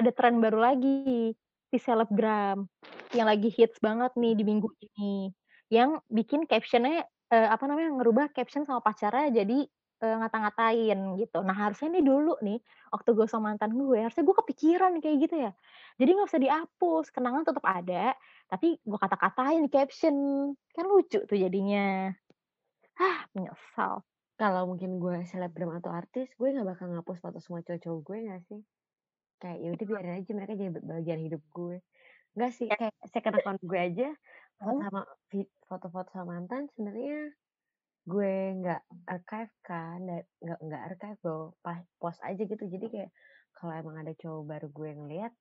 ada 0.00 0.10
tren 0.16 0.42
baru 0.42 0.58
lagi, 0.58 1.34
si 1.70 1.76
selebgram, 1.78 2.66
yang 3.14 3.26
lagi 3.30 3.48
hits 3.54 3.78
banget 3.78 4.10
nih 4.18 4.34
di 4.38 4.42
minggu 4.46 4.68
ini, 4.82 5.30
yang 5.70 6.02
bikin 6.10 6.46
caption-nya, 6.50 7.06
eee, 7.30 7.48
apa 7.54 7.64
namanya, 7.70 7.90
ngerubah 8.02 8.26
caption 8.34 8.66
sama 8.66 8.82
pacarnya 8.82 9.30
jadi, 9.44 9.66
eee, 10.02 10.14
ngata-ngatain 10.20 10.98
gitu. 11.20 11.38
Nah 11.46 11.56
harusnya 11.56 11.88
nih 11.94 12.04
dulu 12.06 12.36
nih, 12.44 12.58
waktu 12.94 13.10
gue 13.16 13.26
sama 13.30 13.52
mantan 13.54 13.72
gue, 13.76 13.98
harusnya 14.04 14.24
gue 14.28 14.36
kepikiran 14.42 14.92
kayak 15.04 15.16
gitu 15.28 15.36
ya. 15.48 15.52
Jadi 16.00 16.10
nggak 16.16 16.28
usah 16.30 16.42
dihapus, 16.44 17.06
kenangan 17.14 17.42
tetep 17.48 17.64
ada, 17.66 18.16
tapi 18.50 18.66
gue 18.82 18.98
kata-katain 19.00 19.60
di 19.66 19.70
caption, 19.72 20.16
kan 20.76 20.84
lucu 20.88 21.18
tuh 21.28 21.36
jadinya. 21.38 22.12
Hah, 22.98 23.26
menyesal. 23.36 24.02
Kalau 24.40 24.62
mungkin 24.70 24.90
gue 25.02 25.16
selebgram 25.30 25.70
atau 25.78 25.90
artis, 26.00 26.28
gue 26.38 26.48
nggak 26.54 26.66
bakal 26.70 26.86
ngapus 26.92 27.18
foto 27.24 27.38
semua 27.44 27.60
cowok-cowok 27.66 28.00
gue 28.08 28.16
nggak 28.26 28.40
sih? 28.48 28.60
Kayak 29.42 29.58
ya 29.64 29.68
udah 29.76 29.86
biarin 29.90 30.14
aja 30.20 30.30
mereka 30.38 30.54
jadi 30.60 30.70
ba 30.76 30.80
bagian 30.98 31.20
hidup 31.26 31.42
gue. 31.56 31.76
Nggak 32.36 32.52
sih, 32.58 32.68
Ya. 32.68 32.76
kayak 32.78 32.94
second 33.14 33.36
account 33.38 33.60
gue 33.70 33.80
aja, 33.88 34.06
foto 34.64 34.72
Oh. 34.72 34.84
sama 34.84 35.00
foto-foto 35.70 36.08
sama 36.14 36.26
mantan 36.38 36.62
sebenarnya 36.72 37.34
gue 38.12 38.32
nggak 38.60 38.80
archive 39.14 39.52
kan, 39.68 39.98
nggak 40.44 40.58
nggak 40.66 40.82
archive 40.88 41.20
loh, 41.28 41.44
pas 41.64 41.80
post 42.00 42.20
aja 42.28 42.42
gitu. 42.52 42.64
Jadi 42.74 42.86
kayak 42.94 43.10
kalau 43.56 43.72
emang 43.80 43.96
ada 44.02 44.12
cowok 44.20 44.42
baru 44.52 44.66
gue 44.78 44.90
ngeliat, 45.00 45.32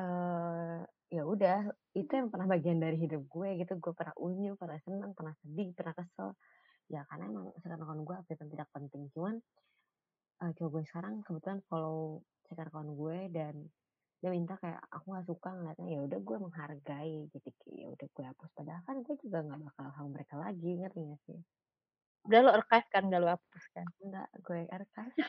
eee, 0.00 0.78
ya 1.16 1.22
udah, 1.34 1.58
itu 2.00 2.12
yang 2.18 2.28
pernah 2.32 2.48
bagian 2.54 2.78
dari 2.84 2.96
hidup 3.04 3.22
gue 3.34 3.48
gitu, 3.62 3.72
gue 3.84 3.92
pernah 3.98 4.14
unyu, 4.28 4.52
pernah 4.62 4.78
senang, 4.86 5.12
pernah 5.18 5.34
sedih, 5.42 5.70
pernah 5.78 5.94
kesel. 5.98 6.30
Ya 6.92 7.02
karena 7.10 7.24
emang 7.32 7.46
second 7.62 7.82
account 7.84 8.02
gue 8.08 8.16
update-an 8.22 8.48
tidak 8.54 8.68
penting, 8.76 9.04
cuman, 9.14 9.34
eee, 10.42 10.52
cowok 10.56 10.70
gue 10.74 10.82
sekarang 10.90 11.14
kebetulan 11.26 11.60
follow 11.68 12.22
second 12.48 12.68
account 12.70 12.90
gue 13.00 13.18
dan 13.36 13.54
dia 14.22 14.30
minta 14.34 14.54
kayak 14.62 14.80
aku 14.96 15.06
nggak 15.14 15.26
suka 15.30 15.50
ngeliatnya, 15.56 15.88
ya 15.96 16.00
udah 16.08 16.20
gue 16.28 16.36
menghargai, 16.44 17.16
jadi 17.34 17.48
kayak 17.60 17.76
ya 17.82 17.88
udah 17.94 18.08
gue 18.16 18.24
hapus. 18.30 18.50
Padahal 18.58 18.82
kan 18.88 18.96
gue 19.06 19.16
juga 19.24 19.38
nggak 19.46 19.60
bakal 19.66 19.86
sama 19.96 20.08
mereka 20.16 20.34
lagi, 20.40 20.70
ngerti 20.80 21.00
nggak 21.06 21.22
sih? 21.28 21.40
Udah 22.26 22.38
lu 22.42 22.50
archive 22.50 22.88
kan, 22.90 23.02
nggak 23.06 23.20
lu 23.22 23.28
hapus 23.30 23.64
kan? 23.70 23.86
Enggak, 24.02 24.28
gue 24.42 24.60
archive. 24.68 25.14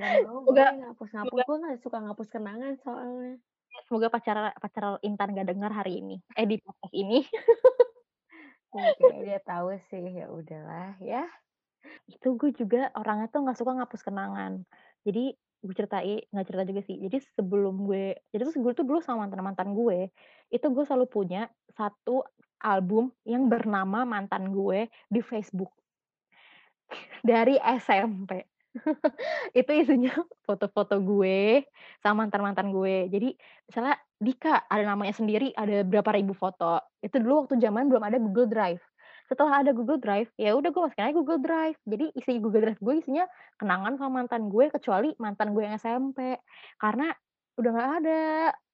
Nggak 0.00 0.12
mau 0.24 0.40
gue 0.46 0.56
ngapus-ngapus, 0.56 1.38
gue 1.44 1.56
nggak 1.60 1.78
suka 1.82 1.98
ngapus 2.00 2.28
kenangan 2.32 2.74
soalnya. 2.80 3.36
ya 3.70 3.80
semoga 3.86 4.10
pacar 4.10 4.50
pacar 4.58 4.98
Intan 5.06 5.30
nggak 5.30 5.46
denger 5.54 5.70
hari 5.70 6.02
ini, 6.02 6.16
eh 6.34 6.46
di 6.46 6.56
podcast 6.62 6.94
ini. 6.94 7.20
Ya 8.70 9.18
dia 9.18 9.38
tahu 9.42 9.74
sih, 9.90 10.14
ya 10.14 10.30
udahlah 10.30 10.94
ya. 11.02 11.26
Itu 12.06 12.38
gue 12.38 12.54
juga 12.54 12.86
orangnya 12.94 13.26
tuh 13.26 13.42
nggak 13.42 13.58
suka 13.58 13.74
ngapus 13.74 14.06
kenangan. 14.06 14.62
Jadi 15.02 15.34
gue 15.58 15.74
ceritai 15.74 16.30
nggak 16.30 16.46
cerita 16.46 16.64
juga 16.70 16.82
sih, 16.86 16.96
jadi 17.02 17.18
sebelum 17.34 17.82
gue 17.84 18.14
jadi 18.30 18.46
tuh 18.46 18.62
gue 18.62 18.72
tuh 18.72 18.86
dulu 18.86 19.02
sama 19.02 19.26
mantan-mantan 19.26 19.74
gue, 19.74 20.08
itu 20.54 20.66
gue 20.70 20.84
selalu 20.86 21.10
punya 21.10 21.50
satu 21.74 22.24
album 22.60 23.12
yang 23.24 23.48
bernama 23.48 24.04
mantan 24.04 24.52
gue 24.52 24.86
di 25.08 25.20
Facebook. 25.24 25.72
Dari 27.24 27.56
SMP. 27.60 28.44
Itu 29.58 29.70
isinya 29.74 30.14
foto-foto 30.46 31.02
gue 31.02 31.66
sama 31.98 32.26
mantan-mantan 32.26 32.70
gue. 32.70 33.10
Jadi 33.10 33.34
misalnya 33.66 33.98
Dika, 34.20 34.68
ada 34.68 34.84
namanya 34.84 35.16
sendiri, 35.16 35.50
ada 35.56 35.82
berapa 35.82 36.10
ribu 36.14 36.36
foto. 36.36 36.78
Itu 37.00 37.18
dulu 37.18 37.46
waktu 37.46 37.56
zaman 37.58 37.88
belum 37.90 38.04
ada 38.04 38.18
Google 38.20 38.46
Drive. 38.46 38.82
Setelah 39.30 39.62
ada 39.62 39.70
Google 39.70 40.02
Drive, 40.02 40.28
ya 40.34 40.58
udah 40.58 40.74
gue 40.74 40.82
masukin 40.82 41.06
aja 41.06 41.14
Google 41.14 41.40
Drive. 41.40 41.78
Jadi 41.86 42.06
isi 42.18 42.42
Google 42.42 42.66
Drive 42.66 42.82
gue 42.82 42.94
isinya 42.98 43.24
kenangan 43.56 43.94
sama 43.96 44.22
mantan 44.22 44.50
gue, 44.50 44.66
kecuali 44.74 45.14
mantan 45.22 45.54
gue 45.54 45.62
yang 45.64 45.74
SMP. 45.78 46.36
Karena 46.76 47.14
udah 47.56 47.70
nggak 47.70 47.90
ada. 48.02 48.22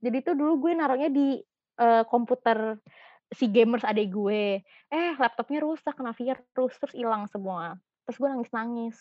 Jadi 0.00 0.16
itu 0.16 0.32
dulu 0.32 0.52
gue 0.66 0.72
naruhnya 0.74 1.10
di, 1.12 1.38
eee, 1.76 2.02
komputer 2.08 2.80
si 3.34 3.50
gamers 3.50 3.82
adik 3.82 4.14
gue. 4.14 4.62
Eh, 4.90 5.12
laptopnya 5.18 5.62
rusak, 5.62 5.94
kena 5.98 6.14
virus, 6.14 6.74
terus 6.78 6.94
hilang 6.94 7.26
semua. 7.26 7.78
Terus 8.06 8.16
gue 8.22 8.28
nangis-nangis. 8.30 8.96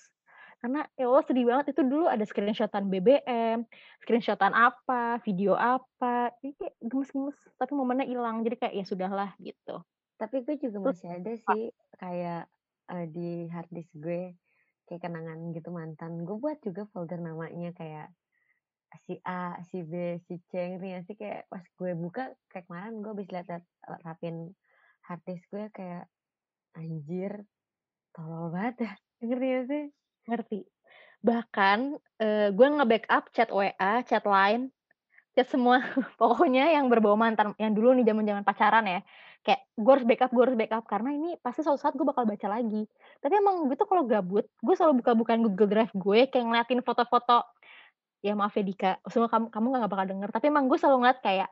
Karena 0.63 0.82
ya 0.97 1.05
Allah 1.11 1.26
sedih 1.28 1.45
banget 1.45 1.78
itu 1.78 1.82
dulu 1.86 2.09
ada 2.09 2.26
screenshotan 2.26 2.89
BBM, 2.89 3.69
screenshotan 4.01 4.55
apa, 4.55 5.21
video 5.21 5.53
apa, 5.53 6.34
jadi 6.41 6.53
kayak 6.57 6.76
gemes-gemes. 6.82 7.38
Tapi 7.59 7.71
momennya 7.76 8.07
hilang, 8.07 8.41
jadi 8.41 8.55
kayak 8.57 8.73
ya 8.73 8.86
sudahlah 8.88 9.30
gitu. 9.38 9.84
Tapi 10.15 10.41
gue 10.47 10.55
juga 10.57 10.78
Terus 10.80 11.05
masih 11.05 11.09
ada 11.11 11.32
sih 11.36 11.63
kayak 11.99 12.43
eh, 12.88 13.05
di 13.11 13.30
hard 13.51 13.69
disk 13.69 13.91
gue 13.93 14.34
kayak 14.89 15.01
kenangan 15.05 15.53
gitu 15.53 15.69
mantan. 15.69 16.23
Gue 16.23 16.38
buat 16.39 16.57
juga 16.63 16.88
folder 16.89 17.19
namanya 17.21 17.76
kayak 17.76 18.09
si 19.05 19.19
A, 19.27 19.59
si 19.69 19.83
B, 19.83 20.17
si 20.25 20.39
C 20.49 20.51
ngerti 20.75 20.88
gak 20.95 21.03
sih 21.05 21.15
kayak 21.19 21.41
pas 21.51 21.63
gue 21.63 21.91
buka 21.93 22.31
kayak 22.47 22.65
kemarin 22.69 23.03
gue 23.03 23.11
habis 23.11 23.29
liat, 23.29 23.47
liat 23.51 24.01
rapin 24.05 24.36
hard 25.05 25.21
gue 25.25 25.63
kayak 25.73 26.05
anjir 26.75 27.45
tolol 28.15 28.49
banget 28.49 28.89
ya 28.89 28.93
ngerti 29.25 29.45
gak 29.47 29.65
sih 29.69 29.83
ngerti. 30.25 30.59
Bahkan 31.25 31.79
eh, 32.21 32.49
gue 32.53 32.67
nge-backup 32.69 33.23
chat 33.33 33.49
WA, 33.49 33.93
chat 34.05 34.25
line, 34.25 34.69
chat 35.38 35.47
semua 35.49 35.81
pokoknya 36.21 36.73
yang 36.73 36.89
berbau 36.89 37.17
mantan 37.17 37.53
yang 37.61 37.75
dulu 37.75 37.93
nih 37.93 38.05
zaman-zaman 38.07 38.43
pacaran 38.45 38.86
ya. 38.86 39.01
Kayak 39.45 39.61
gue 39.77 39.91
harus 39.93 40.05
backup, 40.09 40.31
gue 40.33 40.43
harus 40.49 40.57
backup 40.57 40.86
karena 40.89 41.09
ini 41.13 41.38
pasti 41.38 41.61
suatu 41.61 41.77
saat 41.77 41.93
gue 41.93 42.05
bakal 42.07 42.25
baca 42.25 42.47
lagi. 42.49 42.89
Tapi 43.21 43.33
emang 43.38 43.69
gue 43.69 43.77
tuh 43.77 43.86
kalau 43.86 44.09
gabut, 44.09 44.49
gue 44.49 44.73
selalu 44.73 45.05
buka-bukaan 45.05 45.45
Google 45.45 45.69
Drive 45.69 45.93
gue 45.93 46.19
kayak 46.25 46.45
ngeliatin 46.49 46.81
foto-foto 46.81 47.45
ya 48.26 48.34
maaf 48.34 48.53
ya 48.57 48.63
Dika, 48.65 48.91
semua 49.05 49.30
kamu 49.30 49.53
kamu 49.53 49.65
gak 49.78 49.91
bakal 49.93 50.07
denger. 50.09 50.30
Tapi 50.34 50.45
emang 50.49 50.65
gue 50.65 50.78
selalu 50.82 50.97
ngeliat 51.05 51.19
kayak 51.21 51.49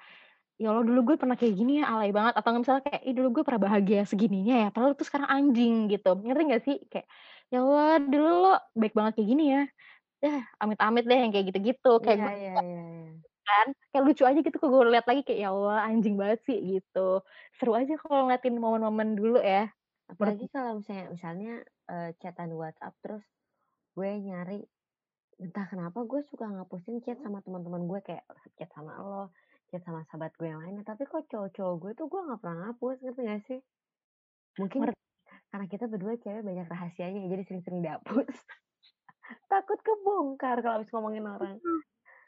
ya 0.61 0.67
Allah 0.69 0.85
dulu 0.85 0.99
gue 1.13 1.15
pernah 1.21 1.37
kayak 1.37 1.53
gini 1.53 1.71
ya 1.81 1.85
alay 1.93 2.09
banget. 2.09 2.33
Atau 2.33 2.49
misalnya 2.57 2.83
kayak 2.89 3.01
ih 3.05 3.13
dulu 3.13 3.27
gue 3.39 3.43
pernah 3.45 3.61
bahagia 3.69 4.01
segininya 4.09 4.55
ya 4.65 4.69
padahal 4.73 4.97
itu 4.97 5.05
sekarang 5.05 5.29
anjing 5.29 5.73
gitu. 5.93 6.11
Ngerti 6.17 6.43
gak 6.49 6.63
sih? 6.65 6.77
Kayak 6.89 7.07
ya 7.53 7.57
Allah 7.61 7.91
dulu 8.01 8.29
lo 8.49 8.53
baik 8.73 8.93
banget 8.97 9.13
kayak 9.21 9.29
gini 9.29 9.45
ya. 9.53 9.63
Ya 10.23 10.35
amit-amit 10.57 11.03
deh 11.05 11.19
yang 11.19 11.31
kayak 11.35 11.45
gitu-gitu. 11.53 11.91
Kayak 12.01 12.17
gue 12.25 12.33
iya 12.33 12.51
iya 12.57 12.63
iya. 12.65 12.83
kan 13.43 13.67
kayak 13.91 14.03
lucu 14.07 14.23
aja 14.23 14.39
gitu 14.39 14.55
kok 14.55 14.69
gue 14.71 14.83
lihat 14.87 15.03
lagi 15.03 15.21
kayak 15.27 15.39
ya 15.43 15.49
Allah 15.51 15.77
anjing 15.85 16.15
banget 16.17 16.39
sih 16.47 16.57
gitu. 16.57 17.21
Seru 17.59 17.77
aja 17.77 17.93
kalau 18.01 18.25
ngeliatin 18.25 18.55
momen-momen 18.57 19.19
dulu 19.19 19.37
ya 19.37 19.69
apalagi 20.13 20.45
kalau 20.51 20.79
misalnya 20.79 21.07
misalnya 21.09 21.53
eh, 21.89 22.09
chatan 22.19 22.51
WhatsApp 22.53 22.93
terus 23.01 23.25
gue 23.93 24.09
nyari 24.19 24.61
entah 25.43 25.67
kenapa 25.67 26.07
gue 26.07 26.23
suka 26.31 26.47
ngapusin 26.47 27.03
chat 27.03 27.19
sama 27.19 27.43
teman-teman 27.43 27.83
gue 27.83 27.99
kayak 27.99 28.23
chat 28.55 28.71
sama 28.71 28.95
lo 29.03 29.35
chat 29.67 29.83
sama 29.83 30.07
sahabat 30.07 30.31
gue 30.39 30.47
yang 30.47 30.63
lainnya. 30.63 30.87
Tapi 30.87 31.03
kok 31.03 31.27
cowok-cowok 31.27 31.75
gue 31.83 31.91
tuh 31.99 32.07
gue 32.07 32.21
nggak 32.23 32.39
pernah 32.39 32.57
ngapus 32.71 32.97
ngerti 33.03 33.21
gak 33.27 33.41
sih? 33.51 33.59
Mungkin 34.61 34.79
ngerti. 34.87 35.01
karena 35.51 35.65
kita 35.69 35.85
berdua 35.91 36.13
cewek 36.17 36.41
banyak 36.41 36.67
rahasianya 36.71 37.19
jadi 37.27 37.43
sering-sering 37.43 37.81
dihapus. 37.83 38.31
Takut 39.51 39.79
kebongkar 39.83 40.63
kalau 40.63 40.79
habis 40.79 40.89
ngomongin 40.95 41.27
orang 41.27 41.59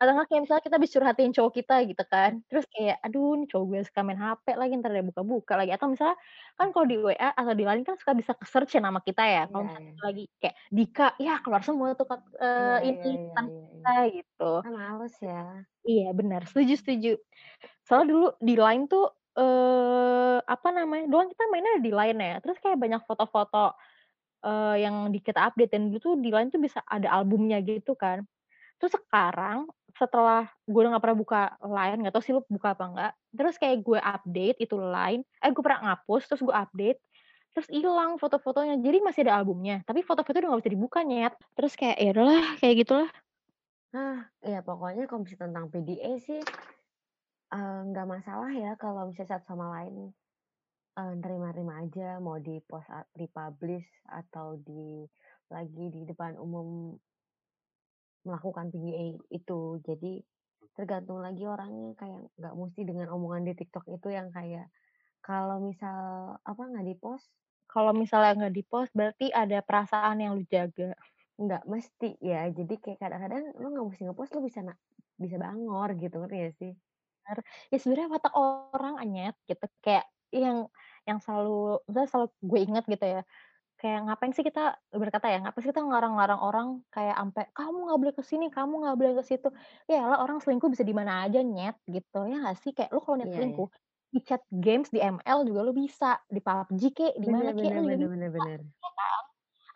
atau 0.01 0.11
nggak 0.15 0.27
kayak 0.31 0.41
misalnya 0.45 0.63
kita 0.67 0.77
bisa 0.81 0.93
curhatin 0.99 1.31
cowok 1.35 1.53
kita 1.63 1.75
gitu 1.87 2.03
kan 2.11 2.31
terus 2.51 2.65
kayak 2.73 2.97
aduh 3.05 3.39
nih 3.39 3.47
cowok 3.51 3.65
gue 3.71 3.79
suka 3.87 4.01
main 4.05 4.19
HP 4.19 4.45
lagi 4.59 4.73
ntar 4.79 4.91
dia 4.95 5.05
buka-buka 5.05 5.53
lagi. 5.59 5.71
Atau 5.75 5.87
misalnya 5.93 6.17
kan 6.59 6.67
kalau 6.75 6.85
di 6.87 6.97
WA 6.99 7.29
atau 7.35 7.53
di 7.55 7.63
lain 7.67 7.83
kan 7.87 7.95
suka 7.99 8.11
bisa 8.17 8.31
ke 8.35 8.45
search 8.47 8.75
ya 8.75 8.81
nama 8.83 8.99
kita 9.03 9.23
ya 9.23 9.41
kalau 9.51 9.63
iya 9.63 9.69
misalnya 9.71 9.87
kita 9.93 10.03
lagi 10.09 10.23
kayak 10.41 10.55
Dika 10.71 11.07
ya 11.21 11.33
keluar 11.43 11.61
semua 11.63 11.87
tuh 11.99 12.07
eh, 12.41 12.79
iya 12.83 12.91
iya 12.91 12.91
ini 12.91 13.11
iya 13.15 13.33
tanpa 13.35 13.53
iya 13.53 13.61
iya. 13.61 13.67
kita 13.71 13.93
gitu. 14.19 14.53
Males 14.65 15.15
ya. 15.21 15.43
Iya 15.85 16.07
benar 16.17 16.41
setuju 16.49 16.73
setuju. 16.81 17.11
Soalnya 17.87 18.07
dulu 18.11 18.27
di 18.41 18.55
line 18.57 18.83
tuh 18.89 19.05
eh 19.35 20.39
apa 20.47 20.69
namanya 20.71 21.05
doang 21.11 21.27
kita 21.27 21.43
mainnya 21.51 21.83
di 21.83 21.91
line 21.91 22.19
ya 22.23 22.35
terus 22.39 22.55
kayak 22.63 22.79
banyak 22.79 23.03
foto-foto 23.03 23.75
eh, 24.47 24.75
yang 24.83 25.11
di 25.13 25.19
kita 25.23 25.51
update 25.51 25.71
dan 25.75 25.91
dulu 25.91 25.99
tuh 26.03 26.15
di 26.23 26.31
line 26.33 26.49
tuh 26.53 26.61
bisa 26.63 26.79
ada 26.87 27.09
albumnya 27.13 27.59
gitu 27.65 27.93
kan. 27.99 28.23
Terus 28.81 28.93
sekarang 28.99 29.69
setelah 29.99 30.47
gue 30.67 30.79
udah 30.81 30.91
gak 30.97 31.03
pernah 31.03 31.19
buka 31.19 31.41
Line, 31.63 31.99
nggak 32.03 32.13
tahu 32.15 32.23
sih 32.25 32.33
lu 32.35 32.41
buka 32.47 32.75
apa 32.75 32.83
enggak. 32.89 33.11
Terus 33.31 33.55
kayak 33.61 33.77
gue 33.83 33.99
update 33.99 34.57
itu 34.61 34.75
Line, 34.77 35.21
eh 35.43 35.49
gue 35.51 35.63
pernah 35.63 35.81
ngapus, 35.91 36.23
terus 36.29 36.41
gue 36.43 36.55
update, 36.55 36.99
terus 37.55 37.67
hilang 37.71 38.19
foto-fotonya. 38.21 38.75
Jadi 38.83 38.97
masih 39.03 39.21
ada 39.27 39.39
albumnya, 39.41 39.81
tapi 39.87 40.03
foto-foto 40.03 40.37
udah 40.39 40.49
gak 40.55 40.61
bisa 40.67 40.73
dibuka 40.75 40.99
nyet. 41.03 41.33
Terus 41.57 41.73
kayak 41.79 41.97
ya 41.99 42.09
udahlah, 42.15 42.45
kayak 42.61 42.75
gitulah. 42.85 43.09
ah 43.95 44.19
ya 44.43 44.59
pokoknya 44.67 45.03
kalau 45.09 45.21
misalnya 45.23 45.43
tentang 45.47 45.65
PDA 45.71 46.11
sih 46.27 46.41
eh, 47.55 47.79
nggak 47.89 48.07
masalah 48.13 48.51
ya 48.51 48.71
kalau 48.83 49.01
misalnya 49.09 49.31
satu 49.39 49.45
sama 49.55 49.65
lain 49.75 49.95
eh, 50.99 51.13
nerima-nerima 51.21 51.73
aja 51.83 52.07
mau 52.25 52.37
di 52.47 52.59
post 52.69 52.89
a- 52.91 53.09
republish 53.21 53.87
atau 54.09 54.59
di 54.67 55.07
lagi 55.53 55.85
di 55.95 56.01
depan 56.09 56.35
umum 56.45 56.67
melakukan 58.27 58.65
PDA 58.73 59.07
itu 59.39 59.59
jadi 59.87 60.13
tergantung 60.77 61.19
lagi 61.25 61.43
orangnya 61.53 61.89
kayak 62.01 62.21
nggak 62.39 62.53
mesti 62.59 62.81
dengan 62.89 63.07
omongan 63.15 63.43
di 63.47 63.53
TikTok 63.59 63.85
itu 63.95 64.07
yang 64.17 64.29
kayak 64.37 64.67
kalau 65.27 65.57
misal 65.69 66.01
apa 66.51 66.61
nggak 66.69 66.87
di 66.89 66.95
post 67.03 67.27
Kalau 67.73 67.91
misalnya 68.01 68.31
nggak 68.39 68.55
di-post, 68.57 68.91
berarti 68.97 69.25
ada 69.41 69.57
perasaan 69.67 70.17
yang 70.23 70.31
lu 70.37 70.43
jaga. 70.53 70.89
nggak 71.43 71.63
mesti 71.73 72.09
ya 72.31 72.41
jadi 72.57 72.73
kayak 72.83 72.99
kadang-kadang 73.03 73.43
lu 73.61 73.67
nggak 73.73 73.85
mesti 73.89 74.01
ngepost 74.05 74.31
lu 74.35 74.41
bisa 74.47 74.59
na- 74.67 74.79
bisa 75.23 75.35
bangor 75.43 75.89
gitu 76.01 76.15
ngerti 76.19 76.35
gak 76.43 76.53
sih. 76.61 76.73
Ya 77.71 77.77
sebenarnya 77.81 78.09
watak 78.13 78.33
orang 78.37 78.95
anyet 79.01 79.35
gitu. 79.49 79.65
Kayak 79.83 80.05
yang 80.33 80.67
yang 81.05 81.19
selalu, 81.21 81.79
misalnya 81.87 82.09
selalu 82.11 82.27
gue 82.41 82.59
inget 82.65 82.83
gitu 82.89 83.05
ya. 83.05 83.21
Kayak 83.85 84.01
ngapain 84.09 84.33
sih 84.33 84.41
kita 84.41 84.81
berkata 84.89 85.29
ya, 85.29 85.37
ngapain 85.45 85.61
sih 85.61 85.69
kita 85.69 85.85
ngelarang-larang 85.85 86.41
orang 86.41 86.67
kayak 86.89 87.13
ampe 87.21 87.45
kamu 87.53 87.77
nggak 87.85 87.99
boleh 88.01 88.13
ke 88.17 88.23
sini, 88.25 88.49
kamu 88.49 88.73
nggak 88.81 88.97
boleh 88.97 89.13
ke 89.21 89.23
situ. 89.29 89.53
Ya 89.85 90.01
lah 90.09 90.25
orang 90.25 90.41
selingkuh 90.41 90.73
bisa 90.73 90.81
di 90.81 90.89
mana 90.97 91.29
aja 91.29 91.45
nyet 91.45 91.77
gitu. 91.85 92.25
Ya 92.25 92.41
nggak 92.41 92.57
sih 92.65 92.73
kayak 92.73 92.89
lu 92.89 92.97
kalau 93.05 93.21
niat 93.21 93.29
iya 93.29 93.29
iya 93.29 93.37
selingkuh 93.37 93.69
di 94.09 94.19
chat 94.25 94.41
games 94.49 94.89
di 94.89 94.97
ML 95.05 95.39
juga 95.45 95.61
lu 95.61 95.73
bisa, 95.77 96.17
di 96.33 96.41
PUBG 96.41 96.81
kek, 96.97 97.13
di 97.21 97.27
mana 97.29 97.53
kek 97.53 97.69
bener 97.77 97.85
bener 97.85 98.09
bener 98.09 98.29
bener 98.33 98.59
ya 98.81 98.89
kan? 98.97 99.23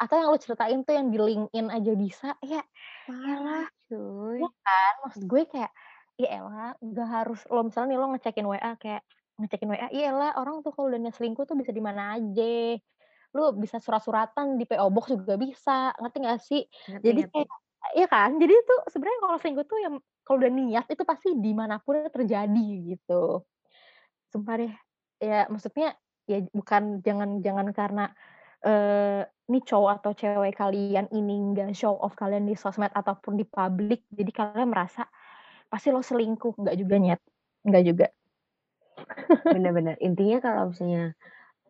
Atau 0.01 0.16
yang 0.18 0.30
lu 0.34 0.39
ceritain 0.41 0.80
tuh 0.88 0.93
yang 0.97 1.07
di 1.14 1.20
LinkedIn 1.22 1.68
aja 1.70 1.91
bisa. 1.93 2.30
Ya, 2.41 2.62
elah, 3.05 3.70
cuy 3.93 4.41
ya 4.41 4.49
kan? 4.66 4.93
Maksud 5.05 5.24
gue 5.30 5.41
kayak 5.53 5.72
ya 6.18 6.28
elah, 6.41 6.72
nggak 6.82 7.07
harus 7.14 7.39
lo 7.53 7.62
misalnya 7.62 7.93
nih 7.93 7.99
lo 8.01 8.07
ngecekin 8.18 8.47
WA 8.49 8.72
kayak 8.82 9.03
ngecekin 9.38 9.70
WA, 9.70 9.88
iya 9.93 10.10
lah 10.16 10.32
orang 10.41 10.66
tuh 10.66 10.72
kalau 10.74 10.88
udah 10.89 11.14
selingkuh 11.14 11.45
tuh 11.45 11.60
bisa 11.60 11.70
di 11.76 11.84
mana 11.84 12.16
aja. 12.18 12.80
Lu 13.36 13.53
bisa 13.57 13.77
surat-suratan 13.77 14.57
di 14.57 14.65
PO 14.65 14.88
Box 14.89 15.13
juga 15.13 15.36
bisa, 15.38 15.93
ngerti 15.97 16.17
gak 16.25 16.39
sih? 16.41 16.61
ngerti 16.65 17.05
Jadi 17.05 17.21
ngerti 17.25 17.34
kayak 17.34 17.49
iya 17.95 18.07
kan? 18.11 18.30
Jadi 18.38 18.53
itu 18.53 18.75
sebenarnya 18.91 19.19
kalau 19.23 19.38
selingkuh 19.39 19.67
tuh 19.69 19.80
yang 19.80 19.95
kalau 20.27 20.38
udah 20.43 20.51
niat 20.51 20.86
itu 20.91 21.03
pasti 21.07 21.30
di 21.38 21.51
mana 21.55 21.80
pun 21.82 22.05
terjadi 22.11 22.67
gitu. 22.95 23.45
Sumpah 24.30 24.55
deh. 24.59 24.73
Ya 25.19 25.47
maksudnya 25.47 25.95
ya 26.30 26.45
bukan 26.53 27.01
jangan 27.01 27.41
jangan 27.41 27.67
karena 27.73 28.05
eh 28.59 29.25
ini 29.49 29.59
cowok 29.65 29.91
atau 30.03 30.11
cewek 30.13 30.53
kalian 30.53 31.09
ini 31.09 31.34
nggak 31.55 31.73
show 31.73 31.97
off 31.97 32.13
kalian 32.13 32.45
di 32.45 32.53
sosmed 32.53 32.93
ataupun 32.93 33.34
di 33.34 33.47
publik, 33.49 34.05
jadi 34.13 34.30
kalian 34.30 34.69
merasa 34.69 35.09
pasti 35.71 35.89
lo 35.89 36.05
selingkuh, 36.05 36.53
nggak 36.53 36.77
juga 36.77 36.95
nyet, 37.01 37.21
nggak 37.65 37.84
juga. 37.88 38.07
bener-bener 39.47 39.95
intinya 40.03 40.38
kalau 40.43 40.69
misalnya 40.69 41.15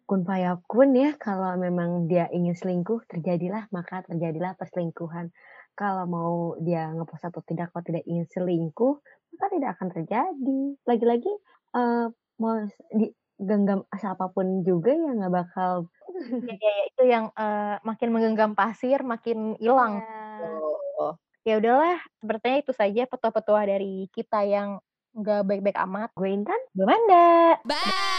kun 0.10 0.26
fayakun 0.26 0.97
ya 0.97 1.14
kalau 1.22 1.53
memang 1.62 2.10
dia 2.10 2.26
ingin 2.34 2.57
selingkuh 2.57 3.05
terjadilah 3.05 3.70
maka 3.70 4.01
terjadilah 4.10 4.57
perselingkuhan 4.57 5.30
kalau 5.78 6.10
mau 6.10 6.34
dia 6.66 6.89
ngepost 6.89 7.30
atau 7.30 7.45
tidak 7.45 7.70
kalau 7.70 7.86
tidak 7.86 8.01
ingin 8.10 8.26
selingkuh 8.26 8.97
maka 9.38 9.45
tidak 9.53 9.70
akan 9.78 9.88
terjadi 9.93 10.62
lagi-lagi 10.89 11.34
eh 11.78 12.10
mau 12.41 12.57
di 12.89 13.14
genggam 13.38 13.86
siapa 13.93 14.34
pun 14.34 14.66
juga 14.66 14.97
ya 14.97 15.14
nggak 15.14 15.34
bakal 15.45 15.88
Ya, 16.10 16.55
ya, 16.57 16.72
ya, 16.74 16.84
itu 16.89 17.03
yang 17.05 17.26
eh, 17.38 17.76
makin 17.86 18.10
menggenggam 18.10 18.51
pasir 18.57 19.05
makin 19.05 19.55
hilang. 19.62 20.01
Iya. 20.01 20.49
Gitu. 20.49 21.07
Ya 21.47 21.53
udahlah, 21.62 21.97
sepertinya 22.20 22.57
itu 22.60 22.74
saja 22.76 23.01
petua-petua 23.07 23.62
dari 23.66 24.10
kita 24.12 24.43
yang 24.43 24.82
nggak 25.16 25.45
baik-baik 25.47 25.78
amat. 25.88 26.10
gue 26.18 26.30
Intan 26.30 26.62
ada. 26.76 27.57
Bye. 27.66 28.19